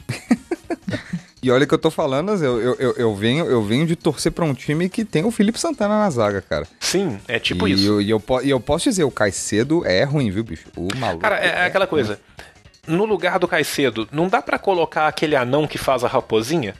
E 1.43 1.51
olha 1.51 1.67
que 1.67 1.73
eu 1.73 1.79
tô 1.79 1.91
falando, 1.91 2.33
eu, 2.33 2.61
eu, 2.61 2.75
eu, 2.79 2.93
eu 2.97 3.15
venho, 3.15 3.47
eu 3.47 3.63
venho 3.63 3.87
de 3.87 3.97
torcer 3.97 4.31
pra 4.31 4.45
um 4.45 4.53
time 4.53 4.91
que 4.91 5.05
tem 5.07 5.25
o 5.25 5.31
Felipe 5.31 5.59
Santana 5.59 5.99
na 5.99 6.11
zaga, 6.11 6.43
cara. 6.43 6.67
Sim, 6.79 7.19
é 7.27 7.39
tipo 7.39 7.67
e 7.67 7.73
isso. 7.73 7.87
Eu, 7.87 8.01
e, 8.03 8.11
eu, 8.11 8.23
e 8.45 8.51
eu 8.51 8.61
posso 8.61 8.85
dizer, 8.91 9.05
o 9.05 9.11
Caicedo 9.11 9.87
é 9.87 10.05
ruim, 10.05 10.31
viu, 10.31 10.45
bicho? 10.45 10.67
O 10.77 10.89
maluco. 10.99 11.21
Cara, 11.23 11.39
é, 11.39 11.49
é 11.49 11.65
aquela 11.65 11.87
coisa. 11.87 12.21
No 12.87 13.07
lugar 13.07 13.39
do 13.39 13.49
Caicedo, 13.49 14.07
não 14.13 14.29
dá 14.29 14.43
pra 14.43 14.59
colocar 14.59 15.07
aquele 15.09 15.35
anão 15.35 15.67
que 15.67 15.79
faz 15.79 16.05
a 16.05 16.09
raposinha? 16.09 16.75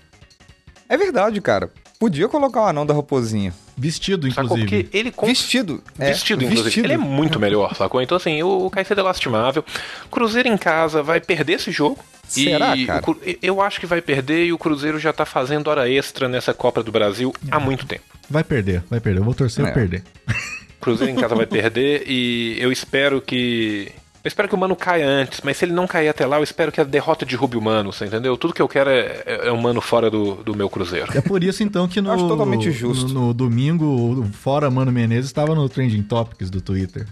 É 0.89 0.97
verdade, 0.97 1.41
cara. 1.41 1.71
Podia 1.99 2.29
colocar 2.29 2.63
o 2.63 2.67
anão 2.67 2.85
da 2.85 2.93
raposinha. 2.93 3.55
Vestido, 3.79 4.27
Sacou? 4.31 4.59
inclusive. 4.59 4.83
Porque 4.85 4.97
ele 4.99 5.11
com- 5.11 5.27
Vestido. 5.27 5.83
É, 5.99 6.09
Vestido, 6.09 6.45
inclusive. 6.45 6.81
Ele 6.81 6.95
é 6.95 6.97
muito 6.99 7.39
melhor, 7.41 7.75
sacou? 7.77 8.03
Então, 8.03 8.17
assim, 8.17 8.43
o 8.43 8.67
o 8.67 8.71
Caicedo 8.71 9.01
é 9.01 9.05
lastimável. 9.05 9.65
Cruzeiro 10.11 10.49
em 10.49 10.57
casa 10.59 11.03
vai 11.03 11.19
perder 11.21 11.55
esse 11.55 11.71
jogo. 11.71 11.99
Será, 12.33 12.77
e 12.77 12.87
cara? 12.87 13.03
o 13.11 13.17
eu 13.43 13.61
acho 13.61 13.81
que 13.81 13.87
vai 13.87 14.01
perder 14.01 14.45
e 14.47 14.53
o 14.53 14.59
Cruzeiro 14.59 14.99
já 14.99 15.13
tá 15.13 15.25
fazendo 15.27 15.69
hora 15.69 15.89
extra 15.91 16.29
nessa 16.29 16.55
Copa 16.55 16.83
do 16.83 16.93
Brasil 16.93 17.33
há 17.51 17.59
muito 17.59 17.87
tempo. 17.87 18.05
Vai 18.29 18.45
perder, 18.45 18.83
vai 18.89 19.01
perder. 19.01 19.21
Eu 19.21 19.25
vou 19.25 19.35
torcer 19.35 19.67
É. 19.67 19.71
perder. 19.73 20.03
Cruzeiro 20.81 21.13
em 21.13 21.17
casa 21.17 21.35
vai 21.35 21.47
perder 21.47 22.05
e 22.07 22.57
eu 22.61 22.71
espero 22.73 23.21
que. 23.21 23.93
Eu 24.23 24.29
espero 24.29 24.47
que 24.49 24.55
o 24.55 24.59
Mano 24.59 24.77
caia 24.77 25.07
antes, 25.09 25.41
mas 25.43 25.57
se 25.57 25.65
ele 25.65 25.73
não 25.73 25.87
cair 25.87 26.09
até 26.09 26.27
lá, 26.27 26.37
eu 26.39 26.43
espero 26.43 26.71
que 26.71 26.79
a 26.79 26.85
derrota 26.85 27.25
derrube 27.25 27.57
o 27.57 27.61
Mano, 27.63 27.91
você 27.91 28.05
entendeu? 28.05 28.37
Tudo 28.37 28.53
que 28.53 28.61
eu 28.61 28.69
quero 28.69 28.91
é, 28.91 29.23
é, 29.25 29.49
é 29.49 29.51
o 29.51 29.57
Mano 29.57 29.81
fora 29.81 30.11
do, 30.11 30.35
do 30.37 30.55
meu 30.55 30.69
Cruzeiro. 30.69 31.09
É 31.17 31.23
por 31.23 31.43
isso, 31.43 31.63
então, 31.63 31.89
que 31.89 32.03
no, 32.03 32.13
Acho 32.13 32.29
totalmente 32.29 32.71
justo. 32.71 33.09
no, 33.09 33.29
no 33.29 33.35
domingo, 33.35 33.87
o 34.21 34.25
fora 34.33 34.71
Mano 34.71 34.93
Menezes 34.93 35.25
estava 35.27 35.55
no 35.55 35.67
Trending 35.71 36.03
Topics 36.03 36.51
do 36.51 36.61
Twitter. 36.61 37.07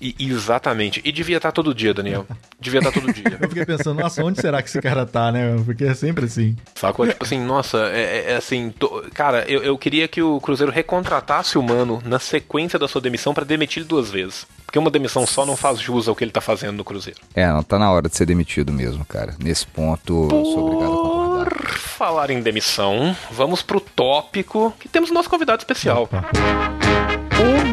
E, 0.00 0.14
exatamente. 0.20 1.00
E 1.04 1.10
devia 1.10 1.36
estar 1.38 1.52
todo 1.52 1.74
dia, 1.74 1.94
Daniel. 1.94 2.26
Devia 2.60 2.80
estar 2.80 2.92
todo 2.92 3.12
dia. 3.12 3.36
Eu 3.40 3.48
fiquei 3.48 3.64
pensando, 3.64 4.00
nossa, 4.00 4.22
onde 4.22 4.40
será 4.40 4.60
que 4.62 4.68
esse 4.68 4.80
cara 4.80 5.06
tá, 5.06 5.32
né? 5.32 5.56
Porque 5.64 5.84
é 5.84 5.94
sempre 5.94 6.26
assim. 6.26 6.56
Sacou? 6.74 7.06
Tipo 7.06 7.24
assim, 7.24 7.40
nossa, 7.40 7.78
é, 7.92 8.00
é- 8.28 8.32
é 8.32 8.36
assim. 8.36 8.70
tô- 8.78 9.04
cara, 9.14 9.44
eu, 9.48 9.62
eu 9.62 9.78
queria 9.78 10.06
que 10.06 10.20
o 10.22 10.40
Cruzeiro 10.40 10.70
recontratasse 10.72 11.56
o 11.58 11.62
Mano 11.62 12.02
na 12.04 12.18
sequência 12.18 12.78
da 12.78 12.86
sua 12.88 13.00
demissão 13.00 13.32
pra 13.32 13.44
demitir 13.44 13.80
ele 13.82 13.88
duas 13.88 14.10
vezes. 14.10 14.46
Porque 14.66 14.78
uma 14.78 14.90
demissão 14.90 15.26
só 15.26 15.46
não 15.46 15.56
faz 15.56 15.78
jus 15.80 16.08
ao 16.08 16.14
que 16.16 16.24
ele 16.24 16.30
tá 16.32 16.40
fazendo 16.40 16.76
no 16.76 16.84
Cruzeiro. 16.84 17.20
É, 17.34 17.46
não, 17.46 17.62
tá 17.62 17.78
na 17.78 17.90
hora 17.90 18.08
de 18.08 18.16
ser 18.16 18.26
demitido 18.26 18.72
mesmo, 18.72 19.04
cara. 19.04 19.34
Nesse 19.38 19.66
ponto, 19.66 20.24
eu 20.30 20.44
sou 20.44 20.66
obrigado 20.66 20.92
a 20.92 20.96
concordar. 20.96 21.48
Por 21.50 21.68
falar 21.78 22.30
em 22.30 22.42
demissão, 22.42 23.16
vamos 23.30 23.62
pro 23.62 23.80
tópico 23.80 24.74
que 24.78 24.88
temos 24.88 25.10
nosso 25.10 25.30
convidado 25.30 25.60
especial. 25.60 26.02
Opa. 26.04 26.24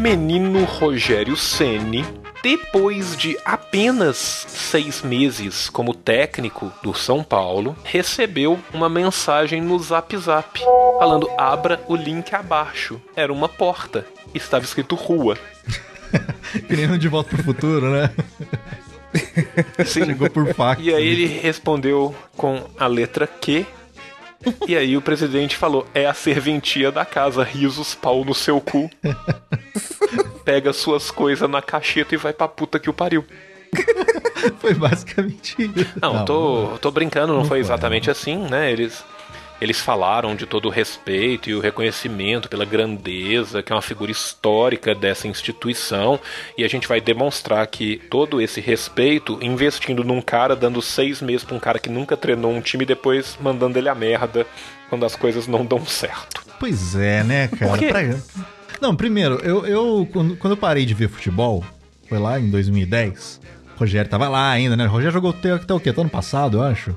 Menino 0.04 0.66
Rogério 0.66 1.38
Ceni, 1.38 2.04
depois 2.44 3.16
de 3.16 3.38
apenas 3.46 4.18
seis 4.18 5.02
meses 5.02 5.70
como 5.70 5.94
técnico 5.94 6.70
do 6.84 6.94
São 6.94 7.24
Paulo, 7.24 7.74
recebeu 7.86 8.60
uma 8.74 8.90
mensagem 8.90 9.62
no 9.62 9.80
Zap 9.80 10.18
Zap 10.18 10.60
falando: 11.00 11.30
abra 11.38 11.82
o 11.88 11.96
link 11.96 12.36
abaixo. 12.36 13.02
Era 13.16 13.32
uma 13.32 13.48
porta. 13.48 14.06
Estava 14.34 14.66
escrito 14.66 14.94
rua. 14.94 15.38
Que 16.68 16.76
nem 16.76 16.86
no 16.86 17.00
De 17.00 17.08
Volta 17.08 17.30
pro 17.30 17.42
Futuro, 17.42 17.90
né? 17.90 18.12
Sim. 19.86 20.06
Chegou 20.06 20.30
por 20.30 20.54
fax. 20.54 20.82
E 20.84 20.94
aí 20.94 21.08
ele 21.08 21.26
respondeu 21.26 22.14
com 22.36 22.62
a 22.78 22.88
letra 22.88 23.26
Q. 23.26 23.66
E 24.68 24.76
aí 24.76 24.96
o 24.98 25.02
presidente 25.02 25.56
falou: 25.56 25.88
é 25.94 26.06
a 26.06 26.14
serventia 26.14 26.92
da 26.92 27.06
casa, 27.06 27.44
risos, 27.44 27.96
pau 27.96 28.24
no 28.24 28.34
seu 28.34 28.60
cu. 28.60 28.90
Pega 30.44 30.74
suas 30.74 31.10
coisas 31.10 31.50
na 31.50 31.62
cacheta 31.62 32.14
e 32.14 32.18
vai 32.18 32.34
pra 32.34 32.48
puta 32.48 32.80
que 32.80 32.90
o 32.90 32.94
pariu. 32.94 33.26
Foi 34.60 34.74
basicamente 34.74 35.56
isso. 35.58 35.94
Não, 36.02 36.26
tô, 36.26 36.78
tô 36.82 36.92
brincando, 36.92 37.28
não, 37.28 37.36
não 37.36 37.42
foi 37.42 37.50
foi, 37.50 37.60
exatamente 37.60 38.12
assim, 38.12 38.38
né? 38.38 38.70
Eles, 38.72 39.04
eles 39.64 39.80
falaram 39.80 40.36
de 40.36 40.46
todo 40.46 40.66
o 40.68 40.70
respeito 40.72 41.50
e 41.50 41.56
o 41.56 41.60
reconhecimento 41.60 42.50
pela 42.50 42.66
grandeza, 42.66 43.62
que 43.64 43.72
é 43.72 43.76
uma 43.76 43.82
figura 43.82 44.12
histórica 44.12 44.94
dessa 44.94 45.28
instituição, 45.28 46.20
e 46.58 46.64
a 46.64 46.68
gente 46.68 46.88
vai 46.88 47.00
demonstrar 47.02 47.66
que 47.68 48.02
todo 48.10 48.42
esse 48.42 48.60
respeito 48.62 49.38
investindo 49.42 50.04
num 50.04 50.22
cara, 50.22 50.56
dando 50.56 50.82
seis 50.82 51.22
meses 51.22 51.44
pra 51.44 51.56
um 51.56 51.60
cara 51.60 51.80
que 51.80 51.90
nunca 51.90 52.16
treinou 52.18 52.52
um 52.52 52.62
time 52.62 52.84
e 52.84 52.88
depois 52.88 53.38
mandando 53.42 53.78
ele 53.78 53.90
a 53.90 53.96
merda 53.96 54.46
quando 54.90 55.06
as 55.06 55.16
coisas 55.16 55.48
não 55.48 55.66
dão 55.66 55.86
certo. 55.86 56.44
Pois 56.60 56.96
é, 56.96 57.24
né, 57.24 57.48
cara? 57.48 57.72
Por 57.72 57.80
quê? 57.80 57.88
Pra- 57.88 58.16
Não, 58.82 58.96
primeiro, 58.96 59.36
eu, 59.44 59.66
eu 59.66 60.08
quando, 60.12 60.36
quando 60.38 60.52
eu 60.54 60.58
parei 60.58 60.86
de 60.86 60.94
ver 60.94 61.10
futebol, 61.10 61.64
foi 62.10 62.20
lá 62.20 62.40
em 62.40 62.50
2010, 62.50 63.40
o 63.76 63.80
Rogério 63.80 64.10
tava 64.10 64.28
lá 64.28 64.50
ainda, 64.52 64.76
né? 64.76 64.86
O 64.86 64.90
Rogério 64.90 65.14
jogou 65.14 65.32
até, 65.32 65.52
até 65.54 65.74
o 65.74 65.80
quê? 65.80 65.90
Até 65.90 66.02
ano 66.02 66.10
passado, 66.10 66.58
eu 66.58 66.64
acho. 66.64 66.96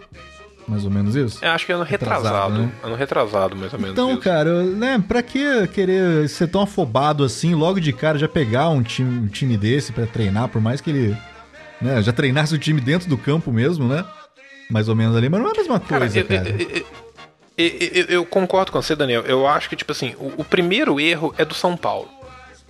Mais 0.69 0.85
ou 0.85 0.91
menos 0.91 1.15
isso. 1.15 1.45
Eu 1.45 1.53
acho 1.53 1.65
que 1.65 1.71
é 1.71 1.75
ano 1.77 1.85
Retrasado, 1.85 2.25
retrasado, 2.25 2.59
né? 2.59 2.73
ano 2.83 2.95
retrasado 2.97 3.57
mais 3.57 3.73
ou 3.73 3.79
menos. 3.79 3.93
Então, 3.93 4.11
isso. 4.13 4.21
cara, 4.21 4.63
né, 4.65 5.03
pra 5.07 5.23
que 5.23 5.67
querer 5.69 6.29
ser 6.29 6.49
tão 6.49 6.61
afobado 6.63 7.23
assim, 7.23 7.55
logo 7.55 7.79
de 7.81 7.93
cara, 7.93 8.19
já 8.19 8.27
pegar 8.29 8.69
um 8.71 8.83
time, 8.83 9.27
um 9.27 9.29
time 9.29 9.57
desse 9.57 9.93
pra 9.93 10.07
treinar, 10.07 10.49
por 10.49 10.61
mais 10.61 10.81
que 10.81 10.91
ele 10.91 11.17
né, 11.81 12.03
já 12.03 12.13
treinasse 12.13 12.53
o 12.55 12.59
time 12.59 12.81
dentro 12.81 13.09
do 13.09 13.17
campo 13.17 13.53
mesmo, 13.53 13.87
né? 13.87 14.05
Mais 14.69 14.89
ou 14.89 14.97
menos 14.97 15.17
ali, 15.17 15.29
mas 15.29 15.41
não 15.41 15.49
é 15.49 15.53
a 15.53 15.57
mesma 15.57 15.79
Cara, 15.79 16.01
coisa, 16.01 16.19
eu, 16.19 16.25
cara. 16.27 16.49
eu- 16.49 16.59
eu- 16.59 16.85
eu- 17.59 17.89
eu- 17.93 18.05
eu 18.07 18.27
concordo 18.27 18.73
com 18.73 18.83
você, 18.83 18.97
Daniel. 18.97 19.23
Eu 19.23 19.47
acho 19.47 19.69
que, 19.69 19.77
tipo 19.77 19.93
assim, 19.93 20.15
o, 20.19 20.33
o 20.39 20.45
primeiro 20.45 20.99
erro 20.99 21.33
é 21.39 21.45
do 21.45 21.55
São 21.55 21.77
Paulo. 21.77 22.09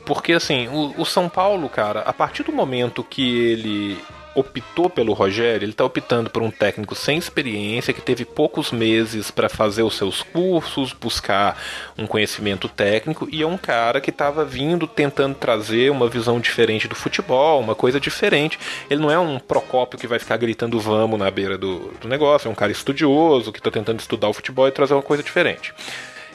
Porque, 0.04 0.34
assim, 0.34 0.68
o, 0.68 0.94
o 1.00 1.04
São 1.06 1.28
Paulo, 1.28 1.68
cara, 1.68 2.00
a 2.00 2.12
partir 2.12 2.42
do 2.42 2.52
momento 2.52 3.02
que 3.02 3.26
ele 3.38 3.98
optou 4.36 4.90
pelo 4.90 5.14
Rogério, 5.14 5.64
ele 5.64 5.72
tá 5.72 5.84
optando 5.84 6.28
por 6.28 6.42
um 6.42 6.50
técnico 6.50 6.94
sem 6.94 7.16
experiência, 7.16 7.94
que 7.94 8.02
teve 8.02 8.24
poucos 8.24 8.70
meses 8.70 9.30
para 9.30 9.48
fazer 9.48 9.82
os 9.82 9.96
seus 9.96 10.22
cursos, 10.22 10.92
buscar 10.92 11.60
um 11.96 12.06
conhecimento 12.06 12.68
técnico, 12.68 13.26
e 13.32 13.42
é 13.42 13.46
um 13.46 13.56
cara 13.56 14.00
que 14.00 14.12
tava 14.12 14.44
vindo 14.44 14.86
tentando 14.86 15.34
trazer 15.34 15.90
uma 15.90 16.08
visão 16.08 16.38
diferente 16.38 16.86
do 16.86 16.94
futebol, 16.94 17.60
uma 17.60 17.74
coisa 17.74 17.98
diferente. 17.98 18.58
Ele 18.90 19.00
não 19.00 19.10
é 19.10 19.18
um 19.18 19.38
Procópio 19.38 19.98
que 19.98 20.06
vai 20.06 20.18
ficar 20.18 20.36
gritando 20.36 20.78
vamos 20.78 21.18
na 21.18 21.30
beira 21.30 21.56
do, 21.56 21.92
do 22.00 22.06
negócio, 22.06 22.48
é 22.48 22.50
um 22.50 22.54
cara 22.54 22.70
estudioso 22.70 23.52
que 23.52 23.62
tá 23.62 23.70
tentando 23.70 24.00
estudar 24.00 24.28
o 24.28 24.34
futebol 24.34 24.68
e 24.68 24.72
trazer 24.72 24.92
uma 24.92 25.02
coisa 25.02 25.22
diferente. 25.22 25.72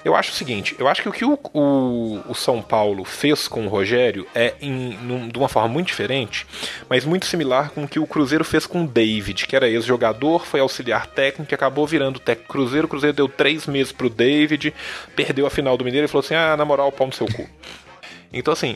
Eu 0.04 0.16
acho 0.16 0.32
o 0.32 0.34
seguinte, 0.34 0.76
eu 0.80 0.88
acho 0.88 1.02
que 1.04 1.10
o 1.10 1.12
que 1.12 1.24
o, 1.24 1.38
o- 1.54 2.22
o 2.28 2.34
São 2.34 2.60
Paulo 2.62 3.04
fez 3.06 3.48
com 3.48 3.66
o 3.66 3.70
Rogério 3.70 4.26
é 4.34 4.56
em, 4.60 4.98
num- 4.98 5.30
de 5.30 5.38
uma 5.38 5.48
forma 5.48 5.68
muito 5.70 5.88
diferente, 5.88 6.46
mas 6.90 7.06
muito 7.06 7.28
similar 7.28 7.70
com 7.70 7.84
o 7.84 7.88
que 7.88 8.00
o 8.00 8.08
Cruzeiro 8.08 8.44
fez 8.44 8.66
com 8.66 8.84
o 8.84 8.88
David, 8.88 9.46
que 9.46 9.56
era 9.56 9.70
ex-jogador, 9.70 10.46
foi 10.46 10.60
auxiliar 10.60 11.06
técnico 11.06 11.54
e 11.54 11.56
acabou 11.56 11.86
virando 11.86 12.20
técnico 12.20 12.52
Cruzeiro. 12.52 12.88
O 12.88 12.90
Cruzeiro 12.90 13.16
deu 13.16 13.30
três 13.30 13.68
meses 13.68 13.92
pro 13.92 14.10
David, 14.10 14.74
perdeu 15.16 15.46
a 15.46 15.50
final 15.52 15.78
do 15.78 15.86
Mineiro 15.86 16.06
e 16.06 16.08
falou 16.08 16.24
assim: 16.26 16.34
ah, 16.36 16.58
na 16.58 16.66
moral, 16.66 16.92
pau 16.92 17.06
no 17.06 17.14
seu 17.14 17.28
cu. 17.28 17.48
Então, 18.34 18.52
assim, 18.54 18.76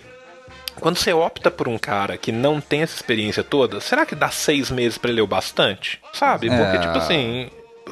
quando 0.79 0.97
você 0.97 1.11
opta 1.11 1.49
por 1.49 1.67
um 1.67 1.77
cara 1.79 2.17
que 2.17 2.31
não 2.31 2.61
tem 2.61 2.81
essa 2.83 2.95
experiência 2.95 3.43
toda, 3.43 3.79
será 3.81 4.05
que 4.05 4.13
dá 4.13 4.29
seis 4.29 4.69
meses 4.69 4.97
pra 4.97 5.09
ele 5.09 5.21
é 5.21 5.23
o 5.23 5.27
bastante? 5.27 5.99
Sabe? 6.13 6.49
Porque, 6.49 6.77
É. 6.77 6.79
tipo 6.81 6.97
assim. 6.97 7.49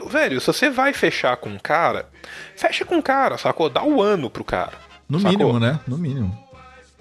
Velho, 0.08 0.39
se 0.39 0.48
você 0.48 0.70
vai 0.70 0.94
fechar 0.94 1.38
com 1.38 1.50
um 1.50 1.60
cara, 1.60 2.08
fecha 2.56 2.86
com 2.86 2.96
um 2.96 3.02
cara, 3.02 3.38
sacou? 3.38 3.70
Dá 3.70 3.84
o 3.84 4.02
ano 4.02 4.30
pro 4.30 4.44
cara. 4.44 4.74
No 5.10 5.20
sacou? 5.20 5.38
mínimo, 5.38 5.60
né? 5.60 5.80
No 5.88 5.98
mínimo. 5.98 6.38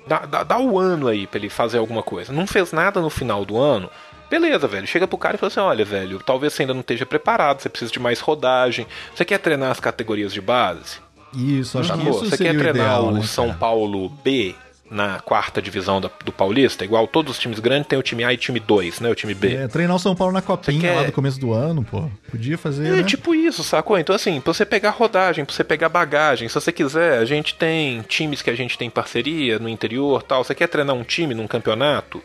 Dá, 0.07 0.21
dá, 0.21 0.43
dá 0.43 0.59
o 0.59 0.79
ano 0.79 1.07
aí 1.09 1.27
pra 1.27 1.39
ele 1.39 1.49
fazer 1.49 1.79
alguma 1.79 2.03
coisa. 2.03 2.33
Não 2.33 2.47
fez 2.47 2.73
nada 2.73 3.01
no 3.01 3.09
final 3.09 3.45
do 3.45 3.57
ano. 3.59 3.89
Beleza, 4.29 4.67
velho. 4.67 4.87
Chega 4.87 5.07
pro 5.07 5.19
cara 5.19 5.37
e 5.37 5.39
fala 5.39 5.49
assim: 5.49 5.61
olha, 5.61 5.85
velho, 5.85 6.19
talvez 6.19 6.53
você 6.53 6.63
ainda 6.63 6.75
não 6.75 6.81
esteja 6.81 7.07
preparado, 7.07 7.61
você 7.61 7.69
precisa 7.69 7.93
de 7.93 8.01
mais 8.01 8.19
rodagem. 8.19 8.87
Você 9.15 9.25
quer 9.25 9.39
treinar 9.39 9.71
as 9.71 9.79
categorias 9.79 10.33
de 10.33 10.41
base? 10.41 10.99
Isso, 11.35 11.79
acho 11.79 11.93
que 11.93 11.99
Sacou? 11.99 12.11
isso 12.25 12.31
Você 12.31 12.45
quer 12.45 12.55
o 12.55 12.59
treinar 12.59 12.87
ideal, 12.87 13.07
o 13.07 13.13
né, 13.13 13.23
São 13.23 13.47
cara? 13.49 13.59
Paulo 13.59 14.09
B 14.09 14.55
na 14.93 15.19
quarta 15.21 15.61
divisão 15.63 16.01
da- 16.01 16.11
do 16.25 16.31
Paulista? 16.31 16.85
Igual 16.85 17.07
todos 17.09 17.33
os 17.33 17.39
times 17.39 17.59
grandes 17.59 17.89
tem 17.89 17.99
o 17.99 18.03
time 18.03 18.23
A 18.25 18.33
e 18.33 18.37
time 18.37 18.61
2, 18.61 19.01
né? 19.01 19.09
O 19.11 19.15
time 19.15 19.33
B. 19.35 19.55
É, 19.55 19.67
treinar 19.67 19.97
o 19.97 19.99
São 19.99 20.15
Paulo 20.15 20.33
na 20.33 20.43
copinha 20.43 20.81
quer- 20.81 20.95
lá 20.97 21.03
do 21.05 21.13
começo 21.13 21.41
do 21.41 21.53
ano, 21.53 21.83
pô. 21.83 22.09
Podia 22.31 22.59
fazer, 22.59 22.87
É 22.89 22.97
né? 22.97 23.03
tipo 23.03 23.35
isso, 23.35 23.65
sacou? 23.65 23.99
Então, 23.99 24.15
assim, 24.15 24.41
pra 24.41 24.53
você 24.53 24.65
pegar 24.67 24.91
rodagem, 24.91 25.45
pra 25.45 25.55
você 25.55 25.65
pegar 25.65 25.89
bagagem, 25.89 26.49
se 26.49 26.55
você 26.55 26.71
quiser, 26.71 27.19
a 27.19 27.25
gente 27.25 27.55
tem 27.55 28.03
times 28.03 28.43
que 28.43 28.51
a 28.51 28.55
gente 28.55 28.77
tem 28.77 28.91
parceria 28.91 29.59
no 29.59 29.69
interior 29.69 30.23
tal. 30.23 30.45
Você 30.45 30.55
quer 30.55 30.67
treinar 30.69 30.95
um 30.95 31.03
time 31.03 31.35
num 31.35 31.47
campeonato 31.47 32.23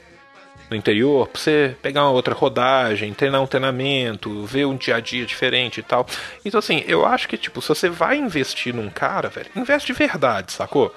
no 0.70 0.76
interior, 0.76 1.28
pra 1.28 1.40
você 1.42 1.76
pegar 1.82 2.04
uma 2.04 2.12
outra 2.12 2.34
rodagem, 2.36 3.14
treinar 3.14 3.42
um 3.42 3.48
treinamento, 3.48 4.46
ver 4.46 4.66
um 4.66 4.76
dia 4.76 4.96
a 4.96 5.00
dia 5.00 5.26
diferente 5.26 5.80
e 5.80 5.84
tal. 5.84 6.06
Então, 6.44 6.60
assim, 6.60 6.84
eu 6.88 7.06
acho 7.06 7.28
que, 7.28 7.38
tipo, 7.38 7.62
se 7.62 7.70
você 7.70 7.90
vai 7.90 8.18
investir 8.18 8.74
num 8.74 8.90
cara, 8.90 9.30
velho, 9.30 9.48
investe 9.56 9.88
de 9.88 9.94
verdade, 9.94 10.52
sacou? 10.52 10.94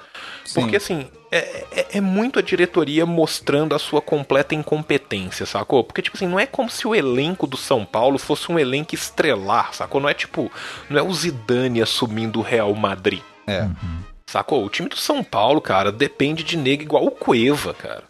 Porque, 0.55 0.77
assim, 0.77 1.09
é, 1.31 1.65
é- 1.73 1.87
é 1.99 2.01
muito 2.01 2.39
a 2.39 2.43
diretoria 2.43 3.07
mostrando 3.07 3.75
a 3.75 3.79
sua 3.79 4.03
completa 4.03 4.55
incompetência, 4.55 5.47
sacou? 5.47 5.85
Porque, 5.85 6.03
tipo 6.03 6.17
assim, 6.17 6.27
não 6.27 6.41
é 6.41 6.47
como 6.47 6.69
se 6.69 6.87
o 6.89 6.95
elenco 6.95 7.47
do 7.47 7.57
São 7.57 7.85
Paulo 7.85 8.19
fosse 8.19 8.51
um 8.51 8.59
elenco 8.59 8.95
estrelar, 8.95 9.73
sacou? 9.73 10.01
Não 10.01 10.09
é 10.09 10.15
tipo, 10.15 10.51
não 10.89 10.99
é 10.99 11.03
o 11.03 11.13
Zidane 11.15 11.81
assumindo 11.81 12.41
o 12.41 12.43
Real 12.43 12.75
Madrid. 12.75 13.23
É. 13.47 13.69
Sacou? 14.27 14.65
O 14.65 14.69
time 14.69 14.89
do 14.89 14.97
São 14.97 15.25
Paulo, 15.25 15.61
cara, 15.61 15.91
depende 15.91 16.45
de 16.45 16.57
nega 16.57 16.83
igual 16.85 17.05
o 17.05 17.11
Cueva, 17.11 17.75
cara. 17.75 18.05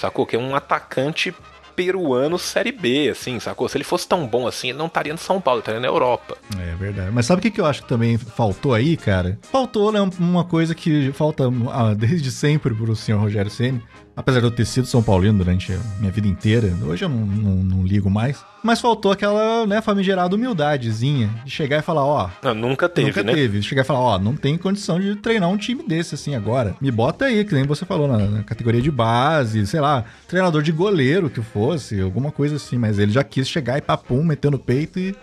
Sacou? 0.00 0.24
Que 0.24 0.34
é 0.34 0.38
um 0.38 0.54
atacante 0.54 1.34
peruano 1.76 2.38
Série 2.38 2.72
B, 2.72 3.10
assim, 3.10 3.38
sacou? 3.38 3.68
Se 3.68 3.76
ele 3.76 3.84
fosse 3.84 4.06
tão 4.08 4.26
bom 4.26 4.46
assim, 4.46 4.68
ele 4.68 4.78
não 4.78 4.86
estaria 4.86 5.12
no 5.12 5.18
São 5.18 5.40
Paulo, 5.40 5.60
estaria 5.60 5.80
na 5.80 5.86
Europa. 5.86 6.36
É 6.58 6.74
verdade. 6.76 7.10
Mas 7.12 7.26
sabe 7.26 7.38
o 7.38 7.42
que, 7.42 7.50
que 7.50 7.60
eu 7.60 7.66
acho 7.66 7.82
que 7.82 7.88
também 7.88 8.16
faltou 8.16 8.74
aí, 8.74 8.96
cara? 8.96 9.38
Faltou, 9.42 9.92
né? 9.92 10.00
Uma 10.18 10.44
coisa 10.44 10.74
que 10.74 11.12
falta 11.12 11.44
ah, 11.70 11.94
desde 11.94 12.30
sempre 12.30 12.74
pro 12.74 12.96
senhor 12.96 13.20
Rogério 13.20 13.50
Ceni. 13.50 13.82
Apesar 14.20 14.40
de 14.40 14.46
eu 14.46 14.50
ter 14.50 14.66
sido 14.66 14.86
São 14.86 15.02
Paulino 15.02 15.38
durante 15.38 15.72
a 15.72 15.78
minha 15.98 16.12
vida 16.12 16.28
inteira, 16.28 16.70
hoje 16.86 17.06
eu 17.06 17.08
não, 17.08 17.24
não, 17.24 17.56
não 17.56 17.82
ligo 17.82 18.10
mais. 18.10 18.44
Mas 18.62 18.78
faltou 18.78 19.10
aquela, 19.10 19.66
né, 19.66 19.80
famigerada 19.80 20.36
humildadezinha 20.36 21.30
de 21.42 21.50
chegar 21.50 21.78
e 21.78 21.82
falar, 21.82 22.04
ó. 22.04 22.28
Não, 22.42 22.54
nunca 22.54 22.86
teve, 22.86 23.08
nunca 23.08 23.22
né? 23.22 23.32
teve. 23.32 23.62
Chegar 23.62 23.80
e 23.80 23.84
falar, 23.86 24.00
ó, 24.00 24.18
não 24.18 24.36
tem 24.36 24.58
condição 24.58 25.00
de 25.00 25.16
treinar 25.16 25.48
um 25.48 25.56
time 25.56 25.82
desse 25.82 26.14
assim 26.14 26.34
agora. 26.34 26.76
Me 26.82 26.90
bota 26.90 27.24
aí, 27.24 27.42
que 27.46 27.54
nem 27.54 27.64
você 27.64 27.86
falou, 27.86 28.06
na, 28.06 28.18
na 28.18 28.42
categoria 28.42 28.82
de 28.82 28.90
base, 28.90 29.66
sei 29.66 29.80
lá, 29.80 30.04
treinador 30.28 30.62
de 30.62 30.70
goleiro 30.70 31.30
que 31.30 31.40
fosse, 31.40 31.98
alguma 31.98 32.30
coisa 32.30 32.56
assim. 32.56 32.76
Mas 32.76 32.98
ele 32.98 33.12
já 33.12 33.24
quis 33.24 33.48
chegar 33.48 33.78
e 33.78 33.80
papum, 33.80 34.22
metendo 34.22 34.58
o 34.58 34.60
peito 34.60 34.98
e 34.98 35.16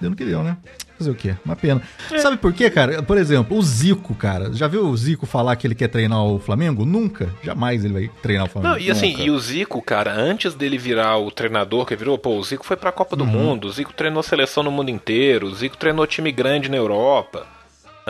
deu 0.00 0.10
no 0.10 0.16
que 0.16 0.24
deu, 0.24 0.42
né? 0.42 0.56
Fazer 1.00 1.10
o 1.12 1.14
quê? 1.14 1.34
Uma 1.46 1.56
pena. 1.56 1.80
É. 2.12 2.18
Sabe 2.18 2.36
por 2.36 2.52
quê, 2.52 2.68
cara? 2.70 3.02
Por 3.02 3.16
exemplo, 3.16 3.56
o 3.56 3.62
Zico, 3.62 4.14
cara. 4.14 4.52
Já 4.52 4.68
viu 4.68 4.84
o 4.86 4.94
Zico 4.94 5.24
falar 5.24 5.56
que 5.56 5.66
ele 5.66 5.74
quer 5.74 5.88
treinar 5.88 6.22
o 6.22 6.38
Flamengo? 6.38 6.84
Nunca. 6.84 7.34
Jamais 7.42 7.82
ele 7.82 7.94
vai 7.94 8.10
treinar 8.22 8.44
o 8.44 8.50
Flamengo. 8.50 8.74
Não, 8.74 8.78
e 8.78 8.90
assim, 8.90 9.12
Nunca. 9.12 9.22
e 9.22 9.30
o 9.30 9.38
Zico, 9.38 9.80
cara, 9.80 10.12
antes 10.14 10.52
dele 10.54 10.76
virar 10.76 11.16
o 11.16 11.30
treinador 11.30 11.86
que 11.86 11.96
virou, 11.96 12.18
pô, 12.18 12.36
o 12.36 12.42
Zico 12.44 12.66
foi 12.66 12.76
pra 12.76 12.92
Copa 12.92 13.16
do 13.16 13.24
Uhum. 13.24 13.30
Mundo, 13.30 13.66
o 13.66 13.72
Zico 13.72 13.94
treinou 13.94 14.22
seleção 14.22 14.62
no 14.62 14.70
mundo 14.70 14.90
inteiro, 14.90 15.46
o 15.46 15.54
Zico 15.54 15.78
treinou 15.78 16.06
time 16.06 16.30
grande 16.30 16.68
na 16.70 16.76
Europa. 16.76 17.46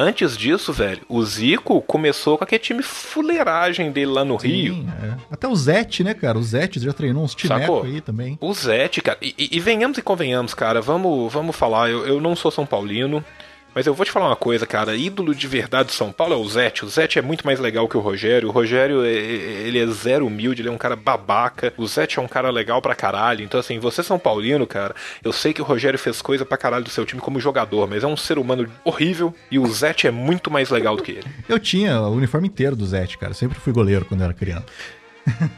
Antes 0.02 0.34
disso, 0.36 0.72
velho, 0.72 1.02
o 1.08 1.22
Zico 1.22 1.82
começou 1.82 2.38
com 2.38 2.44
aquele 2.44 2.58
time 2.58 2.82
fuleiragem 2.82 3.92
dele 3.92 4.12
lá 4.12 4.24
no 4.24 4.36
Rio. 4.36 4.74
Sim, 4.74 4.88
é. 5.02 5.14
Até 5.30 5.46
o 5.46 5.54
Zete, 5.54 6.02
né, 6.02 6.14
cara? 6.14 6.38
O 6.38 6.42
Zete 6.42 6.80
já 6.80 6.92
treinou 6.92 7.22
uns 7.22 7.32
Sacou? 7.32 7.48
timecos 7.82 7.84
aí 7.84 8.00
também. 8.00 8.38
O 8.40 8.54
Zete, 8.54 9.02
cara, 9.02 9.18
e, 9.20 9.34
e- 9.36 9.48
e 9.56 9.60
venhamos 9.60 9.98
e 9.98 10.02
convenhamos, 10.02 10.54
cara, 10.54 10.80
vamos, 10.80 11.30
vamos 11.30 11.54
falar, 11.54 11.90
eu, 11.90 12.06
eu 12.06 12.20
não 12.20 12.34
sou 12.34 12.50
São 12.50 12.64
Paulino, 12.64 13.22
mas 13.74 13.86
eu 13.86 13.94
vou 13.94 14.04
te 14.04 14.10
falar 14.12 14.26
uma 14.28 14.36
coisa, 14.36 14.66
cara, 14.66 14.96
ídolo 14.96 15.34
de 15.34 15.46
verdade 15.46 15.88
de 15.90 15.94
São 15.94 16.10
Paulo 16.12 16.34
é 16.34 16.36
o 16.36 16.48
Zete. 16.48 16.84
O 16.84 16.88
Zete 16.88 17.18
é 17.18 17.22
muito 17.22 17.46
mais 17.46 17.60
legal 17.60 17.88
que 17.88 17.96
o 17.96 18.00
Rogério. 18.00 18.48
O 18.48 18.52
Rogério, 18.52 19.04
é- 19.04 19.12
é- 19.12 19.66
ele 19.66 19.78
é 19.78 19.86
zero 19.86 20.26
humilde, 20.26 20.62
ele 20.62 20.68
é 20.68 20.72
um 20.72 20.78
cara 20.78 20.96
babaca. 20.96 21.72
O 21.76 21.86
Zete 21.86 22.18
é 22.18 22.22
um 22.22 22.28
cara 22.28 22.50
legal 22.50 22.82
pra 22.82 22.94
caralho. 22.94 23.44
Então, 23.44 23.60
assim, 23.60 23.78
você 23.78 24.02
São 24.02 24.18
Paulino, 24.18 24.66
cara, 24.66 24.94
eu 25.22 25.32
sei 25.32 25.52
que 25.52 25.62
o 25.62 25.64
Rogério 25.64 25.98
fez 25.98 26.20
coisa 26.20 26.44
pra 26.44 26.56
caralho 26.58 26.84
do 26.84 26.90
seu 26.90 27.04
time 27.06 27.20
como 27.20 27.38
jogador, 27.40 27.88
mas 27.88 28.02
é 28.02 28.06
um 28.06 28.16
ser 28.16 28.38
humano 28.38 28.68
horrível 28.84 29.34
e 29.50 29.58
o 29.58 29.66
Zete 29.68 30.06
é 30.06 30.10
muito 30.10 30.50
mais 30.50 30.70
legal 30.70 30.96
do 30.96 31.02
que 31.02 31.12
ele. 31.12 31.26
Eu 31.48 31.58
tinha 31.58 32.00
o 32.00 32.12
uniforme 32.14 32.48
inteiro 32.48 32.74
do 32.74 32.86
Zete, 32.86 33.16
cara. 33.18 33.34
Sempre 33.34 33.58
fui 33.58 33.72
goleiro 33.72 34.04
quando 34.04 34.20
eu 34.20 34.24
era 34.24 34.34
criança. 34.34 34.64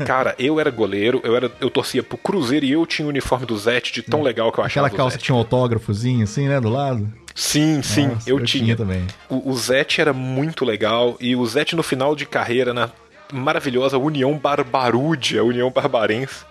Cara, 0.07 0.35
eu 0.39 0.59
era 0.61 0.71
goleiro, 0.71 1.21
eu, 1.25 1.35
era, 1.37 1.51
eu 1.61 1.71
torcia 1.71 2.03
pro 2.03 2.17
Cruzeiro 2.19 2.65
e 2.67 2.73
eu 2.73 2.85
tinha 2.87 3.07
o 3.07 3.09
uniforme 3.09 3.47
do 3.47 3.57
Zete 3.59 3.93
de 3.93 4.03
tão 4.03 4.23
legal 4.23 4.51
que 4.53 4.59
eu 4.61 4.65
achava. 4.65 4.87
Aquela 4.87 5.05
calça 5.05 5.19
tinha 5.19 5.35
um 5.35 5.39
autógrafozinho 5.39 6.25
assim, 6.25 6.49
né, 6.49 6.61
do 6.61 6.69
lado. 6.69 7.13
Sim, 7.35 7.81
sim, 7.83 8.09
Nossa, 8.09 8.29
eu, 8.29 8.41
tinha. 8.45 8.77
também. 8.77 9.07
O, 9.29 9.51
o 9.51 9.55
Zete 9.57 10.01
era 10.01 10.13
muito 10.13 10.65
legal 10.65 11.17
e 11.21 11.35
o 11.35 11.47
Zete 11.47 11.75
no 11.75 11.83
final 11.83 12.15
de 12.15 12.27
carreira 12.27 12.75
na 12.75 12.91
maravilhosa 13.33 13.97
União 13.97 14.37
Barbarúdia, 14.37 15.43
União 15.43 15.71
Barbarense. 15.71 16.45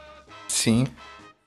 Sim. 0.48 0.88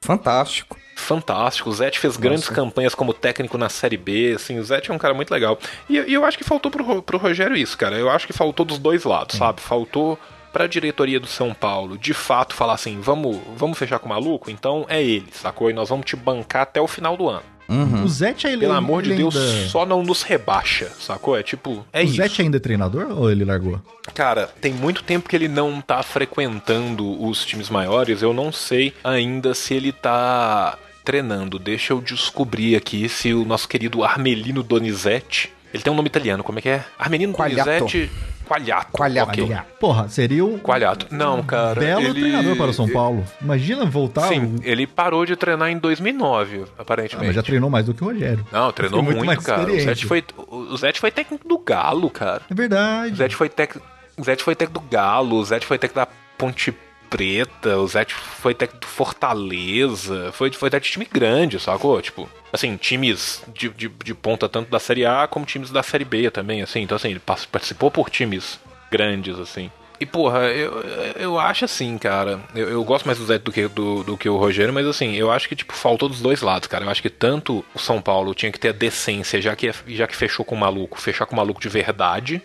Fantástico. 0.00 0.76
Fantástico, 0.96 1.68
o 1.70 1.72
Zete 1.74 1.98
fez 1.98 2.16
grandes 2.16 2.48
campanhas 2.48 2.94
como 2.94 3.12
técnico 3.12 3.58
na 3.58 3.68
Série 3.68 3.96
B, 3.96 4.34
assim, 4.36 4.58
o 4.60 4.64
Zete 4.64 4.90
é 4.90 4.94
um 4.94 4.98
cara 4.98 5.12
muito 5.12 5.30
legal. 5.32 5.58
E, 5.90 5.94
e 5.98 6.14
eu 6.14 6.24
acho 6.24 6.38
que 6.38 6.44
faltou 6.44 6.70
pro, 6.70 6.84
Ro- 6.84 7.02
pro 7.02 7.18
Rogério 7.18 7.56
isso, 7.56 7.76
cara. 7.76 7.96
Eu 7.96 8.08
acho 8.08 8.26
que 8.26 8.32
faltou 8.32 8.64
dos 8.64 8.78
dois 8.78 9.02
lados, 9.02 9.36
sabe? 9.36 9.60
Faltou 9.60 10.16
pra 10.54 10.66
diretoria 10.66 11.20
do 11.20 11.26
São 11.26 11.52
Paulo, 11.52 11.98
de 11.98 12.14
fato, 12.14 12.54
falar 12.54 12.74
assim, 12.74 13.00
vamos, 13.00 13.38
vamos 13.56 13.76
fechar 13.76 13.98
com 13.98 14.06
o 14.06 14.08
maluco? 14.08 14.50
Então 14.50 14.86
é 14.88 15.02
ele, 15.02 15.26
sacou? 15.32 15.68
E 15.68 15.74
nós 15.74 15.88
vamos 15.90 16.06
te 16.06 16.16
bancar 16.16 16.62
até 16.62 16.80
o 16.80 16.86
final 16.88 17.16
do 17.16 17.28
ano. 17.28 17.42
O 17.66 18.08
Zete 18.08 18.46
ele 18.46 18.58
Pelo 18.60 18.74
amor 18.74 19.02
de 19.02 19.14
Deus, 19.14 19.34
ainda- 19.34 19.68
só 19.68 19.86
não 19.86 20.02
nos 20.02 20.22
rebaixa, 20.22 20.90
sacou? 21.00 21.34
É 21.36 21.42
tipo, 21.42 21.84
é 21.92 22.02
o 22.02 22.04
isso. 22.04 22.16
Zete 22.16 22.42
ainda 22.42 22.58
é 22.58 22.60
treinador 22.60 23.06
ou 23.10 23.30
ele 23.30 23.42
largou? 23.44 23.80
Cara, 24.14 24.46
tem 24.60 24.72
muito 24.72 25.02
tempo 25.02 25.28
que 25.28 25.34
ele 25.34 25.48
não 25.48 25.80
tá 25.80 26.02
frequentando 26.02 27.22
os 27.26 27.44
times 27.44 27.70
maiores. 27.70 28.20
Eu 28.22 28.32
não 28.34 28.52
sei 28.52 28.92
ainda 29.02 29.54
se 29.54 29.72
ele 29.74 29.92
tá 29.92 30.76
treinando. 31.04 31.58
Deixa 31.58 31.92
eu 31.94 32.00
descobrir 32.02 32.76
aqui 32.76 33.08
se 33.08 33.32
o 33.32 33.44
nosso 33.46 33.66
querido 33.66 34.04
Armelino 34.04 34.62
Donizete. 34.62 35.50
Ele 35.72 35.82
tem 35.82 35.92
um 35.92 35.96
nome 35.96 36.08
italiano, 36.08 36.44
como 36.44 36.58
é 36.58 36.62
que 36.62 36.68
é? 36.68 36.84
Armelino 36.98 37.32
Quagliato. 37.32 37.70
Donizete 37.70 38.10
Quagliato. 38.44 38.92
Quagliato. 38.92 39.30
ok. 39.42 39.56
Porra, 39.80 40.08
seria 40.08 40.44
um 40.44 40.58
Quagliato. 40.58 41.06
Não, 41.10 41.42
cara. 41.42 41.80
belo 41.80 42.02
ele... 42.02 42.20
treinador 42.20 42.56
para 42.56 42.66
o 42.70 42.72
São 42.72 42.88
Paulo. 42.88 43.24
Imagina 43.40 43.84
voltar. 43.84 44.28
Sim, 44.28 44.56
o- 44.56 44.60
ele 44.62 44.86
parou 44.86 45.24
de 45.26 45.34
treinar 45.36 45.70
em 45.70 45.78
2009, 45.78 46.64
Ah, 46.78 46.82
aparentemente. 46.82 47.26
mas 47.26 47.34
já 47.34 47.42
treinou 47.42 47.68
mais 47.70 47.86
do 47.86 47.94
que 47.94 48.02
o 48.02 48.06
Rogério. 48.06 48.46
Não, 48.52 48.70
treinou 48.72 49.02
muito 49.02 49.16
muito, 49.18 49.26
mais 49.26 49.44
cara. 49.44 49.70
O. 49.72 49.80
Zete, 49.80 50.06
foi, 50.06 50.24
o 50.48 50.76
Zete 50.76 51.00
foi 51.00 51.10
técnico 51.10 51.46
do 51.46 51.58
Galo, 51.58 52.08
cara. 52.10 52.42
É 52.50 52.54
verdade. 52.54 53.12
O 53.12 53.16
Zete 53.16 53.34
foi 53.36 53.48
técnico. 53.48 53.86
Zete 54.22 54.42
foi 54.44 54.54
técnico 54.54 54.80
do 54.84 54.88
Galo, 54.90 55.36
o 55.36 55.44
Zete 55.44 55.66
foi 55.66 55.78
técnico 55.78 56.00
da 56.00 56.08
Ponte 56.38 56.74
Preta, 57.14 57.78
o 57.78 57.86
Zete 57.86 58.12
foi 58.12 58.52
técnico 58.54 58.84
do 58.84 58.90
Fortaleza, 58.90 60.32
foi, 60.32 60.50
foi 60.50 60.68
de 60.68 60.80
time 60.80 61.06
grande, 61.08 61.60
sacou? 61.60 62.02
Tipo, 62.02 62.28
assim, 62.52 62.76
times 62.76 63.40
de, 63.54 63.68
de, 63.68 63.88
de 63.88 64.14
ponta 64.14 64.48
tanto 64.48 64.68
da 64.68 64.80
Série 64.80 65.06
A 65.06 65.28
como 65.28 65.46
times 65.46 65.70
da 65.70 65.80
Série 65.80 66.04
B 66.04 66.28
também, 66.28 66.60
assim. 66.60 66.80
Então, 66.80 66.96
assim, 66.96 67.10
ele 67.10 67.20
participou 67.20 67.88
por 67.88 68.10
times 68.10 68.58
grandes, 68.90 69.38
assim. 69.38 69.70
E, 70.00 70.04
porra, 70.04 70.48
eu, 70.48 70.82
eu 71.14 71.38
acho 71.38 71.64
assim, 71.64 71.96
cara. 71.98 72.40
Eu, 72.52 72.68
eu 72.68 72.82
gosto 72.82 73.06
mais 73.06 73.16
do 73.16 73.26
Zé 73.26 73.38
do 73.38 73.52
que, 73.52 73.68
do, 73.68 74.02
do 74.02 74.16
que 74.18 74.28
o 74.28 74.36
Rogério, 74.36 74.74
mas 74.74 74.84
assim, 74.84 75.14
eu 75.14 75.30
acho 75.30 75.48
que, 75.48 75.54
tipo, 75.54 75.72
faltou 75.72 76.08
dos 76.08 76.20
dois 76.20 76.42
lados, 76.42 76.66
cara. 76.66 76.84
Eu 76.84 76.90
acho 76.90 77.00
que 77.00 77.10
tanto 77.10 77.64
o 77.72 77.78
São 77.78 78.02
Paulo 78.02 78.34
tinha 78.34 78.50
que 78.50 78.58
ter 78.58 78.70
a 78.70 78.72
decência, 78.72 79.40
já 79.40 79.54
que, 79.54 79.70
já 79.86 80.08
que 80.08 80.16
fechou 80.16 80.44
com 80.44 80.56
o 80.56 80.58
maluco, 80.58 81.00
fechar 81.00 81.26
com 81.26 81.34
o 81.34 81.36
maluco 81.36 81.60
de 81.60 81.68
verdade 81.68 82.42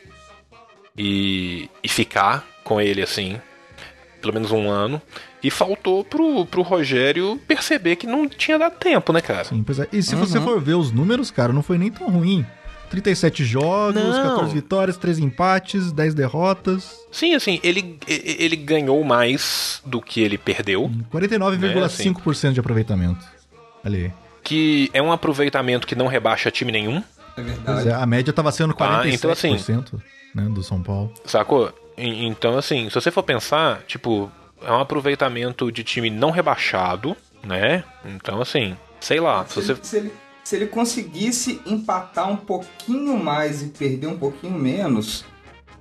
e, 0.95 1.67
e 1.81 1.89
ficar 1.89 2.45
com 2.63 2.79
ele, 2.79 3.01
assim, 3.01 3.41
pelo 4.21 4.33
menos 4.33 4.51
um 4.51 4.69
ano. 4.69 5.01
E 5.43 5.49
faltou 5.49 6.03
pro, 6.03 6.45
pro 6.45 6.61
Rogério 6.61 7.39
perceber 7.47 7.95
que 7.95 8.05
não 8.07 8.27
tinha 8.27 8.57
dado 8.59 8.75
tempo, 8.77 9.13
né, 9.13 9.21
cara? 9.21 9.43
Sim, 9.45 9.63
pois 9.63 9.79
é. 9.79 9.87
E 9.91 10.01
se 10.03 10.15
Uhum. 10.15 10.25
você 10.25 10.39
for 10.41 10.59
ver 10.61 10.73
os 10.75 10.91
números, 10.91 11.31
cara, 11.31 11.53
não 11.53 11.63
foi 11.63 11.77
nem 11.77 11.89
tão 11.91 12.09
ruim. 12.09 12.45
37 12.89 13.45
jogos, 13.45 13.93
Não. 14.01 14.11
14 14.29 14.51
vitórias, 14.53 14.97
3 14.97 15.19
empates, 15.19 15.91
10 15.91 16.15
derrotas, 16.15 16.97
Sim, 17.11 17.35
assim, 17.35 17.59
ele, 17.61 17.99
ele 18.07 18.55
ganhou 18.55 19.03
mais 19.03 19.79
do 19.85 20.01
que 20.01 20.19
ele 20.21 20.39
perdeu. 20.39 20.89
49,5% 21.11 22.53
de 22.53 22.59
aproveitamento. 22.59 23.23
Ali. 23.83 24.11
que 24.43 24.89
é 24.93 25.01
um 25.01 25.11
aproveitamento 25.11 25.85
que 25.85 25.93
não 25.95 26.07
rebaixa 26.07 26.49
time 26.49 26.71
nenhum, 26.71 26.97
É 26.97 27.03
Pois 27.35 27.45
verdade. 27.47 27.89
é, 27.89 27.93
a 27.93 28.05
média 28.05 28.33
tava 28.33 28.51
sendo 28.51 28.71
Ah, 28.71 29.03
47% 29.03 29.13
então 29.13 29.31
assim- 29.31 30.03
né, 30.33 30.43
do 30.49 30.63
São 30.63 30.81
Paulo. 30.81 31.13
sacou? 31.25 31.71
E- 31.99 32.25
Então, 32.25 32.57
assim, 32.57 32.87
se 32.89 32.95
você 32.95 33.11
for 33.11 33.23
pensar, 33.23 33.81
tipo, 33.87 34.31
é 34.61 34.71
um 34.71 34.79
aproveitamento 34.79 35.71
de 35.71 35.83
time 35.83 36.09
não 36.09 36.31
rebaixado, 36.31 37.15
né? 37.43 37.83
Então, 38.05 38.41
assim, 38.41 38.75
sei 38.99 39.19
lá, 39.19 39.45
se 39.45 39.55
você. 39.61 39.75
Se 39.81 39.97
ele, 39.97 40.13
se 40.43 40.55
ele 40.55 40.67
conseguisse 40.67 41.61
empatar 41.65 42.29
um 42.29 42.35
pouquinho 42.37 43.17
mais 43.17 43.61
e 43.61 43.67
perder 43.67 44.07
um 44.07 44.17
pouquinho 44.17 44.53
menos, 44.57 45.23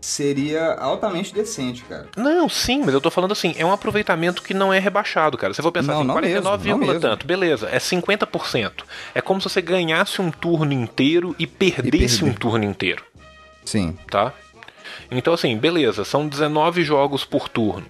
seria 0.00 0.74
altamente 0.74 1.34
decente, 1.34 1.82
cara. 1.84 2.06
Não, 2.16 2.48
sim, 2.48 2.82
mas 2.84 2.94
eu 2.94 3.00
tô 3.00 3.10
falando 3.10 3.32
assim, 3.32 3.54
é 3.56 3.64
um 3.64 3.72
aproveitamento 3.72 4.42
que 4.42 4.54
não 4.54 4.72
é 4.72 4.78
rebaixado, 4.78 5.36
cara. 5.36 5.52
Se 5.54 5.60
for 5.62 5.72
pensar 5.72 5.92
Não, 5.92 5.98
assim, 6.00 6.06
não 6.06 6.14
49, 6.14 6.64
mesmo, 6.64 6.80
não 6.80 6.86
mesmo. 6.86 7.00
tanto, 7.00 7.26
beleza, 7.26 7.68
é 7.70 7.78
50%. 7.78 8.84
É 9.14 9.20
como 9.20 9.40
se 9.40 9.48
você 9.48 9.60
ganhasse 9.62 10.20
um 10.22 10.30
turno 10.30 10.72
inteiro 10.72 11.34
e 11.38 11.46
perdesse 11.46 12.18
perder. 12.20 12.30
um 12.30 12.34
turno 12.34 12.64
inteiro, 12.64 13.04
Sim. 13.64 13.96
tá? 14.10 14.32
Então 15.10 15.34
assim, 15.34 15.56
beleza, 15.56 16.04
são 16.04 16.28
19 16.28 16.82
jogos 16.82 17.24
por 17.24 17.48
turno. 17.48 17.86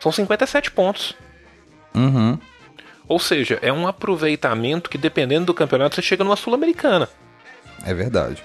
São 0.00 0.12
57 0.12 0.70
pontos. 0.70 1.14
Uhum. 1.94 2.38
Ou 3.06 3.18
seja, 3.18 3.58
é 3.62 3.72
um 3.72 3.86
aproveitamento 3.86 4.90
que 4.90 4.98
dependendo 4.98 5.46
do 5.46 5.54
campeonato 5.54 5.94
você 5.94 6.02
chega 6.02 6.22
numa 6.22 6.36
sul-americana. 6.36 7.08
É 7.84 7.94
verdade. 7.94 8.42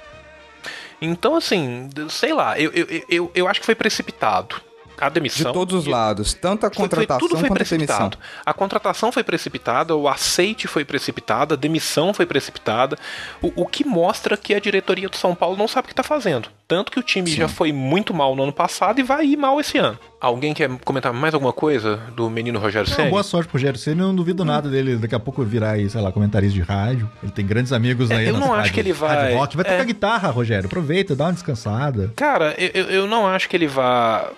Então, 1.02 1.36
assim, 1.36 1.90
sei 2.10 2.34
lá, 2.34 2.58
eu, 2.58 2.72
eu, 2.72 3.04
eu, 3.10 3.32
eu 3.36 3.48
acho 3.48 3.60
que 3.60 3.66
foi 3.66 3.76
precipitado. 3.76 4.62
A 5.00 5.10
De 5.10 5.16
demissão. 5.16 5.52
todos 5.52 5.76
os 5.76 5.86
E- 5.86 5.90
lados, 5.90 6.34
tanto 6.34 6.66
a 6.66 6.70
Foi- 6.70 6.76
foi- 6.76 6.90
contratação 6.90 7.20
tudo 7.20 7.40
foi 7.40 7.50
quanto 7.50 7.62
a 7.62 7.64
demissão. 7.66 7.78
precipitado. 8.10 8.18
A 8.46 8.54
contratação 8.54 9.12
foi 9.12 9.24
precipitada, 9.24 9.96
o 9.96 10.08
aceite 10.08 10.68
foi 10.68 10.86
precipitado, 10.86 11.54
a 11.54 11.58
demissão 11.58 12.14
foi 12.14 12.26
precipitada, 12.26 12.98
o, 13.42 13.52
o 13.64 13.66
que 13.66 13.84
mostra 13.86 14.38
que 14.38 14.54
a 14.54 14.60
diretoria 14.60 15.10
do 15.10 15.16
São 15.18 15.34
Paulo 15.36 15.58
não 15.58 15.68
sabe 15.68 15.86
o 15.86 15.88
que 15.88 15.94
está 15.94 16.04
fazendo. 16.04 16.50
Tanto 16.68 16.92
que 16.92 17.00
o 17.00 17.04
time 17.04 17.30
já 17.30 17.48
foi 17.48 17.72
muito 17.72 18.14
mal 18.14 18.36
no 18.36 18.44
ano 18.44 18.54
passado 18.54 19.00
e 19.00 19.04
vai 19.04 19.26
ir 19.26 19.38
mal 19.38 19.60
esse 19.60 19.78
ano. 19.78 19.98
Alguém 20.20 20.54
quer 20.54 20.70
comentar 20.86 21.12
mais 21.14 21.34
alguma 21.34 21.52
coisa 21.52 21.98
do 22.16 22.30
menino 22.30 22.58
Rogério 22.58 22.90
Ceni? 22.90 23.10
boa 23.10 23.22
sorte 23.24 23.48
pro 23.50 23.58
Rogério 23.58 23.78
Ceni, 23.78 24.00
eu 24.00 24.08
não 24.08 24.16
duvido 24.16 24.46
nada 24.46 24.70
dele 24.70 24.96
daqui 24.96 25.14
a 25.14 25.20
pouco 25.20 25.44
virar 25.44 25.72
aí, 25.72 25.90
sei 25.90 26.00
lá, 26.02 26.12
comentarista 26.12 26.54
de 26.56 26.62
rádio. 26.62 27.10
Ele 27.22 27.32
tem 27.32 27.46
grandes 27.46 27.74
amigos 27.74 28.10
É, 28.10 28.16
aí 28.16 28.28
eu 28.28 28.34
não 28.34 28.44
acho 28.46 28.54
rádios- 28.56 28.72
que 28.72 28.80
ele 28.80 28.94
vai- 28.94 29.16
rádio 29.16 29.38
rock. 29.38 29.56
Vai 29.58 29.66
tocar 29.66 29.82
é. 29.82 29.86
guitarra, 29.86 30.30
Rogério. 30.30 30.66
Aproveita, 30.68 31.16
dá 31.16 31.26
uma 31.26 31.34
descansada. 31.34 32.12
Cara, 32.16 32.56
eu- 32.58 32.86
eu 32.86 33.08
não 33.08 33.28
acho 33.28 33.50
que 33.50 33.56
ele 33.58 33.68
vá 33.68 34.30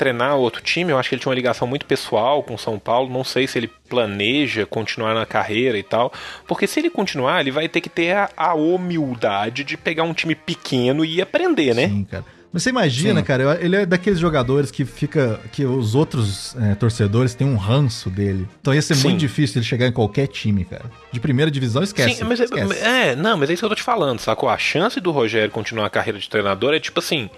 treinar 0.00 0.34
outro 0.36 0.62
time. 0.62 0.90
Eu 0.90 0.98
acho 0.98 1.10
que 1.10 1.14
ele 1.14 1.20
tinha 1.20 1.28
uma 1.28 1.34
ligação 1.34 1.68
muito 1.68 1.84
pessoal 1.84 2.42
com 2.42 2.56
São 2.56 2.78
Paulo. 2.78 3.12
Não 3.12 3.22
sei 3.22 3.46
se 3.46 3.58
ele 3.58 3.68
planeja 3.68 4.64
continuar 4.64 5.14
na 5.14 5.26
carreira 5.26 5.76
e 5.76 5.82
tal. 5.82 6.10
Porque 6.48 6.66
se 6.66 6.80
ele 6.80 6.88
continuar, 6.88 7.40
ele 7.40 7.50
vai 7.50 7.68
ter 7.68 7.82
que 7.82 7.90
ter 7.90 8.16
a, 8.16 8.30
a 8.34 8.54
humildade 8.54 9.62
de 9.62 9.76
pegar 9.76 10.04
um 10.04 10.14
time 10.14 10.34
pequeno 10.34 11.04
e 11.04 11.20
aprender, 11.20 11.74
né? 11.74 11.86
Sim, 11.86 12.04
cara. 12.04 12.24
Mas 12.52 12.64
você 12.64 12.70
imagina, 12.70 13.20
Sim. 13.20 13.26
cara, 13.26 13.58
ele 13.60 13.76
é 13.76 13.86
daqueles 13.86 14.18
jogadores 14.18 14.70
que 14.70 14.86
fica. 14.86 15.38
que 15.52 15.64
os 15.66 15.94
outros 15.94 16.56
é, 16.56 16.74
torcedores 16.74 17.34
têm 17.34 17.46
um 17.46 17.56
ranço 17.56 18.08
dele. 18.08 18.48
Então 18.60 18.74
ia 18.74 18.82
ser 18.82 18.94
Sim. 18.96 19.08
muito 19.08 19.20
difícil 19.20 19.58
ele 19.58 19.66
chegar 19.66 19.86
em 19.86 19.92
qualquer 19.92 20.26
time, 20.26 20.64
cara. 20.64 20.86
De 21.12 21.20
primeira 21.20 21.50
divisão, 21.50 21.82
esquece. 21.82 22.16
Sim, 22.16 22.24
mas 22.24 22.40
é, 22.40 22.44
esquece. 22.44 22.80
é, 22.82 23.14
não, 23.14 23.36
mas 23.36 23.50
é 23.50 23.52
isso 23.52 23.60
que 23.60 23.66
eu 23.66 23.68
tô 23.68 23.76
te 23.76 23.82
falando, 23.82 24.18
sacou? 24.18 24.48
A 24.48 24.56
chance 24.56 24.98
do 24.98 25.12
Rogério 25.12 25.50
continuar 25.50 25.86
a 25.86 25.90
carreira 25.90 26.18
de 26.18 26.28
treinador 26.28 26.72
é 26.72 26.80
tipo 26.80 26.98
assim. 26.98 27.28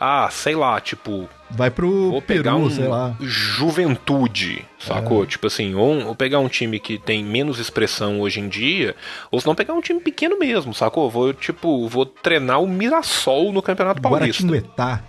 Ah, 0.00 0.28
sei 0.30 0.54
lá, 0.54 0.80
tipo, 0.80 1.28
Vai 1.50 1.70
pro 1.70 2.10
Vou 2.10 2.22
Peru, 2.22 2.42
pegar 2.42 2.56
um 2.56 2.68
sei 2.70 2.88
lá. 2.88 3.14
juventude, 3.20 4.64
sacou? 4.78 5.24
Tipo 5.26 5.46
assim, 5.46 5.74
ou, 5.74 6.06
ou 6.08 6.14
pegar 6.14 6.38
um 6.38 6.48
time 6.48 6.78
que 6.80 6.98
tem 6.98 7.24
menos 7.24 7.58
expressão 7.58 8.20
hoje 8.20 8.40
em 8.40 8.48
dia, 8.48 8.94
ou 9.30 9.40
se 9.40 9.46
não 9.46 9.54
pegar 9.54 9.74
um 9.74 9.80
time 9.80 10.00
pequeno 10.00 10.38
mesmo, 10.38 10.74
sacou? 10.74 11.10
Vou, 11.10 11.32
tipo, 11.32 11.86
vou 11.88 12.06
treinar 12.06 12.62
o 12.62 12.66
Mirassol 12.66 13.52
no 13.52 13.62
Campeonato 13.62 14.00
Paulista. 14.00 14.42
Guaratinguetá, 14.42 15.02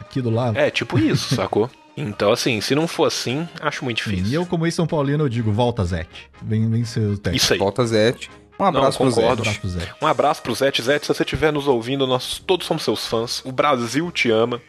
aqui 0.00 0.20
do 0.20 0.30
lado. 0.30 0.56
É, 0.58 0.70
tipo 0.70 0.98
isso, 0.98 1.34
sacou? 1.36 1.70
Então, 1.96 2.32
assim, 2.32 2.60
se 2.60 2.74
não 2.74 2.86
for 2.88 3.04
assim, 3.06 3.46
acho 3.60 3.84
muito 3.84 4.00
E 4.08 4.14
difícil. 4.16 4.40
eu, 4.40 4.46
como 4.46 4.66
ex-São 4.66 4.86
Paulino, 4.86 5.24
eu 5.24 5.28
digo, 5.28 5.52
volta, 5.52 5.84
Zete. 5.84 6.30
Vem, 6.40 6.70
vem 6.70 6.84
ser 6.84 7.00
o 7.00 7.18
técnico. 7.18 7.36
Isso 7.36 7.52
aí. 7.52 7.58
Volta 7.58 7.84
Zete. 7.84 8.30
Um 8.60 8.64
abraço 8.66 8.98
pro 8.98 9.08
concordo. 9.08 9.44
Zete. 9.44 9.48
Abraço 9.48 9.60
pro 9.60 9.68
Zete. 9.70 9.94
Um 10.02 10.06
abraço 10.06 10.42
pro 10.42 10.54
Zete. 10.54 10.82
Zete, 10.82 11.06
se 11.06 11.14
você 11.14 11.22
estiver 11.22 11.52
nos 11.52 11.66
ouvindo, 11.66 12.06
nós 12.06 12.38
todos 12.46 12.66
somos 12.66 12.82
seus 12.82 13.06
fãs. 13.06 13.42
O 13.44 13.52
Brasil 13.52 14.10
te 14.10 14.30
ama. 14.30 14.60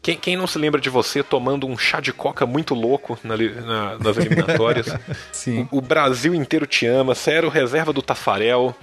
Quem, 0.00 0.16
quem 0.16 0.36
não 0.36 0.46
se 0.46 0.58
lembra 0.58 0.80
de 0.80 0.88
você 0.88 1.22
tomando 1.24 1.66
um 1.66 1.76
chá 1.76 1.98
de 2.00 2.12
coca 2.12 2.46
muito 2.46 2.72
louco 2.74 3.18
na 3.24 3.36
na- 3.36 3.98
nas 3.98 4.16
eliminatórias? 4.16 4.86
Sim. 5.32 5.68
O 5.72 5.80
Brasil 5.80 6.34
inteiro 6.34 6.66
te 6.66 6.86
ama. 6.86 7.14
Você 7.14 7.32
era 7.32 7.46
o 7.46 7.50
reserva 7.50 7.92
do 7.92 8.00
Tafarel. 8.00 8.74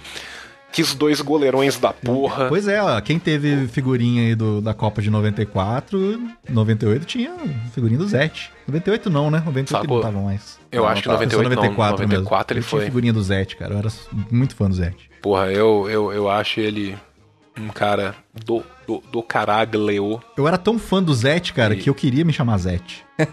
Que 0.75 0.81
os 0.81 0.93
dois 0.93 1.21
goleirões 1.21 1.77
da 1.79 1.93
porra. 1.93 2.47
Pois 2.49 2.67
é, 2.67 2.81
ó, 2.83 2.99
quem 2.99 3.17
teve 3.17 3.65
figurinha 3.67 4.23
aí 4.23 4.35
do, 4.35 4.59
da 4.61 4.73
Copa 4.73 5.01
de 5.01 5.09
94, 5.09 6.19
98 6.49 7.05
tinha 7.05 7.31
figurinha 7.73 7.97
do 7.97 8.05
Zete. 8.07 8.51
98 8.67 9.09
não, 9.09 9.31
né? 9.31 9.41
98 9.45 9.71
ele 9.73 9.81
Sacou? 9.81 9.97
não 9.97 10.03
tava 10.03 10.21
mais. 10.25 10.59
Eu 10.71 10.81
Não, 10.83 10.89
acho 10.89 11.01
que 11.01 11.07
tá. 11.07 11.13
98 11.13 11.43
Só 11.43 11.49
não. 11.49 11.55
94 11.55 12.07
mesmo. 12.09 12.23
94 12.25 12.53
ele 12.57 12.59
Eu 12.59 12.67
tinha 12.67 12.79
foi. 12.79 12.85
figurinha 12.85 13.13
do 13.13 13.23
Zete, 13.23 13.55
cara. 13.55 13.73
Eu 13.73 13.77
era 13.77 13.87
muito 14.29 14.53
fã 14.55 14.67
do 14.67 14.75
Zete. 14.75 15.09
Porra, 15.21 15.45
eu, 15.51 15.87
eu, 15.89 16.11
eu 16.11 16.29
acho 16.29 16.59
ele 16.59 16.97
um 17.57 17.69
cara 17.69 18.13
do, 18.45 18.61
do, 18.85 19.01
do 19.11 19.23
caraglio. 19.23 20.21
Eu 20.37 20.45
era 20.45 20.57
tão 20.57 20.77
fã 20.77 21.01
do 21.01 21.13
Zete, 21.13 21.53
cara, 21.53 21.73
E- 21.73 21.77
que 21.77 21.89
eu 21.89 21.95
queria 21.95 22.25
me 22.25 22.33
chamar 22.33 22.57
Zete. 22.57 23.05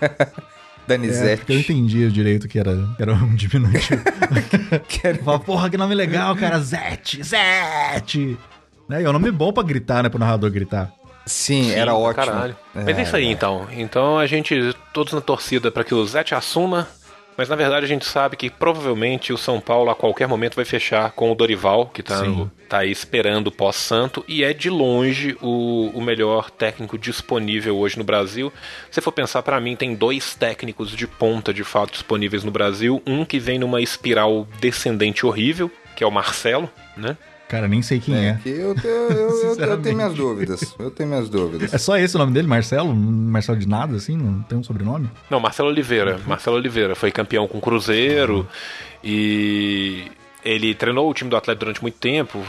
É, 0.85 0.89
Danizete. 0.89 1.37
porque 1.39 1.53
eu 1.53 1.59
entendia 1.61 2.11
direito 2.11 2.49
que 2.49 2.59
era, 2.59 2.77
era 2.99 3.13
um 3.15 3.35
diminutivo. 3.35 4.03
Quero- 4.89 5.23
Falava, 5.23 5.45
porra, 5.45 5.71
que 5.71 5.77
nome 5.77 5.95
legal, 5.95 6.35
cara. 6.37 6.59
Zete, 6.61 7.23
Zete. 7.23 8.37
Né? 8.89 9.03
E 9.03 9.05
é 9.05 9.09
um 9.09 9.13
nome 9.13 9.31
bom 9.31 9.53
pra 9.53 9.63
gritar, 9.63 10.03
né? 10.03 10.09
Pro 10.09 10.19
narrador 10.19 10.51
gritar. 10.51 10.93
Sim, 11.25 11.65
Sim, 11.65 11.71
era 11.73 11.95
ótimo. 11.95 12.27
Caralho. 12.27 12.57
Mas 12.75 12.99
é 12.99 13.03
isso 13.03 13.15
aí, 13.17 13.27
então. 13.27 13.69
Então 13.71 14.19
a 14.19 14.27
gente, 14.27 14.75
todos 14.93 15.13
na 15.13 15.21
torcida 15.21 15.71
para 15.71 15.85
que 15.85 15.95
o 15.95 16.05
Zete 16.05 16.35
assuma. 16.35 16.89
Mas 17.37 17.49
na 17.49 17.57
verdade 17.57 17.85
a 17.85 17.89
gente 17.89 18.05
sabe 18.05 18.37
que 18.37 18.51
provavelmente 18.51 19.33
o 19.33 19.39
São 19.39 19.61
Paulo 19.61 19.91
a 19.91 19.95
qualquer 19.95 20.29
momento 20.29 20.55
vai 20.55 20.65
fechar 20.65 21.11
com 21.13 21.33
o 21.33 21.35
Dorival, 21.35 21.87
que 21.87 22.03
tá, 22.03 22.23
no- 22.23 22.51
tá 22.69 22.79
aí 22.79 22.91
esperando 22.91 23.47
o 23.49 23.53
pós-santo, 23.53 24.25
e 24.29 24.45
é 24.45 24.53
de 24.53 24.69
longe 24.71 25.37
o, 25.41 25.91
o 25.95 26.01
melhor 26.01 26.51
técnico 26.51 26.99
disponível 26.99 27.77
hoje 27.79 27.99
no 27.99 28.05
Brasil. 28.05 28.53
Se 28.91 29.01
for 29.01 29.13
pensar, 29.13 29.43
pra 29.43 29.61
mim, 29.61 29.75
tem 29.77 29.95
dois 29.95 30.35
técnicos 30.35 30.91
de 30.91 31.07
ponta 31.07 31.53
de 31.55 31.65
fato 31.65 31.93
disponíveis 31.93 32.45
no 32.45 32.51
Brasil. 32.51 33.03
Um 33.07 33.25
que 33.25 33.39
vem 33.39 33.59
numa 33.59 33.81
espiral 33.81 34.47
descendente 34.61 35.25
horrível, 35.27 35.71
que 35.97 36.05
é 36.05 36.07
o 36.07 36.11
Marcelo, 36.11 36.71
né? 36.97 37.17
Cara, 37.53 37.69
nem 37.69 37.83
sei 37.83 38.01
quem 38.01 38.17
é. 38.17 38.39
Que 38.43 38.49
eu, 38.49 38.75
eu, 38.83 39.11
eu- 39.11 39.57
eu- 39.59 39.77
tenho 39.83 39.95
minhas 39.95 40.15
dúvidas. 40.15 40.75
Eu 40.79 40.91
tenho 40.91 41.11
minhas 41.11 41.29
dúvidas. 41.29 41.75
É 41.75 41.77
só 41.77 41.99
esse 41.99 42.17
o 42.17 42.19
nome 42.19 42.33
dele, 42.33 42.49
Marcelo? 42.49 42.95
Marcelo 42.97 43.59
de 43.59 43.69
nada, 43.69 43.95
assim? 43.95 44.17
Não 44.17 44.41
tem 44.41 44.57
um 44.57 44.65
sobrenome? 44.65 45.11
Não, 45.29 45.39
Marcelo 45.39 45.69
Oliveira. 45.69 46.19
Marcelo 46.27 46.57
Oliveira 46.57 46.95
foi 46.95 47.11
campeão 47.13 47.47
com 47.47 47.59
o 47.59 47.61
Cruzeiro 47.61 48.49
e 49.05 50.05
ele 50.43 50.75
treinou 50.75 51.11
o 51.11 51.13
time 51.13 51.29
do 51.29 51.37
Atlético 51.37 51.67
durante 51.67 51.83
muito 51.83 51.99
tempo. 51.99 52.43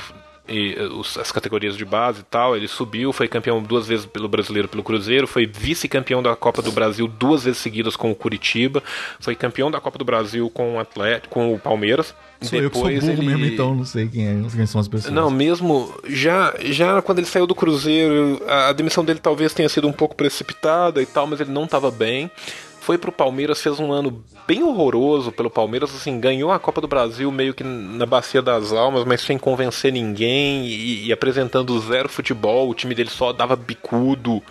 E 0.48 0.76
eh, 0.78 0.84
os- 0.88 1.18
as 1.18 1.32
categorias 1.32 1.78
de 1.78 1.86
base 1.86 2.20
e 2.20 2.24
tal, 2.24 2.56
ele 2.58 2.68
subiu, 2.68 3.14
foi 3.14 3.30
campeão 3.30 3.64
duas 3.64 3.88
vezes 3.88 4.06
pelo 4.06 4.28
Brasileiro 4.28 4.68
pelo 4.68 4.84
Cruzeiro, 4.84 5.26
foi 5.26 5.46
vice-campeão 5.46 6.22
da 6.22 6.36
Copa 6.36 6.62
do 6.62 6.70
Brasil 6.72 7.08
duas 7.08 7.46
vezes 7.46 7.60
seguidas 7.60 7.96
com 7.96 8.12
o 8.12 8.16
Curitiba, 8.16 8.84
foi 9.22 9.36
campeão 9.36 9.72
da 9.72 9.80
Copa 9.80 9.98
do 9.98 10.04
Brasil 10.04 10.50
com 10.50 10.76
o 10.76 10.80
Atlético, 10.80 11.34
com 11.34 11.54
o 11.54 11.58
Palmeiras. 11.60 12.14
Sou 12.42 12.60
eu 12.60 12.70
que 12.70 12.78
sou 12.78 12.90
burro 12.90 12.94
ele- 13.14 13.26
mesmo, 13.26 13.46
então 13.46 13.74
não 13.74 13.86
sei 13.86 14.06
quem, 14.10 14.28
é, 14.28 14.36
quem 14.54 14.66
são 14.66 14.82
as 14.82 14.88
pessoas. 14.90 15.14
não, 15.14 15.32
mesmo 15.32 15.94
já, 16.10 16.54
já 16.66 17.02
quando 17.02 17.20
ele 17.20 17.28
saiu 17.28 17.48
do 17.48 17.56
Cruzeiro, 17.56 18.42
a, 18.46 18.68
a 18.68 18.74
demissão 18.74 19.06
dele 19.06 19.20
talvez 19.24 19.54
tenha 19.54 19.70
sido 19.70 19.88
um 19.88 19.94
pouco 19.94 20.14
precipitada 20.14 21.02
e 21.02 21.06
tal, 21.06 21.26
mas 21.26 21.40
ele 21.40 21.52
não 21.52 21.64
estava 21.64 21.90
bem. 21.90 22.30
Foi 22.84 22.98
pro 22.98 23.14
Palmeiras, 23.14 23.62
fez 23.62 23.80
um 23.80 23.94
ano 23.94 24.22
bem 24.46 24.62
horroroso 24.62 25.32
pelo 25.32 25.50
Palmeiras, 25.50 25.96
assim, 25.96 26.20
ganhou 26.20 26.52
a 26.52 26.60
Copa 26.60 26.82
do 26.82 26.88
Brasil 26.88 27.32
meio 27.32 27.54
que 27.54 27.64
na 27.64 28.06
bacia 28.06 28.42
das 28.42 28.74
almas, 28.74 29.06
mas 29.06 29.22
sem 29.22 29.38
convencer 29.38 29.94
ninguém 29.94 30.66
e, 30.66 31.08
e 31.08 31.14
apresentando 31.14 31.80
zero 31.80 32.10
futebol. 32.10 32.70
O 32.70 32.74
time 32.74 32.94
dele 32.94 33.10
só 33.10 33.32
dava 33.32 33.56
bicudo 33.56 34.44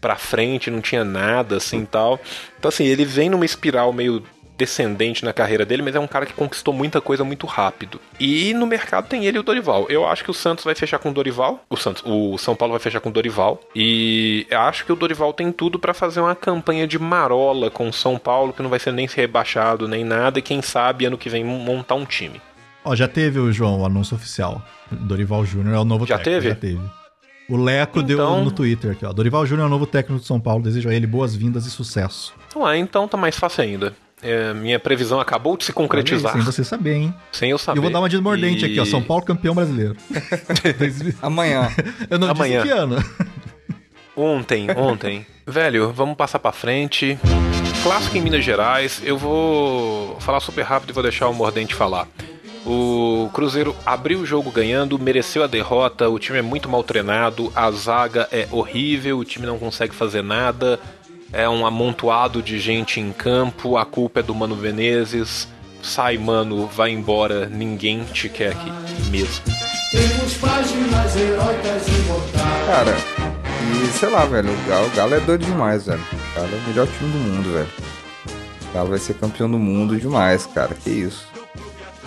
pra 0.00 0.14
frente, 0.14 0.70
não 0.70 0.80
tinha 0.80 1.04
nada 1.04 1.56
assim 1.56 1.84
tal. 1.84 2.20
Então 2.56 2.68
assim, 2.68 2.84
ele 2.84 3.04
vem 3.04 3.28
numa 3.28 3.44
espiral 3.44 3.92
meio 3.92 4.22
descendente 4.56 5.24
na 5.24 5.32
carreira 5.32 5.64
dele, 5.64 5.82
mas 5.82 5.94
é 5.94 6.00
um 6.00 6.06
cara 6.06 6.24
que 6.26 6.32
conquistou 6.32 6.72
muita 6.72 7.00
coisa 7.00 7.22
muito 7.24 7.46
rápido. 7.46 8.00
E 8.18 8.54
no 8.54 8.66
mercado 8.66 9.06
tem 9.08 9.26
ele 9.26 9.36
e 9.36 9.40
o 9.40 9.42
Dorival. 9.42 9.86
Eu 9.88 10.06
acho 10.06 10.24
que 10.24 10.30
o 10.30 10.34
Santos 10.34 10.64
vai 10.64 10.74
fechar 10.74 10.98
com 10.98 11.10
o 11.10 11.12
Dorival, 11.12 11.64
o 11.68 11.76
Santos, 11.76 12.02
o 12.06 12.36
São 12.38 12.54
Paulo 12.56 12.72
vai 12.72 12.80
fechar 12.80 13.00
com 13.00 13.08
o 13.08 13.12
Dorival 13.12 13.60
e 13.74 14.46
acho 14.50 14.84
que 14.84 14.92
o 14.92 14.96
Dorival 14.96 15.32
tem 15.32 15.52
tudo 15.52 15.78
pra 15.78 15.92
fazer 15.94 16.20
uma 16.20 16.34
campanha 16.34 16.86
de 16.86 16.98
marola 16.98 17.70
com 17.70 17.88
o 17.88 17.92
São 17.92 18.18
Paulo, 18.18 18.52
que 18.52 18.62
não 18.62 18.70
vai 18.70 18.78
ser 18.78 18.92
nem 18.92 19.06
rebaixado 19.06 19.86
nem 19.88 20.04
nada, 20.04 20.38
e 20.38 20.42
quem 20.42 20.62
sabe 20.62 21.04
ano 21.04 21.18
que 21.18 21.28
vem 21.28 21.44
montar 21.44 21.94
um 21.94 22.04
time. 22.04 22.40
Ó, 22.84 22.94
já 22.94 23.08
teve 23.08 23.38
o 23.38 23.52
João, 23.52 23.80
o 23.80 23.84
anúncio 23.84 24.16
oficial. 24.16 24.62
Dorival 24.90 25.44
Júnior 25.44 25.74
é 25.74 25.78
o 25.78 25.84
novo 25.84 26.06
Já 26.06 26.18
técnico. 26.18 26.40
teve? 26.40 26.48
Já 26.50 26.54
teve. 26.54 26.80
O 27.48 27.56
Leco 27.56 28.02
deu 28.02 28.16
Então- 28.18 28.44
no 28.44 28.50
Twitter 28.50 28.92
aqui, 28.92 29.04
ó. 29.04 29.12
Dorival 29.12 29.44
Júnior 29.46 29.64
é 29.64 29.66
o 29.68 29.70
novo 29.70 29.86
técnico 29.86 30.20
de 30.20 30.26
São 30.26 30.40
Paulo. 30.40 30.62
Desejo 30.62 30.88
a 30.88 30.94
ele 30.94 31.06
boas-vindas 31.06 31.66
e 31.66 31.70
sucesso. 31.70 32.32
Ah, 32.60 32.76
então 32.76 33.06
tá 33.06 33.16
mais 33.16 33.36
fácil 33.36 33.62
ainda. 33.64 33.94
É, 34.22 34.54
minha 34.54 34.78
previsão 34.80 35.20
acabou 35.20 35.56
de 35.56 35.64
se 35.64 35.72
concretizar, 35.72 36.32
Sem 36.32 36.40
você 36.40 36.64
saber, 36.64 36.94
hein? 36.94 37.14
sem 37.30 37.50
eu 37.50 37.58
saber. 37.58 37.78
Eu 37.78 37.82
vou 37.82 37.90
dar 37.92 37.98
uma 37.98 38.08
de 38.08 38.18
mordente 38.18 38.62
E- 38.64 38.70
aqui, 38.70 38.80
ó. 38.80 38.84
São 38.84 39.02
Paulo 39.02 39.22
campeão 39.24 39.54
brasileiro. 39.54 39.94
Amanhã. 41.20 41.68
eu 42.08 42.18
não 42.18 42.30
Amanhã. 42.30 42.62
disse 42.62 42.72
que 42.74 42.78
ano. 42.80 42.96
Ontem, 44.16 44.68
ontem. 44.76 45.26
Velho, 45.46 45.92
vamos 45.92 46.16
passar 46.16 46.38
pra 46.38 46.50
frente. 46.50 47.18
Clássico 47.82 48.16
em 48.16 48.22
Minas 48.22 48.42
Gerais. 48.44 49.00
Eu 49.04 49.18
vou 49.18 50.18
falar 50.20 50.40
super 50.40 50.62
rápido 50.64 50.90
e 50.90 50.92
vou 50.92 51.02
deixar 51.02 51.28
o 51.28 51.34
Mordente 51.34 51.74
falar. 51.74 52.08
O 52.64 53.30
Cruzeiro 53.32 53.76
abriu 53.84 54.20
o 54.20 54.26
jogo 54.26 54.50
ganhando, 54.50 54.98
mereceu 54.98 55.44
a 55.44 55.46
derrota, 55.46 56.08
o 56.08 56.18
time 56.18 56.38
é 56.38 56.42
muito 56.42 56.68
mal 56.68 56.82
treinado, 56.82 57.52
a 57.54 57.70
zaga 57.70 58.26
é 58.32 58.48
horrível, 58.50 59.18
o 59.18 59.24
time 59.24 59.46
não 59.46 59.56
consegue 59.56 59.94
fazer 59.94 60.20
nada, 60.20 60.80
é 61.32 61.48
um 61.48 61.66
amontoado 61.66 62.42
de 62.42 62.58
gente 62.58 63.00
em 63.00 63.12
campo, 63.12 63.76
a 63.76 63.84
culpa 63.84 64.20
é 64.20 64.22
do 64.22 64.34
Mano 64.34 64.56
Menezes. 64.56 65.48
Sai, 65.82 66.18
mano, 66.18 66.66
vai 66.66 66.90
embora, 66.90 67.46
ninguém 67.46 68.04
te 68.04 68.28
quer 68.28 68.52
aqui 68.52 68.70
mesmo. 69.10 69.44
Temos 69.90 70.34
páginas 70.34 71.16
heróicas 71.16 71.88
imortais. 71.88 72.66
Cara, 72.66 72.96
e 73.72 73.86
sei 73.92 74.08
lá, 74.08 74.24
velho, 74.24 74.50
o 74.50 74.68
Galo, 74.68 74.86
o 74.86 74.90
Galo 74.90 75.14
é 75.14 75.20
doido 75.20 75.44
demais, 75.44 75.86
velho. 75.86 76.00
O 76.00 76.34
Galo 76.34 76.52
é 76.52 76.56
o 76.56 76.68
melhor 76.68 76.86
time 76.86 77.12
do 77.12 77.18
mundo, 77.18 77.52
velho. 77.52 77.68
O 78.68 78.74
Galo 78.74 78.90
vai 78.90 78.98
ser 78.98 79.14
campeão 79.14 79.50
do 79.50 79.58
mundo 79.58 79.96
demais, 79.96 80.46
cara. 80.46 80.74
Que 80.74 80.90
isso. 80.90 81.26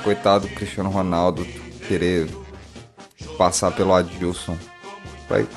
Coitado 0.04 0.48
do 0.48 0.54
Cristiano 0.54 0.90
Ronaldo 0.90 1.46
querer 1.88 2.28
passar 3.38 3.72
pelo 3.72 3.94
Adilson. 3.94 4.58
Vai 5.30 5.48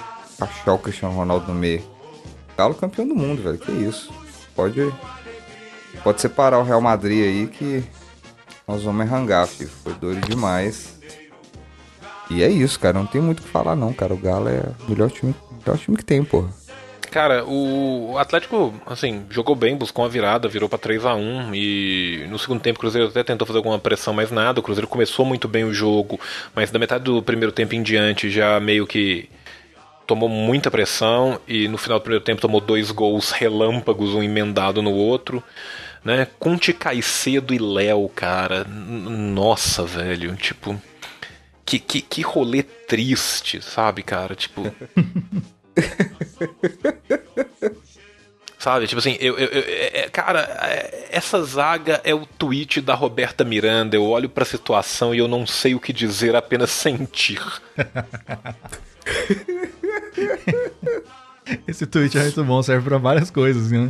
achar 0.41 0.75
o 0.75 0.79
Cristiano 0.79 1.15
Ronaldo 1.15 1.53
no 1.53 1.59
meio. 1.59 1.92
Galo 2.57 2.75
campeão 2.75 3.07
do 3.07 3.15
mundo, 3.15 3.43
velho. 3.43 3.59
Que 3.59 3.73
isso. 3.73 4.13
Pode. 4.55 4.93
Pode 6.03 6.21
separar 6.21 6.59
o 6.59 6.65
Real 6.65 6.81
Madrid 6.81 7.23
aí 7.25 7.47
que 7.47 7.85
nós 8.67 8.83
vamos 8.83 9.03
arrangar, 9.03 9.47
filho. 9.47 9.71
Foi 9.83 9.93
doido 9.95 10.27
demais. 10.27 10.99
E 12.31 12.43
é 12.43 12.49
isso, 12.49 12.81
cara. 12.81 12.99
Não 12.99 13.07
tem 13.07 13.21
muito 13.21 13.41
o 13.41 13.43
que 13.43 13.49
falar, 13.49 13.77
não, 13.77 13.93
cara. 13.93 14.15
O 14.15 14.17
Galo 14.17 14.49
é 14.49 14.63
o 14.87 14.91
melhor 14.91 15.11
time, 15.11 15.35
melhor 15.65 15.79
time 15.79 15.97
que 15.97 16.05
tem, 16.05 16.25
porra. 16.25 16.49
Cara, 17.13 17.45
o 17.45 18.17
Atlético, 18.17 18.73
assim, 18.87 19.27
jogou 19.29 19.55
bem, 19.55 19.77
buscou 19.77 20.03
uma 20.03 20.11
virada, 20.11 20.49
virou 20.49 20.67
pra 20.67 20.79
3 20.79 21.05
a 21.05 21.15
1 21.15 21.55
e 21.55 22.27
no 22.31 22.39
segundo 22.39 22.63
tempo 22.63 22.79
o 22.79 22.81
Cruzeiro 22.81 23.09
até 23.09 23.23
tentou 23.23 23.47
fazer 23.47 23.59
alguma 23.59 23.79
pressão, 23.79 24.15
mas 24.15 24.31
nada. 24.31 24.61
O 24.61 24.63
Cruzeiro 24.63 24.89
começou 24.89 25.27
muito 25.27 25.47
bem 25.47 25.63
o 25.63 25.75
jogo, 25.75 26.19
mas 26.55 26.71
da 26.71 26.79
metade 26.79 27.05
do 27.05 27.23
primeiro 27.23 27.53
tempo 27.53 27.75
em 27.75 27.83
diante 27.83 28.31
já 28.31 28.59
meio 28.59 28.87
que 28.87 29.29
tomou 30.13 30.29
muita 30.29 30.71
pressão 30.71 31.41
e 31.49 31.67
no 31.69 31.79
final 31.79 31.99
do 31.99 32.03
primeiro 32.03 32.25
tempo 32.25 32.41
tomou 32.43 32.61
dois 32.61 32.91
gols 32.91 33.31
relâmpagos, 33.31 34.15
um 34.15 34.23
emendado 34.23 34.83
no 34.83 34.93
outro. 34.93 35.43
Né? 36.05 36.27
Conte 36.39 36.73
Caicedo 36.73 37.55
e 37.55 37.59
Léo, 37.59 38.09
cara. 38.09 38.65
Nossa, 38.65 39.85
velho. 39.85 40.35
Tipo. 40.37 40.81
Que, 41.65 41.79
que, 41.79 42.01
que 42.03 42.23
rolê 42.23 42.63
triste, 42.63 43.63
sabe, 43.63 44.03
cara? 44.03 44.35
Tipo. 44.35 44.63
Sabe, 48.59 48.87
tipo 48.87 49.01
assim, 49.01 49.17
eu, 49.19 49.37
eu- 49.39 49.49
eu- 49.49 49.65
é- 49.67 50.01
é- 50.03 50.09
cara, 50.09 50.41
é- 50.63 51.09
essa 51.11 51.43
zaga 51.43 52.01
é 52.05 52.15
o 52.15 52.25
tweet 52.25 52.81
da 52.81 52.95
Roberta 52.95 53.43
Miranda. 53.45 53.97
Eu 53.97 54.05
olho 54.05 54.29
pra 54.29 54.45
situação 54.45 55.13
e 55.13 55.19
eu 55.19 55.27
não 55.27 55.45
sei 55.47 55.75
o 55.75 55.81
que 55.81 55.93
dizer, 55.93 56.37
apenas 56.37 56.71
sentir. 56.71 57.41
Esse 61.67 61.87
tweet 61.87 62.17
é 62.19 62.23
muito 62.23 62.45
bom, 62.45 62.63
serve 62.63 62.89
pra 62.89 62.99
várias 62.99 63.31
coisas, 63.31 63.71
né? 63.71 63.89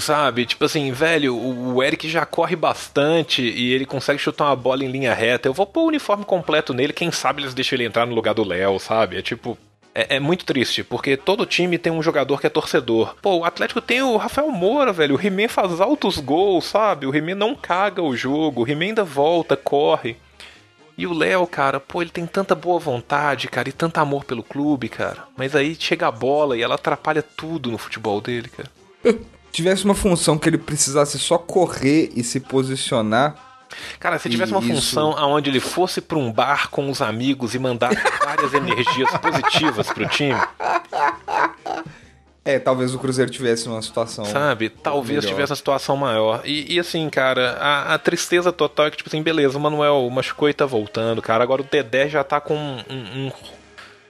Sabe, 0.00 0.46
tipo 0.46 0.64
assim, 0.64 0.90
velho, 0.90 1.36
o 1.36 1.80
Eric 1.82 2.08
já 2.08 2.26
corre 2.26 2.56
bastante 2.56 3.42
e 3.42 3.72
ele 3.72 3.86
consegue 3.86 4.18
chutar 4.18 4.46
uma 4.46 4.56
bola 4.56 4.84
em 4.84 4.90
linha 4.90 5.14
reta. 5.14 5.48
Eu 5.48 5.54
vou 5.54 5.64
pôr 5.64 5.82
o 5.82 5.88
uniforme 5.88 6.24
completo 6.24 6.74
nele, 6.74 6.92
quem 6.92 7.12
sabe 7.12 7.42
eles 7.42 7.54
deixam 7.54 7.76
ele 7.76 7.84
entrar 7.84 8.04
no 8.04 8.14
lugar 8.14 8.34
do 8.34 8.44
Léo, 8.44 8.78
sabe? 8.80 9.16
É 9.16 9.22
tipo. 9.22 9.56
É, 9.94 10.16
é 10.16 10.20
muito 10.20 10.44
triste, 10.44 10.82
porque 10.82 11.16
todo 11.16 11.46
time 11.46 11.78
tem 11.78 11.92
um 11.92 12.02
jogador 12.02 12.40
que 12.40 12.46
é 12.46 12.50
torcedor. 12.50 13.14
Pô, 13.22 13.38
o 13.38 13.44
Atlético 13.44 13.80
tem 13.80 14.02
o 14.02 14.16
Rafael 14.16 14.50
Moura, 14.50 14.92
velho. 14.92 15.16
O 15.16 15.20
He-Man 15.24 15.48
faz 15.48 15.80
altos 15.80 16.18
gols, 16.18 16.66
sabe? 16.66 17.06
O 17.06 17.14
He-Man 17.14 17.36
não 17.36 17.54
caga 17.54 18.02
o 18.02 18.14
jogo. 18.14 18.62
O 18.62 18.68
He-Man 18.68 18.86
ainda 18.86 19.04
volta, 19.04 19.56
corre. 19.56 20.16
E 20.98 21.06
o 21.06 21.12
Léo, 21.12 21.46
cara, 21.46 21.78
pô, 21.78 22.00
ele 22.00 22.10
tem 22.10 22.26
tanta 22.26 22.54
boa 22.54 22.78
vontade, 22.78 23.48
cara, 23.48 23.68
e 23.68 23.72
tanto 23.72 23.98
amor 23.98 24.24
pelo 24.24 24.42
clube, 24.42 24.88
cara. 24.88 25.24
Mas 25.36 25.54
aí 25.54 25.76
chega 25.78 26.08
a 26.08 26.10
bola 26.10 26.56
e 26.56 26.62
ela 26.62 26.76
atrapalha 26.76 27.22
tudo 27.22 27.70
no 27.70 27.76
futebol 27.76 28.20
dele, 28.20 28.48
cara. 28.48 28.70
Tivesse 29.52 29.84
uma 29.84 29.94
função 29.94 30.36
que 30.36 30.48
ele 30.48 30.58
precisasse 30.58 31.18
só 31.18 31.38
correr 31.38 32.10
e 32.14 32.22
se 32.22 32.40
posicionar. 32.40 33.36
Cara, 33.98 34.18
se 34.18 34.28
tivesse 34.28 34.52
uma 34.52 34.60
Isso. 34.60 34.68
função 34.68 35.16
aonde 35.16 35.50
ele 35.50 35.60
fosse 35.60 36.00
pra 36.00 36.18
um 36.18 36.30
bar 36.30 36.68
com 36.70 36.90
os 36.90 37.00
amigos 37.00 37.54
e 37.54 37.58
mandasse 37.58 37.96
várias 38.22 38.54
energias 38.54 39.10
positivas 39.18 39.88
pro 39.88 40.06
time, 40.08 40.38
É, 42.46 42.58
talvez 42.60 42.94
o 42.94 42.98
Cruzeiro 42.98 43.30
tivesse 43.30 43.68
uma 43.68 43.82
situação. 43.82 44.24
sabe? 44.24 44.68
Talvez 44.70 45.24
Melhor. 45.24 45.34
tivesse 45.34 45.50
uma 45.52 45.56
situação 45.56 45.96
maior. 45.96 46.40
E, 46.44 46.74
e 46.74 46.78
assim, 46.80 47.10
cara, 47.10 47.58
a, 47.60 47.94
a 47.94 47.98
tristeza 47.98 48.52
total 48.52 48.86
é 48.86 48.90
que, 48.90 48.96
tipo 48.96 49.10
assim, 49.10 49.20
beleza, 49.22 49.58
o 49.58 49.60
Manuel 49.60 50.08
machucou 50.10 50.48
e 50.48 50.54
tá 50.54 50.64
voltando, 50.64 51.20
cara. 51.20 51.42
Agora 51.42 51.62
o 51.62 51.64
Dedé 51.70 52.08
já 52.08 52.22
tá 52.24 52.40
com 52.40 52.54
um. 52.56 52.78
um- 52.88 53.32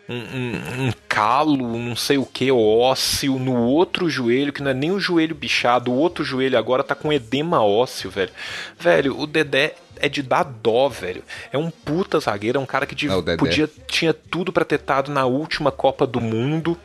um, 0.09 0.87
um- 0.89 0.93
calo, 1.09 1.77
não 1.79 1.97
sei 1.97 2.17
o 2.19 2.25
que, 2.27 2.53
ósseo 2.53 3.39
no 3.41 3.57
outro 3.57 4.09
joelho, 4.09 4.53
que 4.53 4.63
não 4.63 4.71
é 4.71 4.75
nem 4.75 4.93
o 4.93 5.01
joelho 5.01 5.35
bichado, 5.35 5.91
o 5.91 5.97
outro 5.97 6.23
joelho 6.23 6.57
agora 6.59 6.85
tá 6.85 6.95
com 6.95 7.13
edema 7.13 7.65
ósseo, 7.65 8.09
velho. 8.11 8.31
Velho, 8.79 9.19
o 9.19 9.27
Dedé 9.27 9.75
é 9.99 10.09
de 10.09 10.23
dar 10.23 10.45
dó, 10.45 10.89
velho. 10.89 11.25
É 11.51 11.59
um 11.59 11.71
puta 11.71 12.21
zagueiro, 12.21 12.59
é 12.59 12.61
um 12.63 12.67
cara 12.67 12.87
que 12.87 12.95
de- 12.95 13.09
É, 13.09 13.15
o 13.15 13.23
Dedé. 13.23 13.37
podia 13.39 13.69
tinha 13.89 14.13
tudo 14.15 14.53
pra 14.53 14.65
ter 14.65 14.77
estado 14.77 15.11
na 15.11 15.25
última 15.25 15.73
Copa 15.73 16.07
do 16.07 16.21
Mundo. 16.21 16.79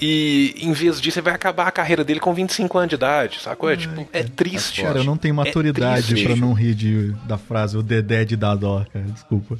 E 0.00 0.54
em 0.60 0.72
vez 0.72 1.00
disso, 1.00 1.18
ele 1.18 1.24
vai 1.24 1.34
acabar 1.34 1.66
a 1.66 1.70
carreira 1.70 2.04
dele 2.04 2.20
com 2.20 2.32
25 2.32 2.78
anos 2.78 2.88
de 2.90 2.94
idade, 2.94 3.40
sacou? 3.40 3.68
É 3.70 3.76
tipo, 3.76 4.08
é 4.12 4.22
triste. 4.22 4.82
Cara, 4.82 4.98
eu 5.00 5.04
não 5.04 5.16
tenho 5.16 5.34
maturidade 5.34 6.06
triste. 6.08 6.24
pra 6.26 6.36
não 6.36 6.52
rir 6.52 6.74
de, 6.74 7.12
da 7.26 7.36
frase 7.36 7.76
o 7.76 7.82
Dedé 7.82 8.24
de 8.24 8.36
Dadó, 8.36 8.84
cara. 8.92 9.04
Desculpa. 9.06 9.58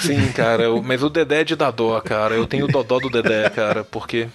Sim, 0.00 0.32
cara, 0.32 0.62
eu- 0.64 0.82
mas 0.82 1.02
o 1.02 1.10
Dedé 1.10 1.42
é 1.42 1.44
de 1.44 1.54
Dadó, 1.54 2.00
cara. 2.00 2.34
Eu 2.34 2.46
tenho 2.46 2.64
o 2.64 2.68
Dodó 2.68 2.98
do 2.98 3.10
Dedé, 3.10 3.50
cara, 3.50 3.84
porque. 3.84 4.28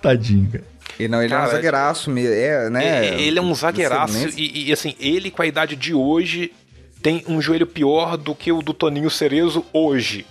Tadinho, 0.00 0.50
cara. 0.50 0.64
E 0.98 1.08
não, 1.08 1.22
ele 1.22 1.32
é 1.32 1.36
Cara, 1.36 1.48
um 1.48 1.52
zagueiraço 1.52 2.10
mesmo. 2.10 2.34
É, 2.34 2.70
né? 2.70 3.06
É, 3.08 3.20
ele 3.22 3.38
é 3.38 3.42
um 3.42 3.54
zagueiraço 3.54 4.28
e, 4.36 4.68
e, 4.68 4.72
assim, 4.72 4.94
ele 5.00 5.30
com 5.30 5.40
a 5.42 5.46
idade 5.46 5.74
de 5.76 5.94
hoje 5.94 6.52
tem 7.02 7.24
um 7.26 7.40
joelho 7.40 7.66
pior 7.66 8.16
do 8.18 8.34
que 8.34 8.52
o 8.52 8.60
do 8.60 8.74
Toninho 8.74 9.08
Cerezo 9.10 9.64
hoje. 9.72 10.26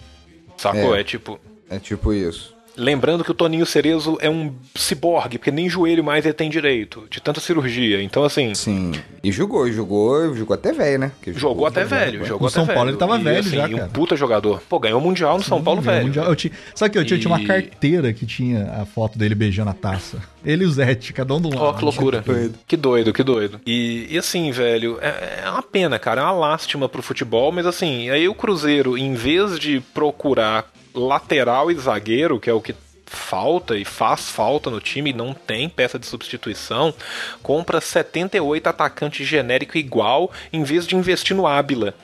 Sacou? 0.57 0.95
É. 0.95 1.01
É, 1.01 1.03
tipo. 1.03 1.39
É 1.69 1.79
tipo 1.79 2.13
isso. 2.13 2.53
Lembrando 2.77 3.23
que 3.25 3.31
o 3.31 3.33
Toninho 3.33 3.65
Cerezo 3.65 4.17
é 4.21 4.29
um 4.29 4.53
ciborgue, 4.75 5.37
porque 5.37 5.51
nem 5.51 5.69
joelho 5.69 6.03
mais 6.03 6.25
ele 6.25 6.33
tem 6.33 6.49
direito, 6.49 7.05
de 7.09 7.19
tanta 7.21 7.41
cirurgia. 7.41 8.01
Então, 8.01 8.23
assim, 8.23 8.53
Sim. 8.55 8.93
E 9.21 9.31
jogou, 9.33 9.67
e 9.67 9.73
jogou, 9.73 10.33
jogou 10.35 10.53
até 10.53 10.71
velho, 10.71 10.99
né? 10.99 11.11
Que 11.21 11.33
jogou 11.33 11.65
até 11.65 11.83
velho. 11.83 12.23
Jogou 12.25 12.43
No 12.43 12.47
até 12.47 12.55
São 12.55 12.65
Paulo 12.65 12.79
velho. 12.85 12.89
ele 12.91 12.97
tava 12.97 13.19
E, 13.19 13.23
velho 13.23 13.39
assim, 13.39 13.49
já, 13.55 13.67
e 13.67 13.73
um 13.73 13.77
cara. 13.79 13.89
puta 13.89 14.15
jogador. 14.15 14.61
Pô, 14.69 14.79
ganhou 14.79 14.99
o 14.99 15.03
Mundial 15.03 15.37
no 15.37 15.43
São 15.43 15.61
Paulo, 15.61 15.81
velho. 15.81 16.05
Mundial. 16.05 16.25
Eu 16.27 16.35
tinha- 16.35 16.53
Sabe 16.73 16.91
que 16.93 16.97
eu 16.97 17.03
tinha, 17.05 17.17
eu 17.17 17.21
tinha 17.21 17.33
uma 17.33 17.41
E- 17.41 17.45
carteira 17.45 18.13
que 18.13 18.25
tinha 18.25 18.63
a 18.81 18.85
foto 18.85 19.17
dele 19.19 19.35
beijando 19.35 19.69
a 19.71 19.73
taça. 19.73 20.21
Ele 20.45 20.63
e 20.63 20.67
o 20.67 20.71
Zete, 20.71 21.11
cada 21.11 21.35
um 21.35 21.41
do 21.41 21.49
lado. 21.49 21.61
Ó, 21.61 21.73
que 21.73 21.83
loucura. 21.83 22.23
Que 22.65 22.77
doido, 22.77 23.11
que 23.11 23.23
doido. 23.23 23.59
E, 23.65 24.07
e 24.09 24.17
assim, 24.17 24.51
velho, 24.51 24.97
é, 25.01 25.41
é 25.45 25.49
uma 25.49 25.61
pena, 25.61 25.99
cara. 25.99 26.21
É 26.21 26.23
uma 26.23 26.31
lástima 26.31 26.87
pro 26.87 27.01
futebol, 27.01 27.51
mas 27.51 27.65
assim, 27.65 28.09
aí 28.09 28.27
o 28.29 28.33
Cruzeiro, 28.33 28.97
em 28.97 29.13
vez 29.15 29.59
de 29.59 29.81
procurar 29.93 30.71
lateral 30.93 31.71
e 31.71 31.75
zagueiro, 31.75 32.39
que 32.39 32.49
é 32.49 32.53
o 32.53 32.61
que 32.61 32.75
falta 33.05 33.75
e 33.75 33.83
faz 33.83 34.29
falta 34.29 34.69
no 34.69 34.79
time, 34.79 35.11
não 35.11 35.33
tem 35.33 35.67
peça 35.67 35.97
de 35.97 36.05
substituição, 36.05 36.93
compra 37.41 37.81
78 37.81 38.67
atacantes 38.67 39.27
genérico 39.27 39.77
igual, 39.77 40.31
em 40.53 40.63
vez 40.63 40.85
de 40.85 40.95
investir 40.95 41.35
no 41.35 41.47
Ábila, 41.47 41.95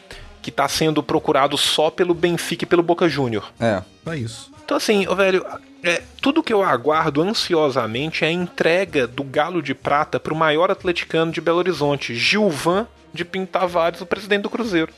que 0.42 0.52
tá 0.52 0.68
sendo 0.68 1.04
procurado 1.04 1.58
só 1.58 1.90
pelo 1.90 2.14
Benfica 2.14 2.64
e 2.64 2.68
pelo 2.68 2.84
Boca 2.84 3.08
Júnior. 3.08 3.52
É. 3.60 3.82
Só 4.04 4.14
isso. 4.14 4.52
Então, 4.64 4.78
assim, 4.78 5.08
ô, 5.08 5.16
velho, 5.16 5.46
é, 5.84 6.02
tudo 6.20 6.42
que 6.42 6.52
eu 6.52 6.64
aguardo 6.64 7.22
ansiosamente 7.22 8.26
é 8.26 8.28
a 8.28 8.32
entrega 8.32 9.06
do 9.06 9.24
Galo 9.24 9.62
de 9.62 9.76
Prata 9.76 10.20
pro 10.20 10.36
maior 10.36 10.72
atleticano 10.72 11.32
de 11.32 11.40
Belo 11.40 11.60
Horizonte, 11.60 12.16
Gilvan 12.16 12.88
de 13.14 13.24
Pintavares, 13.24 14.02
o 14.02 14.06
presidente 14.06 14.42
do 14.42 14.50
Cruzeiro. 14.50 14.92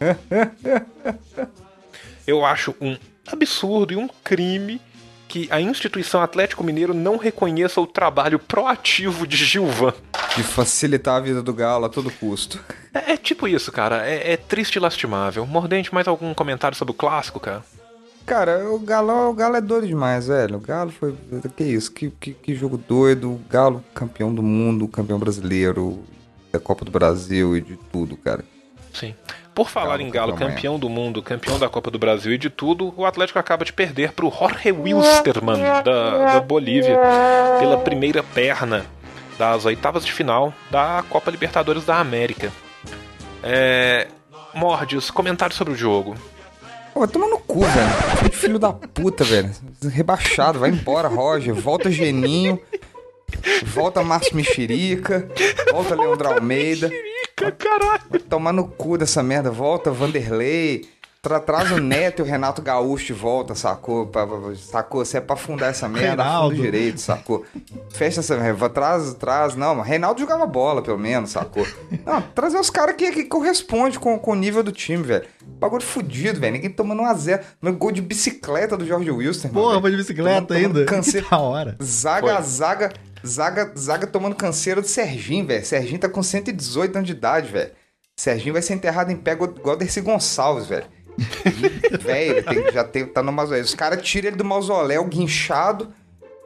eu 2.24 2.44
acho 2.44 2.72
um 2.80 2.96
absurdo 3.32 3.92
e 3.92 3.96
um 3.96 4.08
crime 4.22 4.80
que 5.28 5.46
a 5.50 5.60
instituição 5.60 6.22
Atlético 6.22 6.64
Mineiro 6.64 6.94
não 6.94 7.18
reconheça 7.18 7.80
o 7.80 7.86
trabalho 7.86 8.38
proativo 8.38 9.26
de 9.26 9.36
Gilvan. 9.36 9.92
De 10.34 10.42
facilitar 10.42 11.16
a 11.16 11.20
vida 11.20 11.42
do 11.42 11.52
Galo 11.52 11.84
a 11.84 11.88
todo 11.88 12.10
custo. 12.10 12.58
É, 12.94 13.12
é 13.12 13.16
tipo 13.16 13.46
isso, 13.46 13.70
cara. 13.70 14.08
É, 14.08 14.32
é 14.32 14.36
triste 14.36 14.76
e 14.76 14.80
lastimável. 14.80 15.44
Mordente, 15.44 15.92
mais 15.92 16.08
algum 16.08 16.32
comentário 16.32 16.76
sobre 16.76 16.92
o 16.92 16.94
clássico, 16.94 17.38
cara? 17.38 17.62
Cara, 18.24 18.70
o 18.70 18.78
Galo, 18.78 19.30
o 19.30 19.34
Galo 19.34 19.56
é 19.56 19.60
doido 19.60 19.86
demais, 19.86 20.28
velho. 20.28 20.56
O 20.56 20.60
Galo 20.60 20.90
foi. 20.90 21.14
Que 21.56 21.64
isso? 21.64 21.92
Que, 21.92 22.10
que, 22.10 22.32
que 22.32 22.54
jogo 22.54 22.76
doido. 22.76 23.32
O 23.32 23.40
Galo, 23.48 23.84
campeão 23.94 24.34
do 24.34 24.42
mundo, 24.42 24.88
campeão 24.88 25.18
brasileiro, 25.18 26.02
da 26.52 26.58
Copa 26.58 26.84
do 26.84 26.90
Brasil 26.90 27.56
e 27.56 27.60
de 27.60 27.76
tudo, 27.90 28.16
cara. 28.16 28.44
Sim. 28.92 29.14
Por 29.58 29.68
falar 29.68 29.96
Galo 29.96 30.02
em 30.02 30.10
Galo, 30.10 30.34
campeão 30.34 30.78
do 30.78 30.88
mundo, 30.88 31.20
campeão 31.20 31.58
da 31.58 31.68
Copa 31.68 31.90
do 31.90 31.98
Brasil 31.98 32.32
e 32.32 32.38
de 32.38 32.48
tudo, 32.48 32.94
o 32.96 33.04
Atlético 33.04 33.40
acaba 33.40 33.64
de 33.64 33.72
perder 33.72 34.12
para 34.12 34.24
o 34.24 34.30
Jorge 34.30 34.70
Wilstermann, 34.70 35.82
da, 35.82 36.34
da 36.34 36.40
Bolívia, 36.40 36.96
pela 37.58 37.76
primeira 37.78 38.22
perna 38.22 38.86
das 39.36 39.64
oitavas 39.64 40.06
de 40.06 40.12
final 40.12 40.54
da 40.70 41.04
Copa 41.10 41.28
Libertadores 41.32 41.84
da 41.84 41.98
América. 41.98 42.52
É, 43.42 44.06
Mordes, 44.54 45.10
comentário 45.10 45.56
sobre 45.56 45.74
o 45.74 45.76
jogo. 45.76 46.14
Pô, 46.94 47.08
toma 47.08 47.26
no 47.26 47.40
cu, 47.40 47.62
velho. 47.62 48.32
Filho 48.32 48.60
da 48.60 48.72
puta, 48.72 49.24
velho. 49.24 49.50
Rebaixado, 49.90 50.60
vai 50.60 50.70
embora, 50.70 51.08
Roger. 51.08 51.52
Volta 51.52 51.90
Geninho. 51.90 52.60
Volta 53.64 54.04
Márcio 54.04 54.36
Mexerica. 54.36 55.28
Volta 55.72 55.96
Leandro 55.96 56.28
Almeida. 56.28 56.88
Caralho. 57.58 58.02
Vai 58.10 58.20
tomar 58.20 58.52
no 58.52 58.66
cu 58.66 58.96
dessa 58.98 59.22
merda. 59.22 59.50
Volta 59.50 59.90
Vanderlei. 59.90 60.88
Tra 61.20 61.40
traz 61.40 61.72
o 61.72 61.78
Neto 61.78 62.20
e 62.20 62.22
o 62.22 62.24
Renato 62.24 62.62
Gaúcho 62.62 63.06
de 63.06 63.12
volta, 63.12 63.52
sacou? 63.52 64.06
Pra, 64.06 64.24
pra- 64.24 64.54
sacou? 64.54 65.04
Se 65.04 65.16
é 65.16 65.20
pra 65.20 65.34
afundar 65.34 65.70
essa 65.70 65.88
merda, 65.88 66.22
Reinaldo. 66.22 66.52
afunda 66.54 66.62
direito, 66.62 67.00
sacou? 67.00 67.44
Fecha 67.90 68.20
essa 68.20 68.36
merda. 68.36 68.68
Traz, 68.70 69.14
traz. 69.14 69.56
Não, 69.56 69.74
mas 69.74 69.86
Reinaldo 69.88 70.20
jogava 70.20 70.46
bola, 70.46 70.80
pelo 70.80 70.96
menos, 70.96 71.30
sacou? 71.30 71.66
Não, 72.06 72.22
trazer 72.22 72.56
os 72.56 72.70
caras 72.70 72.94
que, 72.94 73.10
que 73.10 73.24
correspondem 73.24 73.98
com, 73.98 74.16
com 74.16 74.30
o 74.30 74.34
nível 74.36 74.62
do 74.62 74.70
time, 74.70 75.02
velho. 75.02 75.26
Bagulho 75.58 75.82
fudido, 75.82 76.38
velho. 76.38 76.52
Ninguém 76.52 76.70
tomando 76.70 77.02
um 77.02 77.06
a 77.06 77.14
zero. 77.14 77.42
No 77.60 77.72
gol 77.72 77.90
de 77.90 78.00
bicicleta 78.00 78.76
do 78.76 78.86
Jorge 78.86 79.10
Wilson, 79.10 79.48
Porra, 79.48 79.80
foi 79.80 79.90
de 79.90 79.96
bicicleta 79.96 80.46
Tomando- 80.54 80.78
ainda. 80.78 80.84
Canseiro. 80.84 81.26
Que 81.28 81.30
da 81.32 81.38
hora. 81.40 81.76
Zaga, 81.82 82.34
Foi. 82.36 82.42
zaga, 82.44 82.92
zaga, 83.26 83.72
zaga 83.76 84.06
tomando 84.06 84.34
canseiro 84.36 84.80
do 84.80 84.86
Serginho, 84.88 85.46
velho. 85.46 85.64
Serginho 85.64 85.98
tá 86.00 86.08
com 86.08 86.22
118 86.22 86.96
anos 86.96 87.06
de 87.06 87.12
idade, 87.14 87.50
velho. 87.52 87.70
Serginho 88.16 88.52
vai 88.52 88.62
ser 88.62 88.74
enterrado 88.74 89.10
em 89.12 89.16
pé 89.16 89.32
igual 89.32 89.76
Dercy 89.76 90.00
Gonçalves, 90.00 90.66
velho. 90.66 90.86
Velho, 92.00 92.44
tem- 92.44 92.72
já 92.72 92.84
tem, 92.84 93.04
tá 93.06 93.22
no 93.22 93.32
mausoléu. 93.32 93.62
Os 93.64 93.74
caras 93.74 94.00
tiram 94.02 94.28
ele 94.28 94.36
do 94.36 94.44
mausoléu, 94.44 95.04
guinchado, 95.04 95.92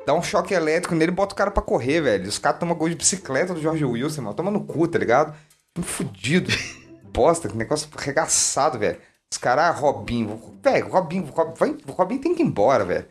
dá 0.07 0.15
um 0.15 0.23
choque 0.23 0.55
elétrico 0.55 0.95
nele 0.95 1.13
e 1.13 1.15
bota 1.15 1.35
o 1.35 1.37
cara 1.37 1.51
pra 1.51 1.63
correr, 1.63 2.01
velho. 2.01 2.27
Os 2.27 2.39
caras 2.39 2.59
tomam 2.59 2.75
gol 2.75 2.89
de 2.89 2.95
bicicleta 2.95 3.53
do 3.53 3.61
Jorge 3.61 3.85
Wilson, 3.85 4.23
mano. 4.23 4.35
Toma 4.35 4.51
no 4.51 4.65
cu, 4.65 4.89
tá 4.89 4.99
ligado? 4.99 5.35
Tudo 5.75 5.87
fudido. 5.87 6.51
Bosta, 7.13 7.49
que 7.51 7.57
negócio 7.57 7.87
arregaçado, 7.95 8.79
velho. 8.79 8.97
Os 9.31 9.37
caras, 9.37 9.79
Robinho. 9.79 10.41
Velho, 10.63 10.89
Robinho, 10.89 11.25
Rob- 11.27 11.55
vai- 11.59 11.77
Robinho 11.89 12.21
tem 12.23 12.35
que 12.35 12.43
ir 12.43 12.47
embora, 12.47 12.85
velho. 12.85 13.07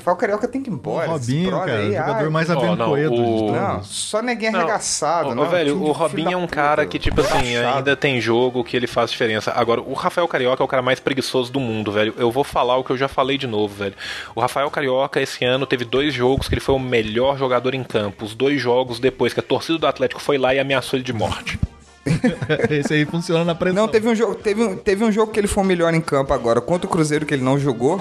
Rafael 0.00 0.16
Carioca 0.16 0.48
tem 0.48 0.62
que 0.62 0.68
ir 0.70 0.72
O 0.72 0.76
embora. 0.76 1.14
esses 1.14 1.28
Robinho, 1.28 1.50
cara, 1.50 1.72
aí, 1.78 1.92
jogador 1.92 2.24
ai, 2.24 2.28
mais 2.28 2.50
o-. 2.50 3.52
Não, 3.52 3.82
só 3.84 4.20
neguinho 4.22 4.52
Não. 4.52 4.60
arregaçado, 4.60 5.34
não. 5.34 5.48
velho, 5.48 5.82
o 5.82 5.92
Robinho 5.92 6.32
é 6.32 6.36
um 6.36 6.46
cara 6.46 6.82
puta, 6.82 6.86
que, 6.92 6.98
tipo 6.98 7.20
assim, 7.20 7.38
rebaixado. 7.52 7.78
ainda 7.78 7.96
tem 7.96 8.20
jogo 8.20 8.64
que 8.64 8.76
ele 8.76 8.86
faz 8.86 9.10
diferença. 9.10 9.52
Agora, 9.52 9.80
o 9.80 9.92
Rafael 9.92 10.26
Carioca 10.26 10.62
é 10.62 10.64
o 10.64 10.68
cara 10.68 10.82
mais 10.82 10.98
preguiçoso 11.00 11.52
do 11.52 11.60
mundo, 11.60 11.92
velho. 11.92 12.14
Eu 12.16 12.30
vou 12.30 12.44
falar 12.44 12.76
o 12.76 12.84
que 12.84 12.90
eu 12.90 12.96
já 12.96 13.08
falei 13.08 13.36
de 13.38 13.46
novo, 13.46 13.74
velho. 13.74 13.94
O 14.34 14.40
Rafael 14.40 14.70
Carioca, 14.70 15.20
esse 15.20 15.44
ano, 15.44 15.66
teve 15.66 15.84
dois 15.84 16.12
jogos 16.14 16.48
que 16.48 16.54
ele 16.54 16.60
foi 16.60 16.74
o 16.74 16.78
melhor 16.78 17.36
jogador 17.38 17.74
em 17.74 17.84
campo. 17.84 18.24
Os 18.24 18.34
dois 18.34 18.60
jogos 18.60 18.98
depois 18.98 19.32
que 19.34 19.40
a 19.40 19.42
torcida 19.42 19.78
do 19.78 19.86
Atlético 19.86 20.20
foi 20.20 20.38
lá 20.38 20.54
e 20.54 20.58
ameaçou 20.58 20.96
ele 20.96 21.04
de 21.04 21.12
morte. 21.12 21.58
Esse 22.70 22.94
aí 22.94 23.04
funciona 23.04 23.44
na 23.44 23.54
pressão. 23.54 23.82
Não, 23.82 23.88
teve 23.88 24.08
um 24.08 24.14
jogo, 24.14 24.34
teve 24.34 24.62
um, 24.64 24.76
teve 24.76 25.04
um 25.04 25.12
jogo 25.12 25.32
que 25.32 25.38
ele 25.38 25.46
foi 25.46 25.62
o 25.62 25.66
melhor 25.66 25.92
em 25.94 26.00
campo 26.00 26.32
agora. 26.32 26.60
Contra 26.60 26.86
o 26.86 26.90
Cruzeiro 26.90 27.26
que 27.26 27.34
ele 27.34 27.44
não 27.44 27.58
jogou. 27.58 28.00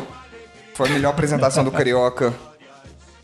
Foi 0.80 0.88
a 0.88 0.94
melhor 0.94 1.10
apresentação 1.10 1.62
do 1.62 1.72
Carioca 1.74 2.34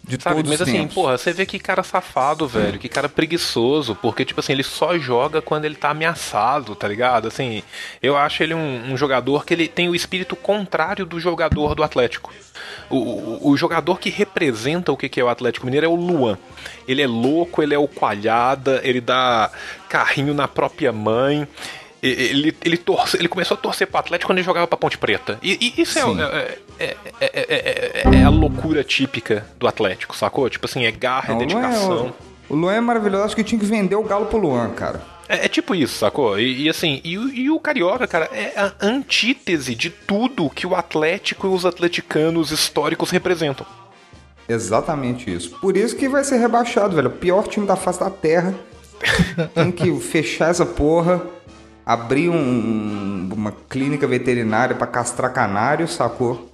de 0.04 0.22
Sabe? 0.22 0.36
todos 0.36 0.52
Mas 0.52 0.60
os 0.60 0.68
assim, 0.68 0.80
tempos. 0.80 0.94
porra, 0.94 1.18
você 1.18 1.32
vê 1.32 1.46
que 1.46 1.58
cara 1.58 1.84
safado, 1.84 2.46
velho. 2.50 2.78
Que 2.78 2.90
cara 2.90 3.08
preguiçoso. 3.08 3.96
Porque, 3.96 4.26
tipo 4.26 4.42
assim, 4.42 4.52
ele 4.52 4.62
só 4.62 5.00
joga 5.00 5.42
quando 5.42 5.64
ele 5.64 5.76
tá 5.76 5.92
ameaçado, 5.92 6.76
tá 6.76 6.86
ligado? 6.86 7.30
Assim, 7.30 7.64
eu 8.04 8.18
acho 8.18 8.44
ele 8.44 8.54
um, 8.54 8.92
um 8.92 8.98
jogador 8.98 9.46
que 9.46 9.54
ele 9.54 9.70
tem 9.70 9.88
o 9.88 9.96
espírito 9.96 10.36
contrário 10.36 11.06
do 11.06 11.18
jogador 11.18 11.76
do 11.76 11.82
Atlético. 11.82 12.34
O, 12.90 12.98
o, 12.98 13.50
o 13.52 13.56
jogador 13.56 14.02
que 14.02 14.10
representa 14.10 14.92
o 14.92 14.98
que 14.98 15.08
que 15.08 15.22
é 15.22 15.24
o 15.24 15.30
Atlético 15.30 15.66
Mineiro 15.66 15.86
é 15.86 15.90
o 15.90 15.96
Luan. 15.96 16.38
Ele 16.86 17.02
é 17.02 17.08
louco, 17.08 17.64
ele 17.64 17.74
é 17.74 17.80
o 17.80 17.88
coalhada, 17.88 18.82
ele 18.84 19.00
dá 19.00 19.50
carrinho 19.88 20.34
na 20.34 20.46
própria 20.46 20.92
mãe. 20.92 21.48
Ele, 22.04 22.56
ele, 22.64 22.78
torce, 22.78 23.18
ele 23.18 23.28
começou 23.28 23.56
a 23.56 23.58
torcer 23.58 23.88
pro 23.88 24.00
Atlético 24.00 24.30
quando 24.30 24.38
ele 24.38 24.46
jogava 24.46 24.68
pra 24.68 24.78
Ponte 24.78 24.98
Preta. 24.98 25.40
E, 25.42 25.74
e 25.78 25.82
isso 25.82 25.98
é, 25.98 26.04
Sim. 26.04 26.22
é, 26.22 26.60
é, 26.80 26.96
é, 27.20 27.26
é- 27.26 28.02
é- 28.06 28.16
é 28.20 28.24
a 28.24 28.30
loucura 28.30 28.84
típica 28.84 29.46
do 29.60 29.68
Atlético, 29.68 30.16
sacou? 30.16 30.50
Tipo 30.50 30.66
assim, 30.66 30.86
é 30.86 30.92
garra, 30.92 31.34
Não, 31.34 31.42
é 31.42 31.44
é, 31.44 31.48
dedicação. 31.48 32.14
o, 32.50 32.56
Luan 32.56 32.74
é 32.74 32.82
maravilhoso. 32.82 33.24
Acho 33.26 33.36
que 33.36 33.44
tinha 33.44 33.60
que 33.60 33.66
vender 33.66 33.96
o 33.96 34.04
Galo 34.04 34.26
pro 34.28 34.38
Luan, 34.38 34.70
cara. 34.72 35.02
É, 35.28 35.46
é 35.46 35.48
tipo 35.48 35.74
isso, 35.74 35.98
sacou? 35.98 36.40
E, 36.40 36.64
e 36.64 36.70
assim, 36.70 37.02
e, 37.04 37.18
o- 37.18 37.30
e 37.34 37.50
o 37.50 37.60
Carioca, 37.60 38.06
cara, 38.08 38.30
é 38.32 38.54
a 38.56 38.74
antítese 38.80 39.74
de 39.74 39.90
tudo 39.90 40.50
que 40.50 40.68
o 40.68 40.76
Atlético 40.76 41.48
e 41.48 41.50
os 41.50 41.66
atleticanos 41.66 42.52
históricos 42.52 43.10
representam. 43.10 43.66
Exatamente 44.48 45.34
isso. 45.34 45.50
Por 45.60 45.76
isso 45.76 45.96
que 45.96 46.08
vai 46.08 46.24
ser 46.24 46.38
rebaixado, 46.38 46.96
velho. 46.96 47.08
O 47.08 47.12
pior 47.12 47.48
time 47.48 47.66
da 47.66 47.76
face 47.76 48.00
da 48.00 48.10
terra. 48.12 48.54
Tem 49.56 49.72
que 49.72 49.92
fechar 50.00 50.50
essa 50.52 50.66
porra, 50.66 51.22
abrir 51.86 52.30
um- 52.30 53.30
uma 53.34 53.52
clínica 53.68 54.06
veterinária 54.08 54.76
pra 54.76 54.86
castrar 54.88 55.34
canário, 55.34 55.88
sacou? 55.88 56.50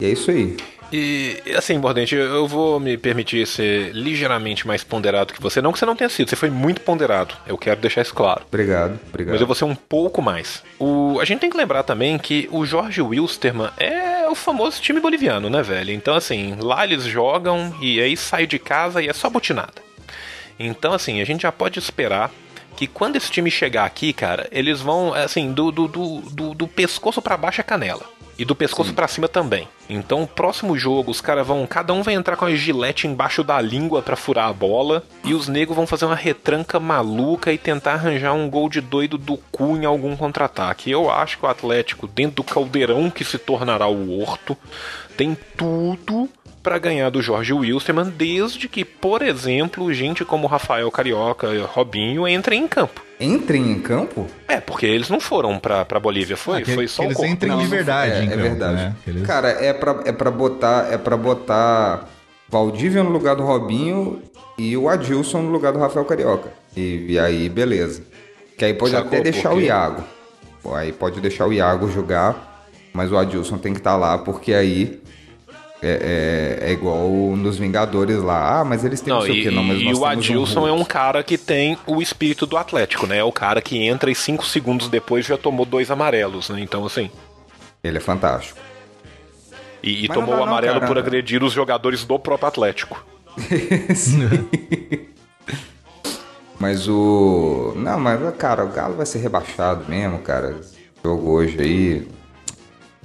E 0.00 0.04
é 0.04 0.08
isso 0.08 0.30
aí. 0.30 0.56
E 0.92 1.42
assim, 1.56 1.78
Mordente, 1.78 2.14
eu 2.14 2.46
vou 2.46 2.78
me 2.78 2.96
permitir 2.96 3.44
ser 3.46 3.90
ligeiramente 3.92 4.66
mais 4.66 4.84
ponderado 4.84 5.34
que 5.34 5.42
você. 5.42 5.60
Não 5.60 5.72
que 5.72 5.78
você 5.78 5.86
não 5.86 5.96
tenha 5.96 6.08
sido, 6.08 6.28
você 6.28 6.36
foi 6.36 6.48
muito 6.48 6.80
ponderado. 6.80 7.34
Eu 7.46 7.58
quero 7.58 7.80
deixar 7.80 8.02
isso 8.02 8.14
claro. 8.14 8.42
Obrigado, 8.46 8.98
obrigado. 9.08 9.32
Mas 9.32 9.40
eu 9.40 9.46
vou 9.46 9.56
ser 9.56 9.64
um 9.64 9.74
pouco 9.74 10.22
mais. 10.22 10.62
O, 10.78 11.18
a 11.20 11.24
gente 11.24 11.40
tem 11.40 11.50
que 11.50 11.56
lembrar 11.56 11.82
também 11.82 12.16
que 12.18 12.48
o 12.52 12.64
Jorge 12.64 13.02
Wilstermann 13.02 13.70
é 13.76 14.28
o 14.28 14.34
famoso 14.34 14.80
time 14.80 15.00
boliviano, 15.00 15.50
né, 15.50 15.62
velho? 15.62 15.90
Então, 15.90 16.14
assim, 16.14 16.56
lá 16.60 16.84
eles 16.84 17.02
jogam 17.04 17.74
e 17.80 18.00
aí 18.00 18.16
sai 18.16 18.46
de 18.46 18.58
casa 18.58 19.02
e 19.02 19.08
é 19.08 19.12
só 19.12 19.28
butinada. 19.28 19.84
Então, 20.58 20.92
assim, 20.92 21.20
a 21.20 21.24
gente 21.24 21.42
já 21.42 21.52
pode 21.52 21.78
esperar 21.78 22.30
que 22.76 22.86
quando 22.86 23.16
esse 23.16 23.30
time 23.30 23.50
chegar 23.50 23.84
aqui, 23.84 24.12
cara, 24.12 24.46
eles 24.52 24.80
vão, 24.80 25.12
assim, 25.14 25.52
do, 25.52 25.72
do, 25.72 25.88
do, 25.88 26.20
do, 26.30 26.54
do 26.54 26.68
pescoço 26.68 27.20
pra 27.20 27.36
baixo 27.36 27.60
é 27.60 27.64
canela. 27.64 28.15
E 28.38 28.44
do 28.44 28.54
pescoço 28.54 28.92
pra 28.92 29.08
cima 29.08 29.28
também. 29.28 29.66
Então, 29.88 30.22
o 30.22 30.26
próximo 30.26 30.76
jogo, 30.76 31.10
os 31.10 31.20
caras 31.20 31.46
vão. 31.46 31.66
Cada 31.66 31.92
um 31.92 32.02
vai 32.02 32.14
entrar 32.14 32.36
com 32.36 32.44
a 32.44 32.54
gilete 32.54 33.06
embaixo 33.06 33.42
da 33.42 33.60
língua 33.60 34.02
pra 34.02 34.16
furar 34.16 34.48
a 34.48 34.52
bola. 34.52 35.02
E 35.24 35.32
os 35.32 35.48
negros 35.48 35.76
vão 35.76 35.86
fazer 35.86 36.04
uma 36.04 36.14
retranca 36.14 36.78
maluca 36.78 37.52
e 37.52 37.58
tentar 37.58 37.94
arranjar 37.94 38.34
um 38.34 38.50
gol 38.50 38.68
de 38.68 38.80
doido 38.80 39.16
do 39.16 39.38
cu 39.50 39.76
em 39.76 39.86
algum 39.86 40.16
contra-ataque. 40.16 40.90
Eu 40.90 41.10
acho 41.10 41.38
que 41.38 41.46
o 41.46 41.48
Atlético, 41.48 42.06
dentro 42.06 42.36
do 42.36 42.44
caldeirão 42.44 43.10
que 43.10 43.24
se 43.24 43.38
tornará 43.38 43.86
o 43.86 44.20
Horto, 44.20 44.56
tem 45.16 45.36
tudo 45.56 46.28
pra 46.66 46.78
ganhar 46.80 47.10
do 47.10 47.22
Jorge 47.22 47.52
Wilstermann, 47.52 48.10
desde 48.10 48.68
que, 48.68 48.84
por 48.84 49.22
exemplo, 49.22 49.92
gente 49.94 50.24
como 50.24 50.48
Rafael 50.48 50.90
Carioca 50.90 51.46
e 51.54 51.58
Robinho 51.60 52.26
entrem 52.26 52.64
em 52.64 52.66
campo. 52.66 53.00
Entrem 53.20 53.70
em 53.70 53.78
campo? 53.78 54.26
É, 54.48 54.58
porque 54.58 54.84
eles 54.84 55.08
não 55.08 55.20
foram 55.20 55.60
pra, 55.60 55.84
pra 55.84 56.00
Bolívia, 56.00 56.36
foi, 56.36 56.58
Ah, 56.58 56.62
que- 56.62 56.74
foi 56.74 56.88
só 56.88 57.02
que 57.02 57.02
o 57.02 57.06
eles 57.06 57.16
corpo. 57.18 57.32
entrem 57.32 57.52
Não, 57.52 57.58
de 57.60 57.66
verdade. 57.68 58.12
É, 58.14 58.18
em 58.18 58.26
é 58.26 58.30
campo, 58.30 58.42
verdade. 58.42 58.74
né? 58.74 58.96
Eles- 59.06 59.22
Cara, 59.24 59.48
é 59.50 59.72
pra, 59.72 60.00
é 60.06 60.10
pra 60.10 60.28
botar. 60.32 60.92
É 60.92 60.98
para 60.98 61.16
botar 61.16 62.08
Valdívia 62.48 63.04
no 63.04 63.10
lugar 63.10 63.36
do 63.36 63.44
Robinho 63.44 64.20
e 64.58 64.76
o 64.76 64.88
Adilson 64.88 65.42
no 65.42 65.50
lugar 65.52 65.72
do 65.72 65.78
Rafael 65.78 66.04
Carioca. 66.04 66.50
E, 66.76 67.12
e 67.12 67.18
aí, 67.18 67.48
beleza. 67.48 68.02
Que 68.58 68.64
aí 68.64 68.74
pode 68.74 68.90
Sacou 68.90 69.06
até 69.06 69.20
deixar 69.20 69.50
por 69.50 69.58
o? 69.58 69.60
Iago. 69.60 70.02
Pô, 70.64 70.74
Aí 70.74 70.90
pode 70.92 71.20
deixar 71.20 71.46
o 71.46 71.52
Iago 71.52 71.88
jogar, 71.92 72.66
mas 72.92 73.12
o 73.12 73.16
Adilson 73.16 73.56
tem 73.56 73.72
que 73.72 73.78
estar 73.78 73.94
lá, 73.96 74.18
porque 74.18 74.52
aí. 74.52 75.00
É, 75.82 76.58
é- 76.62 76.70
é 76.70 76.72
igual 76.72 77.08
nos 77.36 77.58
Vingadores 77.58 78.22
lá. 78.22 78.60
Ah, 78.60 78.64
mas 78.64 78.84
eles 78.84 79.00
têm 79.00 79.12
não, 79.12 79.20
Não, 79.20 79.26
sei 79.26 79.36
e, 79.36 79.40
o 79.40 79.42
que, 79.42 79.50
não, 79.50 79.62
mas 79.62 79.80
e 79.80 79.92
o 79.92 80.04
Adilson 80.04 80.66
é 80.66 80.72
um 80.72 80.84
cara 80.84 81.22
que 81.22 81.36
tem 81.36 81.76
o 81.86 82.00
espírito 82.00 82.46
do 82.46 82.56
Atlético, 82.56 83.06
né? 83.06 83.18
É 83.18 83.24
o 83.24 83.32
cara 83.32 83.60
que 83.60 83.76
entra 83.82 84.10
e 84.10 84.14
cinco 84.14 84.44
segundos 84.46 84.88
depois 84.88 85.26
já 85.26 85.36
tomou 85.36 85.66
dois 85.66 85.90
amarelos, 85.90 86.48
né? 86.48 86.60
Então, 86.60 86.84
assim. 86.86 87.10
Ele 87.84 87.98
é 87.98 88.00
fantástico. 88.00 88.58
E, 89.82 90.04
e 90.04 90.08
não 90.08 90.14
tomou 90.14 90.30
dá 90.30 90.36
o 90.36 90.38
não, 90.38 90.52
amarelo 90.52 90.80
cara. 90.80 90.86
por 90.86 90.98
agredir 90.98 91.42
os 91.44 91.52
jogadores 91.52 92.04
do 92.04 92.18
próprio 92.18 92.48
Atlético. 92.48 93.04
Mas 96.58 96.88
o. 96.88 97.74
Não, 97.76 97.98
mas, 98.00 98.18
cara, 98.36 98.64
o 98.64 98.68
Galo 98.68 98.94
vai 98.96 99.06
ser 99.06 99.18
rebaixado 99.18 99.84
mesmo, 99.88 100.18
cara. 100.20 100.56
Esse 100.58 100.76
jogo 101.04 101.30
hoje 101.32 101.60
aí. 101.60 102.08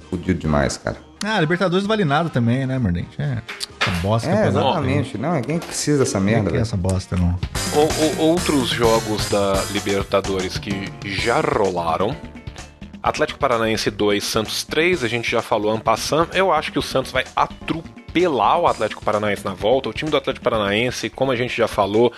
Fudido 0.08 0.40
demais, 0.40 0.76
cara. 0.76 0.96
Ah, 1.24 1.40
Libertadores 1.40 1.84
não 1.84 1.88
vale 1.88 2.04
nada 2.04 2.28
também, 2.28 2.66
né, 2.66 2.78
Mordente? 2.78 3.10
É, 3.20 3.38
essa 3.80 3.90
bosta. 4.02 4.30
É, 4.30 4.48
exatamente. 4.48 5.16
Não, 5.18 5.34
ninguém 5.34 5.58
precisa 5.58 5.98
dessa 6.00 6.18
merda, 6.18 6.44
quer 6.44 6.50
velho. 6.52 6.62
essa 6.62 6.76
bosta, 6.76 7.16
não. 7.16 7.38
O- 7.74 8.22
o- 8.22 8.28
outros 8.30 8.68
jogos 8.68 9.28
da 9.28 9.62
Libertadores 9.70 10.58
que 10.58 10.92
já 11.04 11.40
rolaram. 11.40 12.16
Atlético 13.02 13.38
Paranaense 13.38 13.90
2, 13.90 14.22
Santos 14.22 14.62
3, 14.64 15.02
a 15.02 15.08
gente 15.08 15.28
já 15.30 15.42
falou 15.42 15.72
ampassando. 15.72 16.28
Eu 16.34 16.52
acho 16.52 16.70
que 16.70 16.78
o 16.78 16.82
Santos 16.82 17.10
vai 17.10 17.24
atropelar 17.34 18.60
o 18.60 18.66
Atlético 18.68 19.04
Paranaense 19.04 19.44
na 19.44 19.54
volta. 19.54 19.88
O 19.88 19.92
time 19.92 20.10
do 20.10 20.16
Atlético 20.16 20.44
Paranaense, 20.44 21.10
como 21.10 21.32
a 21.32 21.36
gente 21.36 21.56
já 21.56 21.66
falou. 21.66 22.12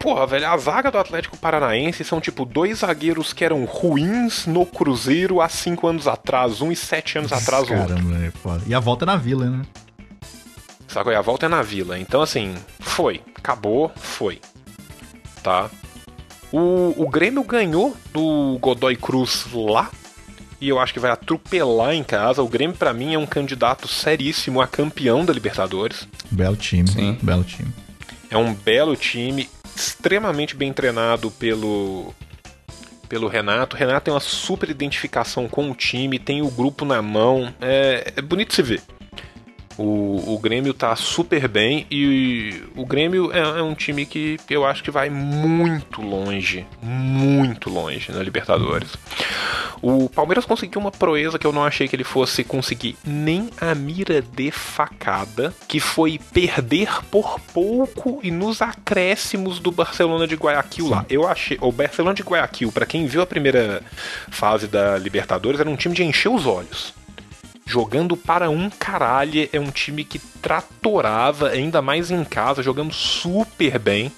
Porra, 0.00 0.26
velho, 0.26 0.48
a 0.48 0.56
zaga 0.56 0.90
do 0.90 0.96
Atlético 0.96 1.36
Paranaense 1.36 2.02
são 2.04 2.22
tipo 2.22 2.46
dois 2.46 2.78
zagueiros 2.78 3.34
que 3.34 3.44
eram 3.44 3.66
ruins 3.66 4.46
no 4.46 4.64
Cruzeiro 4.64 5.42
há 5.42 5.48
cinco 5.48 5.86
anos 5.86 6.08
atrás, 6.08 6.62
um 6.62 6.72
e 6.72 6.76
sete 6.76 7.18
anos 7.18 7.30
atrás 7.30 7.68
o 7.68 7.74
outro. 7.74 7.96
Caramba, 7.96 8.16
é 8.24 8.30
foda. 8.30 8.62
E 8.66 8.74
a 8.74 8.80
volta 8.80 9.04
é 9.04 9.06
na 9.06 9.16
vila, 9.16 9.44
né? 9.50 9.62
Sacou? 10.88 11.12
E 11.12 11.14
a 11.16 11.20
volta 11.20 11.44
é 11.44 11.48
na 11.50 11.60
vila. 11.60 11.98
Então, 11.98 12.22
assim, 12.22 12.54
foi. 12.80 13.20
Acabou, 13.36 13.92
foi. 13.94 14.40
Tá? 15.42 15.68
O, 16.50 16.94
o 16.96 17.06
Grêmio 17.06 17.44
ganhou 17.44 17.94
do 18.10 18.58
Godoy 18.58 18.96
Cruz 18.96 19.46
lá. 19.52 19.90
E 20.58 20.68
eu 20.68 20.80
acho 20.80 20.94
que 20.94 20.98
vai 20.98 21.10
atropelar 21.10 21.92
em 21.92 22.02
casa. 22.02 22.42
O 22.42 22.48
Grêmio, 22.48 22.74
pra 22.74 22.94
mim, 22.94 23.12
é 23.12 23.18
um 23.18 23.26
candidato 23.26 23.86
seríssimo 23.86 24.62
a 24.62 24.66
campeão 24.66 25.26
da 25.26 25.32
Libertadores. 25.32 26.08
Belo 26.30 26.56
time. 26.56 26.88
Sim. 26.88 27.18
Belo 27.20 27.44
time. 27.44 27.70
É 28.30 28.36
um 28.36 28.54
belo 28.54 28.96
time, 28.96 29.48
extremamente 29.80 30.54
bem 30.54 30.72
treinado 30.72 31.30
pelo 31.30 32.14
pelo 33.08 33.26
Renato. 33.26 33.74
O 33.74 33.78
Renato 33.78 34.04
tem 34.04 34.14
uma 34.14 34.20
super 34.20 34.70
identificação 34.70 35.48
com 35.48 35.68
o 35.68 35.74
time, 35.74 36.16
tem 36.16 36.42
o 36.42 36.50
grupo 36.50 36.84
na 36.84 37.02
mão. 37.02 37.52
É, 37.60 38.12
é 38.14 38.22
bonito 38.22 38.54
se 38.54 38.62
ver. 38.62 38.80
O, 39.82 40.34
o 40.34 40.38
Grêmio 40.38 40.74
tá 40.74 40.94
super 40.94 41.48
bem 41.48 41.86
e 41.90 42.62
o 42.76 42.84
Grêmio 42.84 43.32
é, 43.32 43.38
é 43.38 43.62
um 43.62 43.74
time 43.74 44.04
que 44.04 44.36
eu 44.50 44.66
acho 44.66 44.84
que 44.84 44.90
vai 44.90 45.08
muito 45.08 46.02
longe, 46.02 46.66
muito 46.82 47.70
longe 47.70 48.12
na 48.12 48.22
Libertadores. 48.22 48.94
O 49.80 50.10
Palmeiras 50.10 50.44
conseguiu 50.44 50.82
uma 50.82 50.90
proeza 50.90 51.38
que 51.38 51.46
eu 51.46 51.52
não 51.52 51.64
achei 51.64 51.88
que 51.88 51.96
ele 51.96 52.04
fosse 52.04 52.44
conseguir 52.44 52.94
nem 53.02 53.48
a 53.58 53.74
mira 53.74 54.20
de 54.20 54.50
facada, 54.50 55.54
que 55.66 55.80
foi 55.80 56.20
perder 56.30 57.02
por 57.10 57.40
pouco 57.54 58.20
e 58.22 58.30
nos 58.30 58.60
acréscimos 58.60 59.58
do 59.58 59.72
Barcelona 59.72 60.26
de 60.26 60.34
Guayaquil 60.34 60.90
lá. 60.90 61.06
Eu 61.08 61.26
achei, 61.26 61.56
o 61.58 61.72
Barcelona 61.72 62.14
de 62.14 62.22
Guayaquil, 62.22 62.70
para 62.70 62.84
quem 62.84 63.06
viu 63.06 63.22
a 63.22 63.26
primeira 63.26 63.82
fase 64.28 64.66
da 64.66 64.98
Libertadores, 64.98 65.58
era 65.58 65.70
um 65.70 65.76
time 65.76 65.94
de 65.94 66.04
encher 66.04 66.28
os 66.28 66.44
olhos 66.44 66.99
jogando 67.70 68.16
para 68.16 68.50
um 68.50 68.68
caralho. 68.68 69.48
É 69.52 69.60
um 69.60 69.70
time 69.70 70.04
que 70.04 70.18
tratorava, 70.18 71.50
ainda 71.50 71.80
mais 71.80 72.10
em 72.10 72.24
casa, 72.24 72.62
jogando 72.62 72.92
super 72.92 73.78
bem. 73.78 74.12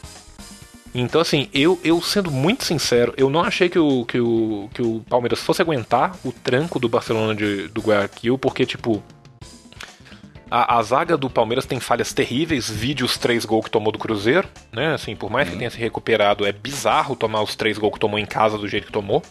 Então, 0.95 1.21
assim, 1.21 1.49
eu, 1.55 1.79
eu 1.83 2.03
sendo 2.03 2.31
muito 2.31 2.65
sincero, 2.65 3.15
eu 3.17 3.31
não 3.31 3.41
achei 3.41 3.69
que 3.69 3.79
o, 3.79 4.05
que, 4.05 4.21
o, 4.21 4.69
que 4.75 4.83
o 4.83 5.01
Palmeiras 5.09 5.41
fosse 5.41 5.63
aguentar 5.63 6.17
o 6.23 6.33
tranco 6.33 6.79
do 6.79 6.89
Barcelona 6.89 7.35
de, 7.35 7.69
do 7.69 7.81
Guayaquil, 7.81 8.37
porque, 8.39 8.67
tipo. 8.67 9.03
A, 10.51 10.77
a 10.77 10.83
zaga 10.83 11.17
do 11.17 11.31
Palmeiras 11.31 11.65
tem 11.65 11.81
falhas 11.81 12.13
terríveis, 12.13 12.69
vídeo 12.69 13.07
os 13.07 13.17
três 13.17 13.47
gols 13.47 13.65
que 13.65 13.71
tomou 13.71 13.91
do 13.91 13.99
Cruzeiro, 13.99 14.47
né? 14.71 14.93
Assim, 14.93 15.17
por 15.17 15.31
mais 15.31 15.49
que 15.49 15.57
tenha 15.57 15.71
se 15.71 15.79
recuperado, 15.79 16.45
é 16.45 16.53
bizarro 16.53 17.17
tomar 17.17 17.41
os 17.41 17.57
três 17.57 17.79
gols 17.79 17.95
que 17.95 18.01
tomou 18.01 18.19
em 18.19 18.27
casa 18.27 18.59
do 18.59 18.69
jeito 18.69 18.87
que 18.87 18.93
tomou. 18.93 19.23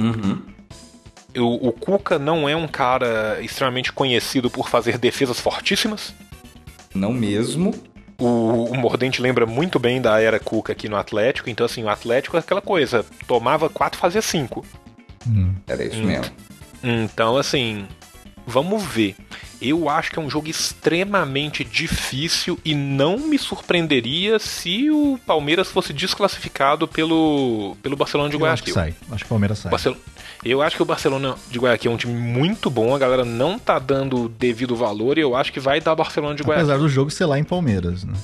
Uhum. 0.00 0.42
O, 1.38 1.68
o 1.68 1.72
Cuca 1.72 2.18
não 2.18 2.48
é 2.48 2.56
um 2.56 2.68
cara 2.68 3.38
extremamente 3.40 3.92
conhecido 3.92 4.50
por 4.50 4.68
fazer 4.68 4.98
defesas 4.98 5.40
fortíssimas. 5.40 6.14
Não 6.94 7.12
mesmo. 7.12 7.74
O, 8.18 8.64
o 8.64 8.76
Mordente 8.76 9.22
lembra 9.22 9.46
muito 9.46 9.78
bem 9.78 10.00
da 10.00 10.20
era 10.20 10.40
Cuca 10.40 10.72
aqui 10.72 10.88
no 10.88 10.96
Atlético. 10.96 11.48
Então, 11.48 11.64
assim, 11.66 11.84
o 11.84 11.88
Atlético 11.88 12.36
é 12.36 12.40
aquela 12.40 12.60
coisa: 12.60 13.04
tomava 13.26 13.68
quatro, 13.68 13.98
fazia 13.98 14.22
cinco. 14.22 14.64
Era 15.66 15.84
isso 15.84 16.02
mesmo. 16.02 16.34
Então, 16.82 17.36
assim, 17.36 17.86
vamos 18.46 18.82
ver. 18.82 19.14
Eu 19.60 19.88
acho 19.88 20.10
que 20.12 20.18
é 20.18 20.22
um 20.22 20.30
jogo 20.30 20.48
extremamente 20.48 21.64
difícil 21.64 22.58
e 22.64 22.74
não 22.74 23.18
me 23.18 23.36
surpreenderia 23.38 24.38
se 24.38 24.88
o 24.90 25.18
Palmeiras 25.26 25.68
fosse 25.68 25.92
desclassificado 25.92 26.86
pelo, 26.86 27.76
pelo 27.82 27.96
Barcelona 27.96 28.30
de 28.30 28.36
Eu 28.36 28.46
acho 28.46 28.62
que 28.62 28.70
Guayaquil. 28.72 28.94
sai. 29.00 29.14
Acho 29.14 29.24
que 29.24 29.28
o 29.28 29.30
Palmeiras 29.30 29.58
sai. 29.58 29.70
Barcel- 29.70 29.96
Eu 30.44 30.62
acho 30.62 30.76
que 30.76 30.82
o 30.82 30.86
Barcelona 30.86 31.34
de 31.50 31.58
Guayaquil 31.58 31.90
é 31.90 31.94
um 31.94 31.98
time 31.98 32.14
muito 32.14 32.70
bom, 32.70 32.94
a 32.94 32.98
galera 32.98 33.24
não 33.24 33.58
tá 33.58 33.78
dando 33.80 34.24
o 34.24 34.28
devido 34.28 34.76
valor 34.76 35.18
e 35.18 35.22
eu 35.22 35.34
acho 35.34 35.52
que 35.52 35.58
vai 35.58 35.80
dar 35.80 35.94
Barcelona 35.96 36.36
de 36.36 36.42
Guayaquil. 36.44 36.64
Apesar 36.70 36.78
do 36.80 36.88
jogo 36.88 37.10
ser 37.10 37.26
lá 37.26 37.38
em 37.38 37.44
Palmeiras, 37.44 38.04
né? 38.04 38.14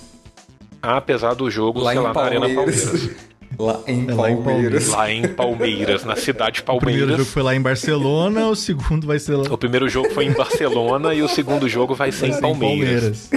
Apesar 0.80 1.34
do 1.34 1.50
jogo 1.50 1.80
Lá 1.80 1.92
sei 1.92 2.00
em 2.00 2.04
lá, 2.04 2.12
na 2.12 2.20
Arena 2.20 2.46
Palmeiras. 2.54 3.10
Palmeiras. 3.54 3.84
Lá 3.86 3.90
em 3.90 4.08
É 4.08 4.14
lá 4.14 4.30
em 4.30 4.36
Palmeiras. 4.42 4.88
Lá 4.88 5.10
em 5.12 5.28
Palmeiras, 5.28 6.04
na 6.04 6.16
cidade 6.16 6.56
de 6.56 6.62
O 6.62 6.78
primeiro 6.78 7.00
jogo 7.00 7.06
Palmeiras. 7.08 7.28
foi 7.28 7.42
lá 7.42 7.54
em 7.54 7.60
Barcelona, 7.60 8.48
o 8.48 8.56
segundo 8.56 9.06
vai 9.06 9.18
ser 9.18 9.36
lá 9.36 9.52
O 9.52 9.58
primeiro 9.58 9.88
jogo 9.88 10.10
foi 10.10 10.24
em 10.26 10.32
Barcelona 10.32 11.14
e 11.14 11.22
o 11.22 11.28
segundo 11.28 11.68
jogo 11.68 11.94
vai 11.94 12.12
ser 12.12 12.26
em 12.28 12.34
em 12.34 12.40
Palmeiras. 12.40 13.30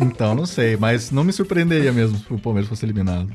Então, 0.00 0.34
não 0.34 0.44
sei, 0.46 0.76
mas 0.76 1.10
não 1.10 1.24
me 1.24 1.32
surpreenderia 1.32 1.92
mesmo 1.92 2.18
se 2.18 2.32
o 2.32 2.38
Palmeiras 2.38 2.68
fosse 2.68 2.84
eliminado. 2.84 3.30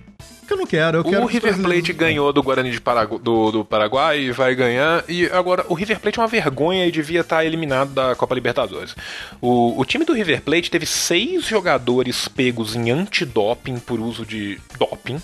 Porque 0.51 0.53
eu 0.53 0.57
não 0.57 0.65
quero, 0.67 0.97
eu 0.99 1.03
quero. 1.03 1.23
O 1.25 1.27
que 1.29 1.37
os 1.37 1.43
River 1.43 1.61
Plate 1.61 1.93
ganhou 1.93 2.33
do 2.33 2.43
Guarani 2.43 2.71
de 2.71 2.81
Paragu- 2.81 3.19
do, 3.19 3.51
do 3.51 3.65
Paraguai 3.65 4.19
e 4.19 4.31
vai 4.31 4.53
ganhar. 4.53 5.03
E 5.07 5.25
agora, 5.27 5.65
o 5.69 5.73
River 5.73 5.99
Plate 5.99 6.19
é 6.19 6.21
uma 6.21 6.27
vergonha 6.27 6.85
e 6.85 6.91
devia 6.91 7.21
estar 7.21 7.45
eliminado 7.45 7.93
da 7.93 8.15
Copa 8.15 8.35
Libertadores. 8.35 8.95
O, 9.39 9.79
o 9.79 9.85
time 9.85 10.03
do 10.05 10.13
River 10.13 10.41
Plate 10.41 10.69
teve 10.69 10.85
seis 10.85 11.45
jogadores 11.45 12.27
pegos 12.27 12.75
em 12.75 12.91
antidoping 12.91 13.79
por 13.79 13.99
uso 13.99 14.25
de 14.25 14.59
doping. 14.77 15.21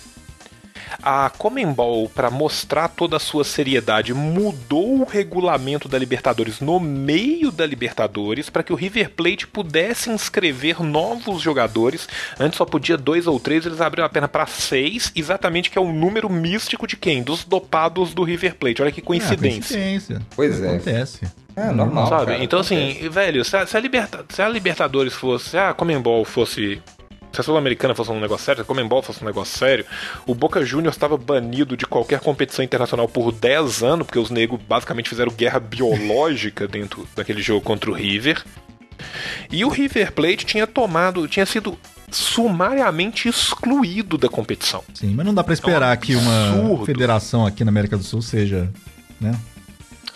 A 1.02 1.30
Comembol, 1.30 2.08
para 2.08 2.30
mostrar 2.30 2.88
toda 2.88 3.16
a 3.16 3.20
sua 3.20 3.44
seriedade, 3.44 4.12
mudou 4.14 5.00
o 5.00 5.04
regulamento 5.04 5.88
da 5.88 5.98
Libertadores 5.98 6.60
no 6.60 6.78
meio 6.80 7.50
da 7.50 7.66
Libertadores 7.66 8.50
para 8.50 8.62
que 8.62 8.72
o 8.72 8.76
River 8.76 9.10
Plate 9.10 9.46
pudesse 9.46 10.10
inscrever 10.10 10.82
novos 10.82 11.40
jogadores. 11.40 12.08
Antes 12.38 12.56
só 12.58 12.64
podia 12.64 12.96
dois 12.96 13.26
ou 13.26 13.38
três, 13.38 13.64
eles 13.66 13.80
abriram 13.80 14.06
a 14.06 14.08
perna 14.08 14.28
para 14.28 14.46
seis, 14.46 15.12
exatamente 15.14 15.70
que 15.70 15.78
é 15.78 15.80
o 15.80 15.92
número 15.92 16.28
místico 16.30 16.86
de 16.86 16.96
quem? 16.96 17.22
Dos 17.22 17.44
dopados 17.44 18.14
do 18.14 18.22
River 18.24 18.54
Plate. 18.56 18.82
Olha 18.82 18.92
que 18.92 19.00
Ah, 19.00 19.04
coincidência. 19.04 19.76
coincidência. 19.76 20.22
Pois 20.34 20.60
é. 20.62 20.68
Acontece. 20.70 21.20
É 21.56 21.70
normal. 21.72 22.06
Sabe? 22.08 22.26
cara, 22.32 22.44
então, 22.44 22.60
acontece. 22.60 22.98
assim, 22.98 23.08
velho, 23.08 23.44
se 23.44 23.56
a, 23.56 23.66
se 23.66 23.76
a 23.76 23.80
Liberta- 23.80 24.24
se 24.28 24.40
a 24.40 24.48
Libertadores 24.48 25.12
fosse. 25.12 25.50
Se 25.50 25.58
a 25.58 25.74
Comembol 25.74 26.24
fosse. 26.24 26.80
Se 27.32 27.40
a 27.40 27.44
Sul-Americana 27.44 27.94
fosse 27.94 28.10
um 28.10 28.20
negócio 28.20 28.44
sério, 28.46 28.58
se 28.58 28.62
a 28.62 28.64
Comembol 28.64 29.02
fosse 29.02 29.22
um 29.22 29.26
negócio 29.26 29.58
sério, 29.58 29.84
o 30.26 30.34
Boca 30.34 30.64
Juniors 30.64 30.96
estava 30.96 31.16
banido 31.16 31.76
de 31.76 31.86
qualquer 31.86 32.20
competição 32.20 32.64
internacional 32.64 33.06
por 33.08 33.32
10 33.32 33.82
anos, 33.82 34.06
porque 34.06 34.18
os 34.18 34.30
negros 34.30 34.60
basicamente 34.66 35.08
fizeram 35.08 35.30
guerra 35.32 35.60
biológica 35.60 36.66
dentro 36.68 37.06
daquele 37.14 37.42
jogo 37.42 37.60
contra 37.60 37.90
o 37.90 37.94
River. 37.94 38.42
E 39.50 39.64
o 39.64 39.68
River 39.68 40.12
Plate 40.12 40.44
tinha 40.44 40.66
tomado. 40.66 41.28
tinha 41.28 41.46
sido 41.46 41.78
sumariamente 42.10 43.28
excluído 43.28 44.16
da 44.16 44.28
competição. 44.28 44.82
Sim, 44.94 45.14
mas 45.14 45.26
não 45.26 45.34
dá 45.34 45.44
pra 45.44 45.54
esperar 45.54 45.96
que 45.98 46.16
uma 46.16 46.84
federação 46.84 47.46
aqui 47.46 47.64
na 47.64 47.70
América 47.70 47.96
do 47.96 48.02
Sul 48.02 48.22
seja, 48.22 48.68
né? 49.20 49.38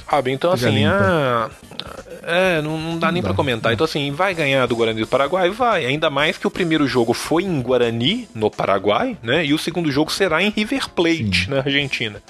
Sabe? 0.08 0.30
Então, 0.30 0.50
Coisa 0.50 0.68
assim, 0.68 0.78
limpa. 0.78 1.50
É, 2.22 2.62
não, 2.62 2.78
não 2.78 2.98
dá 2.98 3.08
Não 3.08 3.14
nem 3.14 3.22
pra 3.22 3.34
comentar. 3.34 3.72
Então, 3.72 3.84
assim, 3.84 4.10
vai 4.10 4.34
ganhar 4.34 4.66
do 4.66 4.76
Guarani 4.76 5.00
do 5.00 5.06
Paraguai? 5.06 5.50
Vai. 5.50 5.86
Ainda 5.86 6.08
mais 6.10 6.38
que 6.38 6.46
o 6.46 6.50
primeiro 6.50 6.86
jogo 6.86 7.12
foi 7.12 7.44
em 7.44 7.60
Guarani, 7.60 8.28
no 8.34 8.50
Paraguai, 8.50 9.16
né? 9.22 9.44
E 9.44 9.52
o 9.52 9.58
segundo 9.58 9.90
jogo 9.90 10.10
será 10.10 10.42
em 10.42 10.50
River 10.50 10.88
Plate, 10.90 11.44
Sim. 11.44 11.50
na 11.50 11.58
Argentina. 11.58 12.22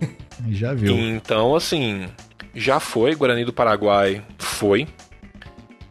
Já 0.50 0.74
viu. 0.74 0.96
Então, 0.96 1.54
assim, 1.54 2.08
já 2.54 2.80
foi. 2.80 3.14
Guarani 3.14 3.44
do 3.44 3.52
Paraguai 3.52 4.22
foi. 4.38 4.86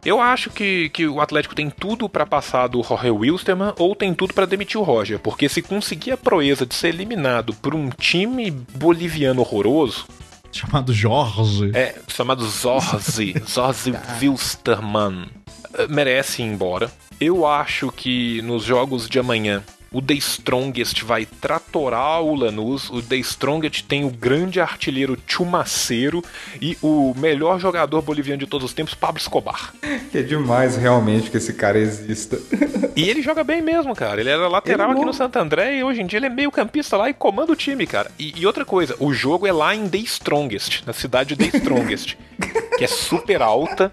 Eu 0.04 0.20
acho 0.20 0.50
que, 0.50 0.88
que 0.88 1.06
o 1.06 1.20
Atlético 1.20 1.54
tem 1.54 1.70
tudo 1.70 2.08
pra 2.08 2.26
passar 2.26 2.66
do 2.66 2.82
Jorge 2.82 3.10
Wilstermann 3.10 3.72
ou 3.78 3.94
tem 3.94 4.12
tudo 4.12 4.34
pra 4.34 4.46
demitir 4.46 4.80
o 4.80 4.82
Roger. 4.82 5.18
Porque 5.20 5.48
se 5.48 5.62
conseguir 5.62 6.10
a 6.10 6.16
proeza 6.16 6.66
de 6.66 6.74
ser 6.74 6.88
eliminado 6.88 7.54
por 7.54 7.72
um 7.72 7.88
time 7.88 8.50
boliviano 8.50 9.40
horroroso, 9.42 10.06
Chamado 10.62 10.92
Jorge. 10.92 11.70
é, 11.74 11.94
chamado 12.08 12.46
Zorzi, 12.46 13.34
Zorzi 13.48 13.92
Wilstermann, 14.20 15.28
eh, 15.74 15.86
merece 15.88 16.42
ir 16.42 16.46
embora. 16.46 16.92
Eu 17.18 17.46
acho 17.46 17.90
que 17.90 18.42
nos 18.42 18.62
jogos 18.62 19.08
de 19.08 19.18
amanhã 19.18 19.62
o 19.92 20.00
The 20.00 20.14
Strongest 20.14 21.02
vai 21.02 21.26
tratorar 21.26 22.22
o 22.22 22.34
Lanús. 22.34 22.88
O 22.90 23.02
The 23.02 23.16
Strongest 23.16 23.84
tem 23.86 24.04
o 24.04 24.10
grande 24.10 24.60
artilheiro 24.60 25.18
Chumaceiro 25.26 26.22
e 26.60 26.76
o 26.82 27.14
melhor 27.16 27.60
jogador 27.60 28.00
boliviano 28.02 28.38
de 28.40 28.46
todos 28.46 28.66
os 28.66 28.74
tempos, 28.74 28.94
Pablo 28.94 29.20
Escobar. 29.20 29.72
Que 30.10 30.18
é 30.18 30.22
demais 30.22 30.76
realmente 30.76 31.30
que 31.30 31.36
esse 31.36 31.52
cara 31.54 31.78
exista. 31.78 32.38
E 32.94 33.08
ele 33.08 33.22
joga 33.22 33.42
bem 33.42 33.62
mesmo, 33.62 33.94
cara. 33.94 34.20
Ele 34.20 34.28
era 34.28 34.46
lateral 34.48 34.88
Ele 34.88 34.92
aqui 34.92 35.00
não- 35.00 35.06
no 35.06 35.14
Santo 35.14 35.36
André 35.38 35.78
e 35.78 35.82
hoje 35.82 36.02
em 36.02 36.06
dia 36.06 36.18
ele 36.18 36.26
é 36.26 36.28
meio 36.28 36.50
campista 36.50 36.94
lá 36.94 37.08
e 37.08 37.14
comanda 37.14 37.50
o 37.50 37.56
time, 37.56 37.86
cara. 37.86 38.10
E, 38.18 38.34
e 38.38 38.44
outra 38.46 38.66
coisa, 38.66 38.94
o 39.00 39.14
jogo 39.14 39.46
é 39.46 39.52
lá 39.52 39.74
em 39.74 39.88
The 39.88 39.96
Strongest, 39.98 40.82
na 40.86 40.92
cidade 40.92 41.34
de 41.34 41.50
The 41.50 41.56
Strongest, 41.56 42.16
que 42.76 42.84
é 42.84 42.86
super 42.86 43.40
alta. 43.40 43.90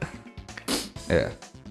É. 1.07 1.29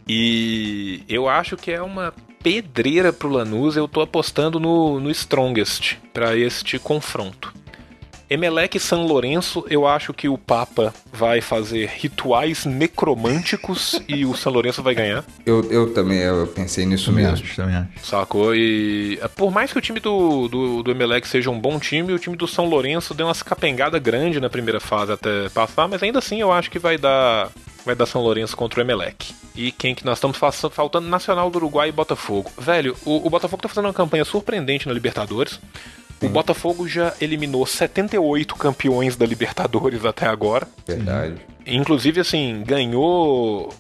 E 0.09 1.03
eu 1.07 1.29
acho 1.29 1.55
que 1.59 1.71
é 1.71 1.83
uma 1.83 2.15
pedreira 2.43 3.13
pro 3.13 3.29
Lanús. 3.29 3.77
Eu 3.77 3.89
tô 3.89 4.01
apostando 4.01 4.59
no, 4.59 5.01
no 5.01 5.11
Strongest 5.11 5.97
pra 6.13 6.37
este 6.37 6.79
confronto. 6.79 7.53
Emelec 8.31 8.77
e 8.77 8.81
San 8.81 8.99
Lourenço, 9.05 9.65
eu 9.71 9.87
acho 9.87 10.13
que 10.13 10.29
o 10.29 10.37
Papa 10.37 10.93
vai 11.11 11.41
fazer 11.41 11.89
rituais 11.97 12.67
necromânticos 12.67 13.99
e 14.07 14.27
o 14.27 14.35
San 14.37 14.51
Lourenço 14.51 14.83
vai 14.83 14.95
ganhar. 14.95 15.25
Eu, 15.47 15.65
eu 15.71 15.95
também 15.95 16.19
eu 16.19 16.47
pensei 16.47 16.85
nisso 16.85 17.07
Também 17.07 17.25
mesmo. 17.25 17.43
acho, 17.47 17.57
também 17.57 17.75
acho. 17.77 17.89
Sacou? 18.03 18.55
E 18.55 19.19
é, 19.23 19.29
por 19.29 19.51
mais 19.51 19.73
que 19.73 19.79
o 19.79 19.81
time 19.81 19.99
do, 19.99 20.47
do, 20.47 20.83
do 20.83 20.91
Emelec 20.91 21.27
seja 21.27 21.49
um 21.51 21.59
bom 21.59 21.79
time, 21.79 22.13
o 22.13 22.19
time 22.19 22.37
do 22.37 22.47
São 22.47 22.67
Lourenço 22.67 23.15
deu 23.15 23.27
uma 23.27 23.35
capengada 23.35 23.99
grande 23.99 24.39
na 24.41 24.51
primeira 24.51 24.79
fase 24.79 25.11
até 25.13 25.49
passar, 25.49 25.89
mas 25.89 26.03
ainda 26.03 26.19
assim 26.19 26.39
eu 26.39 26.53
acho 26.53 26.71
que 26.71 26.79
vai 26.79 26.99
dar 26.99 27.51
vai 27.85 27.95
dar 27.95 28.07
São 28.07 28.23
Lourenço 28.23 28.57
contra 28.57 28.81
o 28.81 28.83
Emelec. 28.83 29.35
E 29.55 29.73
quem 29.73 29.95
que 29.95 30.05
nós 30.05 30.19
estamos 30.19 30.37
fa- 30.37 30.53
faltando? 30.53 31.09
Nacional 31.09 31.51
do 31.51 31.57
Uruguai 31.57 31.89
e 31.89 31.93
Botafogo. 31.93 32.51
Velho, 32.59 32.97
o, 33.05 33.27
o 33.27 33.31
Botafogo 33.31 33.63
tá 33.63 33.69
fazendo 33.69 33.87
uma 33.87 33.95
campanha 33.95 34.25
surpreendente 34.25 34.87
na 34.87 34.95
Libertadores. 34.95 35.59
O 36.21 36.29
Botafogo 36.29 36.89
já 36.89 37.15
eliminou 37.21 37.65
78 37.65 38.57
campeões 38.57 39.15
da 39.17 39.25
Libertadores 39.25 40.05
até 40.05 40.27
agora. 40.27 40.67
Verdade. 40.87 41.37
Inclusive, 41.65 42.21
assim, 42.21 42.63
ganhou. 42.67 43.73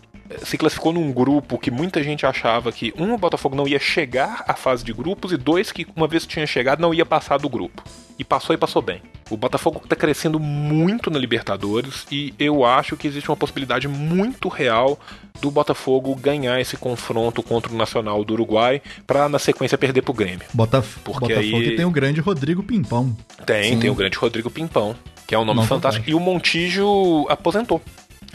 Se 0.42 0.58
classificou 0.58 0.92
num 0.92 1.10
grupo 1.12 1.58
que 1.58 1.70
muita 1.70 2.02
gente 2.02 2.26
achava 2.26 2.70
que, 2.70 2.92
um, 2.98 3.14
o 3.14 3.18
Botafogo 3.18 3.56
não 3.56 3.66
ia 3.66 3.78
chegar 3.78 4.44
à 4.46 4.54
fase 4.54 4.84
de 4.84 4.92
grupos, 4.92 5.32
e 5.32 5.36
dois, 5.36 5.72
que 5.72 5.86
uma 5.96 6.06
vez 6.06 6.24
que 6.24 6.34
tinha 6.34 6.46
chegado, 6.46 6.80
não 6.80 6.92
ia 6.92 7.06
passar 7.06 7.38
do 7.38 7.48
grupo. 7.48 7.82
E 8.18 8.24
passou 8.24 8.52
e 8.54 8.58
passou 8.58 8.82
bem. 8.82 9.00
O 9.30 9.36
Botafogo 9.36 9.80
tá 9.88 9.94
crescendo 9.96 10.38
muito 10.40 11.10
na 11.10 11.18
Libertadores, 11.18 12.06
e 12.10 12.34
eu 12.38 12.64
acho 12.64 12.96
que 12.96 13.06
existe 13.06 13.30
uma 13.30 13.36
possibilidade 13.36 13.88
muito 13.88 14.48
real 14.48 14.98
do 15.40 15.50
Botafogo 15.50 16.14
ganhar 16.16 16.60
esse 16.60 16.76
confronto 16.76 17.42
contra 17.42 17.72
o 17.72 17.76
Nacional 17.76 18.24
do 18.24 18.34
Uruguai, 18.34 18.82
pra 19.06 19.28
na 19.28 19.38
sequência 19.38 19.78
perder 19.78 20.02
pro 20.02 20.12
Grêmio. 20.12 20.40
Botaf 20.52 20.98
Porque 21.04 21.20
Botafogo 21.34 21.56
aí- 21.56 21.76
tem 21.76 21.84
o 21.84 21.90
grande 21.90 22.20
Rodrigo 22.20 22.62
Pimpão. 22.62 23.16
Tem, 23.46 23.78
tem 23.78 23.88
o 23.88 23.94
grande 23.94 24.18
Rodrigo 24.18 24.50
Pimpão, 24.50 24.94
que 25.26 25.34
é 25.34 25.38
um 25.38 25.44
nome 25.44 25.60
fantástico. 25.60 26.04
fantástico. 26.04 26.10
E 26.10 26.14
o 26.14 26.20
Montijo 26.20 27.26
aposentou. 27.28 27.80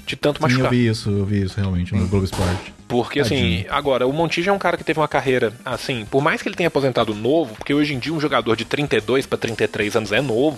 De 0.06 0.16
tanto 0.16 0.38
Sim, 0.38 0.43
eu 0.43 0.49
machucar. 0.49 0.72
vi 0.72 0.88
isso, 0.88 1.10
eu 1.10 1.26
vi 1.26 1.43
isso 1.43 1.56
realmente 1.60 1.95
no 1.95 2.08
Globo 2.08 2.26
Esporte. 2.26 2.74
Porque, 2.88 3.20
assim, 3.22 3.36
Tadinho. 3.36 3.66
agora, 3.74 4.06
o 4.06 4.12
Montijo 4.14 4.49
é 4.49 4.54
um 4.54 4.60
cara 4.60 4.76
que 4.78 4.84
teve 4.84 4.99
uma 4.99 5.08
carreira, 5.08 5.54
assim, 5.66 6.06
por 6.12 6.22
mais 6.22 6.41
que 6.41 6.49
ele 6.49 6.56
tenha 6.56 6.68
aposentado 6.68 7.14
novo, 7.16 7.56
porque 7.56 7.74
hoje 7.74 7.93
em 7.93 7.99
dia 7.99 8.14
um 8.14 8.20
jogador 8.20 8.56
de 8.56 8.66
32 8.66 9.26
para 9.26 9.38
33 9.38 9.95
anos 9.95 10.12
é 10.12 10.22
novo, 10.22 10.58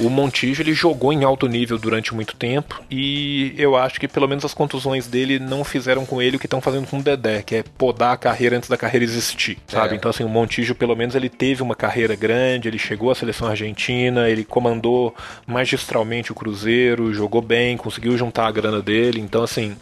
o 0.00 0.08
Montijo 0.08 0.62
ele 0.62 0.72
jogou 0.74 1.12
em 1.12 1.24
alto 1.24 1.46
nível 1.48 1.78
durante 1.78 2.14
muito 2.14 2.36
tempo 2.36 2.82
e 2.90 3.52
eu 3.56 3.76
acho 3.76 3.98
que 3.98 4.06
pelo 4.06 4.28
menos 4.28 4.44
as 4.44 4.54
contusões 4.54 5.06
dele 5.06 5.38
não 5.38 5.64
fizeram 5.64 6.06
com 6.06 6.22
ele 6.22 6.36
o 6.36 6.38
que 6.38 6.46
estão 6.46 6.60
fazendo 6.60 6.86
com 6.86 6.98
o 6.98 7.02
Dedé, 7.02 7.42
que 7.42 7.56
é 7.56 7.62
podar 7.76 8.12
a 8.12 8.16
carreira 8.16 8.56
antes 8.56 8.68
da 8.68 8.76
carreira 8.76 9.04
existir, 9.04 9.58
sabe? 9.66 9.94
É. 9.94 9.96
Então, 9.96 10.10
assim, 10.10 10.24
o 10.24 10.28
Montijo 10.28 10.74
pelo 10.74 10.94
menos 10.94 11.14
ele 11.14 11.28
teve 11.28 11.62
uma 11.62 11.74
carreira 11.74 12.14
grande, 12.14 12.68
ele 12.68 12.78
chegou 12.78 13.10
à 13.10 13.14
seleção 13.14 13.48
argentina, 13.48 14.28
ele 14.28 14.44
comandou 14.44 15.14
magistralmente 15.46 16.30
o 16.30 16.34
Cruzeiro, 16.34 17.12
jogou 17.12 17.42
bem, 17.42 17.76
conseguiu 17.76 18.16
juntar 18.16 18.46
a 18.46 18.52
grana 18.52 18.80
dele, 18.80 19.20
então, 19.20 19.42
assim, 19.42 19.76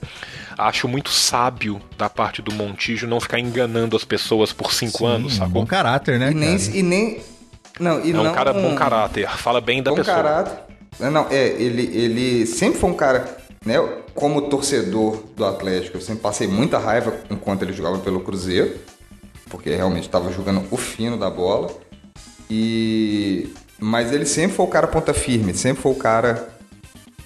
acho 0.57 0.89
muito 0.89 1.11
sábio 1.11 1.81
da 1.99 2.09
parte 2.09 2.41
do 2.41 2.53
Montijo 2.53 3.07
não 3.07 3.21
ficar 3.21 3.39
enganando 3.39 3.97
as 3.97 4.05
pessoas 4.05 4.53
por 4.53 4.73
cinco 4.73 4.99
Sim, 4.99 5.07
anos, 5.07 5.35
um 5.35 5.37
sacou? 5.37 5.53
bom 5.53 5.67
caráter, 5.67 6.19
né, 6.19 6.31
E 6.31 6.35
nem, 6.35 6.59
cara? 6.59 6.77
e 6.77 6.83
nem. 6.83 7.21
Não, 7.79 8.05
e 8.05 8.11
É 8.11 8.13
não. 8.13 8.31
um 8.31 8.33
cara 8.33 8.53
bom 8.53 8.75
caráter, 8.75 9.29
fala 9.37 9.61
bem 9.61 9.83
da 9.83 9.91
bom 9.91 9.97
pessoa. 9.97 10.17
caráter. 10.17 10.59
Não, 10.99 11.27
é, 11.31 11.49
ele, 11.49 11.83
ele 11.95 12.47
sempre 12.47 12.79
foi 12.81 12.89
um 12.91 12.95
cara, 12.95 13.37
né? 13.65 13.75
Como 14.15 14.43
torcedor 14.43 15.23
do 15.37 15.45
Atlético, 15.45 15.99
eu 15.99 16.01
sempre 16.01 16.23
passei 16.23 16.47
muita 16.47 16.79
raiva 16.79 17.13
enquanto 17.31 17.63
ele 17.63 17.73
jogava 17.75 17.99
pelo 17.99 18.21
Cruzeiro, 18.21 18.77
porque 19.51 19.71
realmente 19.75 20.05
estava 20.07 20.33
jogando 20.33 20.63
o 20.71 20.77
fino 20.77 21.19
da 21.19 21.29
bola. 21.29 21.71
E 22.51 23.53
mas 23.79 24.11
ele 24.11 24.25
sempre 24.25 24.57
foi 24.57 24.65
o 24.65 24.69
cara 24.69 24.87
ponta 24.87 25.13
firme, 25.13 25.53
sempre 25.53 25.83
foi 25.83 25.93
o 25.93 25.97
cara 25.97 26.49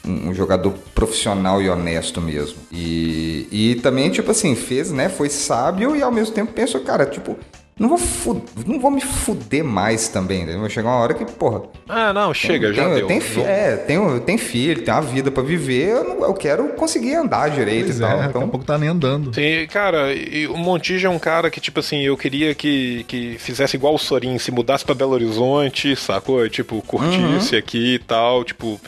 um, 0.05 0.31
um 0.31 0.35
jogador 0.35 0.73
profissional 0.95 1.63
e 1.63 1.69
honesto 1.71 2.21
mesmo. 2.21 2.59
E, 2.73 3.47
e 3.53 3.75
também, 3.77 4.11
tipo 4.11 4.31
assim, 4.31 4.57
fez, 4.57 4.91
né? 4.91 5.09
Foi 5.09 5.29
sábio 5.29 5.95
e 5.95 6.03
ao 6.03 6.11
mesmo 6.11 6.35
tempo 6.35 6.53
pensou, 6.53 6.81
cara, 6.81 7.07
tipo, 7.07 7.39
não 7.81 7.97
vou, 7.97 8.45
não 8.67 8.79
vou 8.79 8.91
me 8.91 9.01
fuder 9.01 9.65
mais 9.65 10.09
também, 10.09 10.45
né? 10.45 10.57
Vai 10.57 10.69
chegar 10.69 10.91
uma 10.91 10.99
hora 10.99 11.15
que, 11.15 11.25
porra. 11.25 11.63
Ah, 11.89 12.13
não, 12.13 12.35
chega, 12.35 12.73
já 12.75 12.85
tenho, 12.85 12.95
deu. 13.09 13.09
Não- 13.39 13.47
é, 13.47 13.77
tenho, 13.77 14.21
tem 14.21 14.37
filho, 14.37 14.83
tem 14.83 14.93
uma 14.93 15.01
vida 15.01 15.31
pra 15.31 15.43
viver, 15.43 15.89
eu, 15.89 16.05
não- 16.05 16.25
eu 16.27 16.35
quero 16.35 16.69
conseguir 16.75 17.15
andar 17.15 17.49
direito 17.51 17.87
Pois 17.87 17.99
e 18.01 18.05
é, 18.05 18.07
tal. 18.07 18.17
daqui 18.19 18.27
a 18.27 18.31
Então, 18.39 18.49
pouco 18.51 18.67
tá 18.67 18.77
nem 18.77 18.89
andando. 18.91 19.35
Sim, 19.35 19.67
cara, 19.73 20.13
e 20.13 20.47
o 20.47 20.57
Montijo 20.59 21.07
é 21.07 21.11
um 21.11 21.19
cara 21.19 21.51
que, 21.51 21.59
tipo 21.61 21.81
assim, 21.81 22.03
eu 22.03 22.17
queria 22.19 22.55
que, 22.55 23.05
que 23.09 23.37
fizesse 23.39 23.77
igual 23.77 23.95
o 23.95 23.99
Sorin, 23.99 24.37
se 24.39 24.51
mudasse 24.51 24.85
pra 24.85 24.95
Belo 24.95 25.13
Horizonte, 25.13 25.97
sacou? 25.97 26.47
Tipo, 26.51 26.83
curtisse 26.83 27.57
aqui 27.57 27.95
e 27.95 27.99
tal, 27.99 28.45
tipo, 28.45 28.79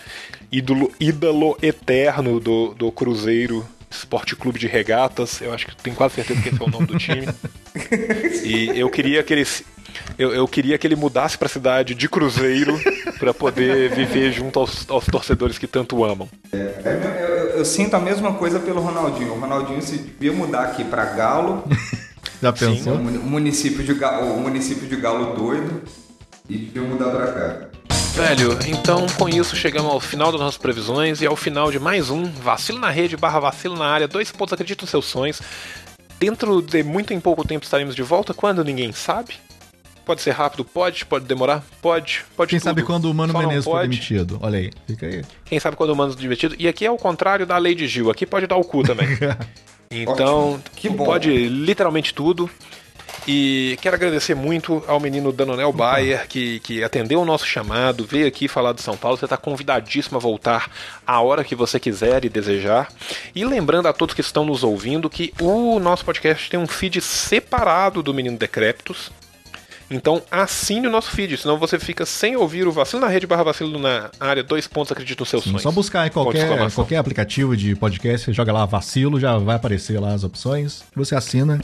ídolo, 0.53 0.93
ídolo 1.01 1.57
eterno 1.62 2.38
do, 2.38 2.74
do 2.74 2.93
Cruzeiro 2.93 3.64
Esporte 3.97 4.34
Clube 4.36 4.59
de 4.59 4.66
Regatas, 4.66 5.40
eu 5.40 5.53
acho 5.53 5.66
que 5.66 5.76
tenho 5.76 5.95
quase 5.97 6.14
certeza 6.16 6.40
que 6.43 6.49
esse 6.49 6.61
é 6.61 6.64
o 6.64 6.70
nome 6.70 6.86
do 6.86 6.99
time. 6.99 7.28
E 8.45 8.78
eu 8.78 8.90
queria 8.90 9.22
que 9.22 9.32
ele. 9.32 9.47
Eu, 10.18 10.32
eu 10.34 10.47
queria 10.49 10.76
que 10.78 10.86
ele 10.86 10.97
mudasse 10.97 11.36
pra 11.38 11.49
cidade 11.49 11.95
de 11.95 12.09
Cruzeiro 12.09 12.78
pra 13.18 13.32
poder 13.32 13.90
viver 13.95 14.30
junto 14.32 14.59
aos, 14.59 14.88
aos 14.90 15.07
torcedores 15.07 15.59
que 15.59 15.66
tanto 15.66 16.05
amam. 16.05 16.28
é, 16.53 16.57
eu, 16.84 17.11
eu- 17.11 17.43
eu 17.59 17.64
sinto 17.64 17.95
a 17.95 17.99
mesma 18.01 18.32
coisa 18.34 18.59
pelo 18.59 18.80
Ronaldinho. 18.80 19.32
O 19.34 19.38
Ronaldinho 19.40 19.80
se 19.82 19.99
devia 19.99 20.32
mudar 20.32 20.62
aqui 20.64 20.84
pra 20.84 21.05
Galo, 21.07 21.64
Já 22.43 22.53
pensou? 22.53 22.97
muni- 22.99 23.18
o 23.18 23.22
município 23.22 23.82
de 23.84 23.95
Galo, 23.95 24.34
o 24.34 24.40
município 24.40 24.86
de 24.88 24.97
Galo 24.97 25.34
doido, 25.36 25.82
e 26.53 26.59
devia 26.59 26.82
mudar 26.82 27.11
pra 27.11 27.26
cá. 27.32 27.68
Velho, 28.14 28.59
então 28.66 29.07
com 29.18 29.26
isso 29.28 29.57
chegamos 29.57 29.90
ao 29.90 29.98
final 29.98 30.30
das 30.30 30.40
nossas 30.40 30.59
previsões 30.59 31.22
e 31.22 31.26
ao 31.26 31.34
final 31.34 31.70
de 31.72 31.78
mais 31.78 32.11
um 32.11 32.24
Vacilo 32.24 32.78
na 32.78 32.90
Rede 32.90 33.16
barra 33.16 33.40
Vacilo 33.40 33.74
na 33.76 33.86
Área. 33.86 34.07
Dois 34.07 34.30
pontos, 34.30 34.53
acredito 34.53 34.82
nos 34.82 34.90
seus 34.90 35.07
sonhos. 35.07 35.40
Dentro 36.20 36.61
de 36.61 36.82
muito 36.82 37.14
em 37.14 37.20
pouco 37.20 37.46
tempo 37.46 37.64
estaremos 37.64 37.94
de 37.96 38.03
volta, 38.03 38.34
quando 38.34 38.62
ninguém 38.62 38.92
sabe. 38.92 39.34
Pode 40.05 40.20
ser 40.20 40.32
rápido, 40.32 40.64
pode, 40.64 41.07
pode 41.07 41.24
demorar, 41.24 41.64
pode, 41.80 42.24
pode 42.36 42.50
Quem 42.50 42.59
tudo. 42.59 42.64
sabe 42.68 42.82
quando 42.82 43.07
o 43.07 43.14
Mano 43.14 43.32
Só 43.32 43.38
Menezes 43.38 43.64
for 43.64 43.70
pode. 43.72 43.88
demitido? 43.88 44.38
Olha 44.42 44.59
aí, 44.59 44.70
fica 44.86 45.07
aí. 45.07 45.24
Quem 45.44 45.59
sabe 45.59 45.76
quando 45.76 45.90
o 45.90 45.96
Mano 45.96 46.12
é 46.12 46.16
divertido. 46.16 46.55
E 46.59 46.68
aqui 46.68 46.84
é 46.84 46.90
o 46.90 46.96
contrário 46.96 47.46
da 47.46 47.57
lei 47.57 47.74
de 47.74 47.86
Gil, 47.86 48.11
aqui 48.11 48.26
pode 48.26 48.46
dar 48.46 48.57
o 48.57 48.64
cu 48.64 48.82
também. 48.82 49.09
Então, 49.94 50.55
Ótimo. 50.55 50.62
Que 50.74 50.88
bom. 50.88 51.05
pode 51.05 51.48
literalmente 51.48 52.14
tudo. 52.14 52.48
E 53.27 53.79
quero 53.81 53.95
agradecer 53.95 54.35
muito 54.35 54.83
ao 54.89 54.99
menino 54.99 55.33
Danonel 55.33 55.73
Bayer, 55.73 56.27
que, 56.27 56.59
que 56.61 56.83
atendeu 56.83 57.20
o 57.20 57.25
nosso 57.25 57.47
chamado, 57.47 58.05
veio 58.05 58.27
aqui 58.27 58.49
falar 58.49 58.73
de 58.73 58.83
São 58.83 58.97
Paulo. 58.97 59.16
Você 59.16 59.27
está 59.27 59.37
convidadíssimo 59.37 60.16
a 60.16 60.20
voltar 60.20 60.68
a 61.07 61.20
hora 61.20 61.45
que 61.45 61.55
você 61.55 61.79
quiser 61.79 62.25
e 62.25 62.29
desejar. 62.29 62.89
E 63.35 63.45
lembrando 63.45 63.87
a 63.87 63.93
todos 63.93 64.14
que 64.14 64.20
estão 64.20 64.45
nos 64.45 64.64
ouvindo 64.64 65.09
que 65.09 65.33
o 65.41 65.79
nosso 65.79 66.05
podcast 66.05 66.51
tem 66.51 66.59
um 66.59 66.66
feed 66.66 67.01
separado 67.01 68.03
do 68.03 68.12
Menino 68.12 68.37
Decréptos. 68.37 69.12
Então 69.89 70.23
assine 70.31 70.87
o 70.87 70.91
nosso 70.91 71.11
feed, 71.11 71.37
senão 71.37 71.59
você 71.59 71.79
fica 71.79 72.07
sem 72.07 72.35
ouvir 72.35 72.66
o 72.66 72.73
Vacilo 72.73 73.03
na 73.03 73.09
Rede 73.09 73.27
barra 73.27 73.45
Vacilo 73.45 73.79
na 73.79 74.11
área. 74.18 74.43
Dois 74.43 74.66
pontos, 74.66 74.91
acredito 74.91 75.20
nos 75.20 75.29
seus 75.29 75.45
Sim, 75.45 75.51
sonhos. 75.51 75.62
só 75.62 75.70
buscar 75.70 76.07
em 76.07 76.11
qualquer, 76.11 76.49
qualquer 76.73 76.97
aplicativo 76.97 77.57
de 77.57 77.77
podcast, 77.77 78.25
você 78.25 78.33
joga 78.33 78.53
lá 78.53 78.64
vacilo, 78.64 79.20
já 79.20 79.37
vai 79.37 79.57
aparecer 79.57 80.01
lá 80.01 80.14
as 80.14 80.25
opções. 80.25 80.83
Você 80.97 81.14
assina 81.14 81.61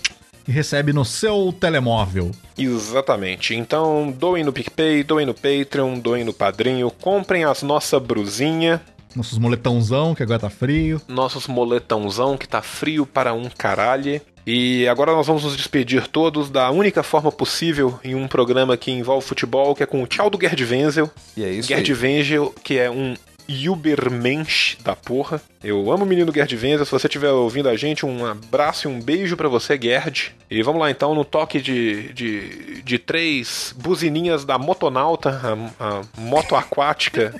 e 0.48 0.50
recebe 0.50 0.92
no 0.94 1.04
seu 1.04 1.52
telemóvel. 1.52 2.30
Exatamente. 2.56 3.54
Então, 3.54 4.10
doem 4.10 4.42
no 4.42 4.52
PicPay, 4.52 5.04
doem 5.04 5.26
no 5.26 5.34
Patreon, 5.34 5.98
doem 5.98 6.24
no 6.24 6.32
Padrinho, 6.32 6.90
comprem 6.90 7.44
as 7.44 7.62
nossa 7.62 8.00
brusinha, 8.00 8.80
Nossos 9.16 9.38
moletãozão, 9.38 10.14
que 10.14 10.22
agora 10.22 10.38
tá 10.38 10.50
frio. 10.50 11.00
nossos 11.08 11.46
moletãozão 11.46 12.36
que 12.36 12.46
tá 12.46 12.60
frio 12.62 13.06
para 13.06 13.32
um 13.32 13.48
caralho. 13.48 14.20
E 14.46 14.86
agora 14.88 15.12
nós 15.12 15.26
vamos 15.26 15.44
nos 15.44 15.56
despedir 15.56 16.06
todos 16.06 16.48
da 16.50 16.70
única 16.70 17.02
forma 17.02 17.30
possível 17.32 17.98
em 18.04 18.14
um 18.14 18.28
programa 18.28 18.76
que 18.76 18.90
envolve 18.90 19.26
futebol, 19.26 19.74
que 19.74 19.82
é 19.82 19.86
com 19.86 20.02
o 20.02 20.06
tchau 20.06 20.30
do 20.30 20.38
Gerd 20.40 20.62
Wenzel. 20.64 21.10
E 21.36 21.44
é 21.44 21.50
isso 21.50 21.68
Gerd 21.68 21.92
aí. 21.92 21.98
Wenzel, 21.98 22.54
que 22.62 22.78
é 22.78 22.90
um 22.90 23.14
Ubermensch 23.48 24.76
da 24.82 24.94
porra. 24.94 25.40
Eu 25.64 25.90
amo 25.90 26.04
o 26.04 26.06
menino 26.06 26.32
Gerd 26.32 26.54
Wenzel. 26.54 26.84
Se 26.84 26.92
você 26.92 27.06
estiver 27.06 27.30
ouvindo 27.30 27.68
a 27.68 27.76
gente, 27.76 28.04
um 28.04 28.26
abraço 28.26 28.86
e 28.86 28.90
um 28.90 29.00
beijo 29.00 29.36
pra 29.36 29.48
você, 29.48 29.78
Gerd. 29.80 30.34
E 30.50 30.62
vamos 30.62 30.80
lá 30.80 30.90
então 30.90 31.14
no 31.14 31.24
toque 31.24 31.60
de, 31.60 32.12
de, 32.12 32.82
de 32.82 32.98
três 32.98 33.74
buzininhas 33.76 34.44
da 34.44 34.58
Motonauta, 34.58 35.40
a, 35.80 35.98
a 36.00 36.02
moto 36.18 36.54
aquática 36.54 37.34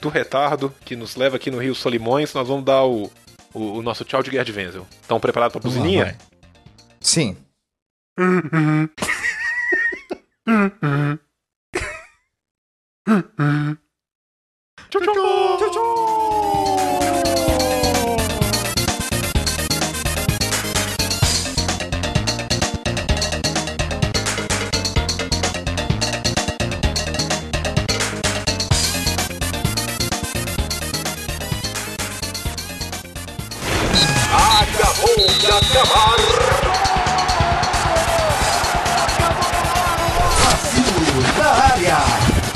do 0.00 0.08
retardo, 0.08 0.72
que 0.84 0.94
nos 0.94 1.16
leva 1.16 1.36
aqui 1.36 1.50
no 1.50 1.58
Rio 1.58 1.74
Solimões. 1.74 2.32
Nós 2.32 2.46
vamos 2.46 2.64
dar 2.64 2.84
o, 2.84 3.10
o, 3.52 3.78
o 3.78 3.82
nosso 3.82 4.04
tchau 4.04 4.22
de 4.22 4.30
Gerd 4.30 4.52
Wenzel. 4.52 4.86
Estão 5.02 5.18
preparados 5.18 5.52
pra 5.52 5.60
Vamos 5.60 5.76
lá, 5.76 5.82
buzininha? 5.82 6.18
Vai. 14.90 14.98
Sim. 15.00 15.56
Tchau, 15.58 15.70
tchau. 15.70 16.18
Acabou 34.30 35.26
de 35.38 35.46
acabar. 35.46 36.16
Vacilo 40.44 41.20
na 41.36 41.48
área. 41.72 41.98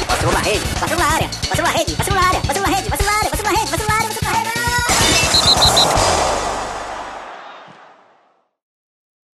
Vacilo 0.08 0.32
na 0.32 0.40
rede, 0.40 0.64
vacilo 0.80 1.00
na 1.00 1.06
área, 1.06 1.21
vacilo 1.62 1.72
na 1.72 1.72
rede, 1.78 1.94
vacilo 1.96 2.16
na 2.16 2.28
área, 2.28 2.40
vacilo 2.40 2.66
na 2.66 2.76
rede, 2.76 2.88
vacilo 2.88 3.10
na 3.10 3.16
área. 3.18 3.21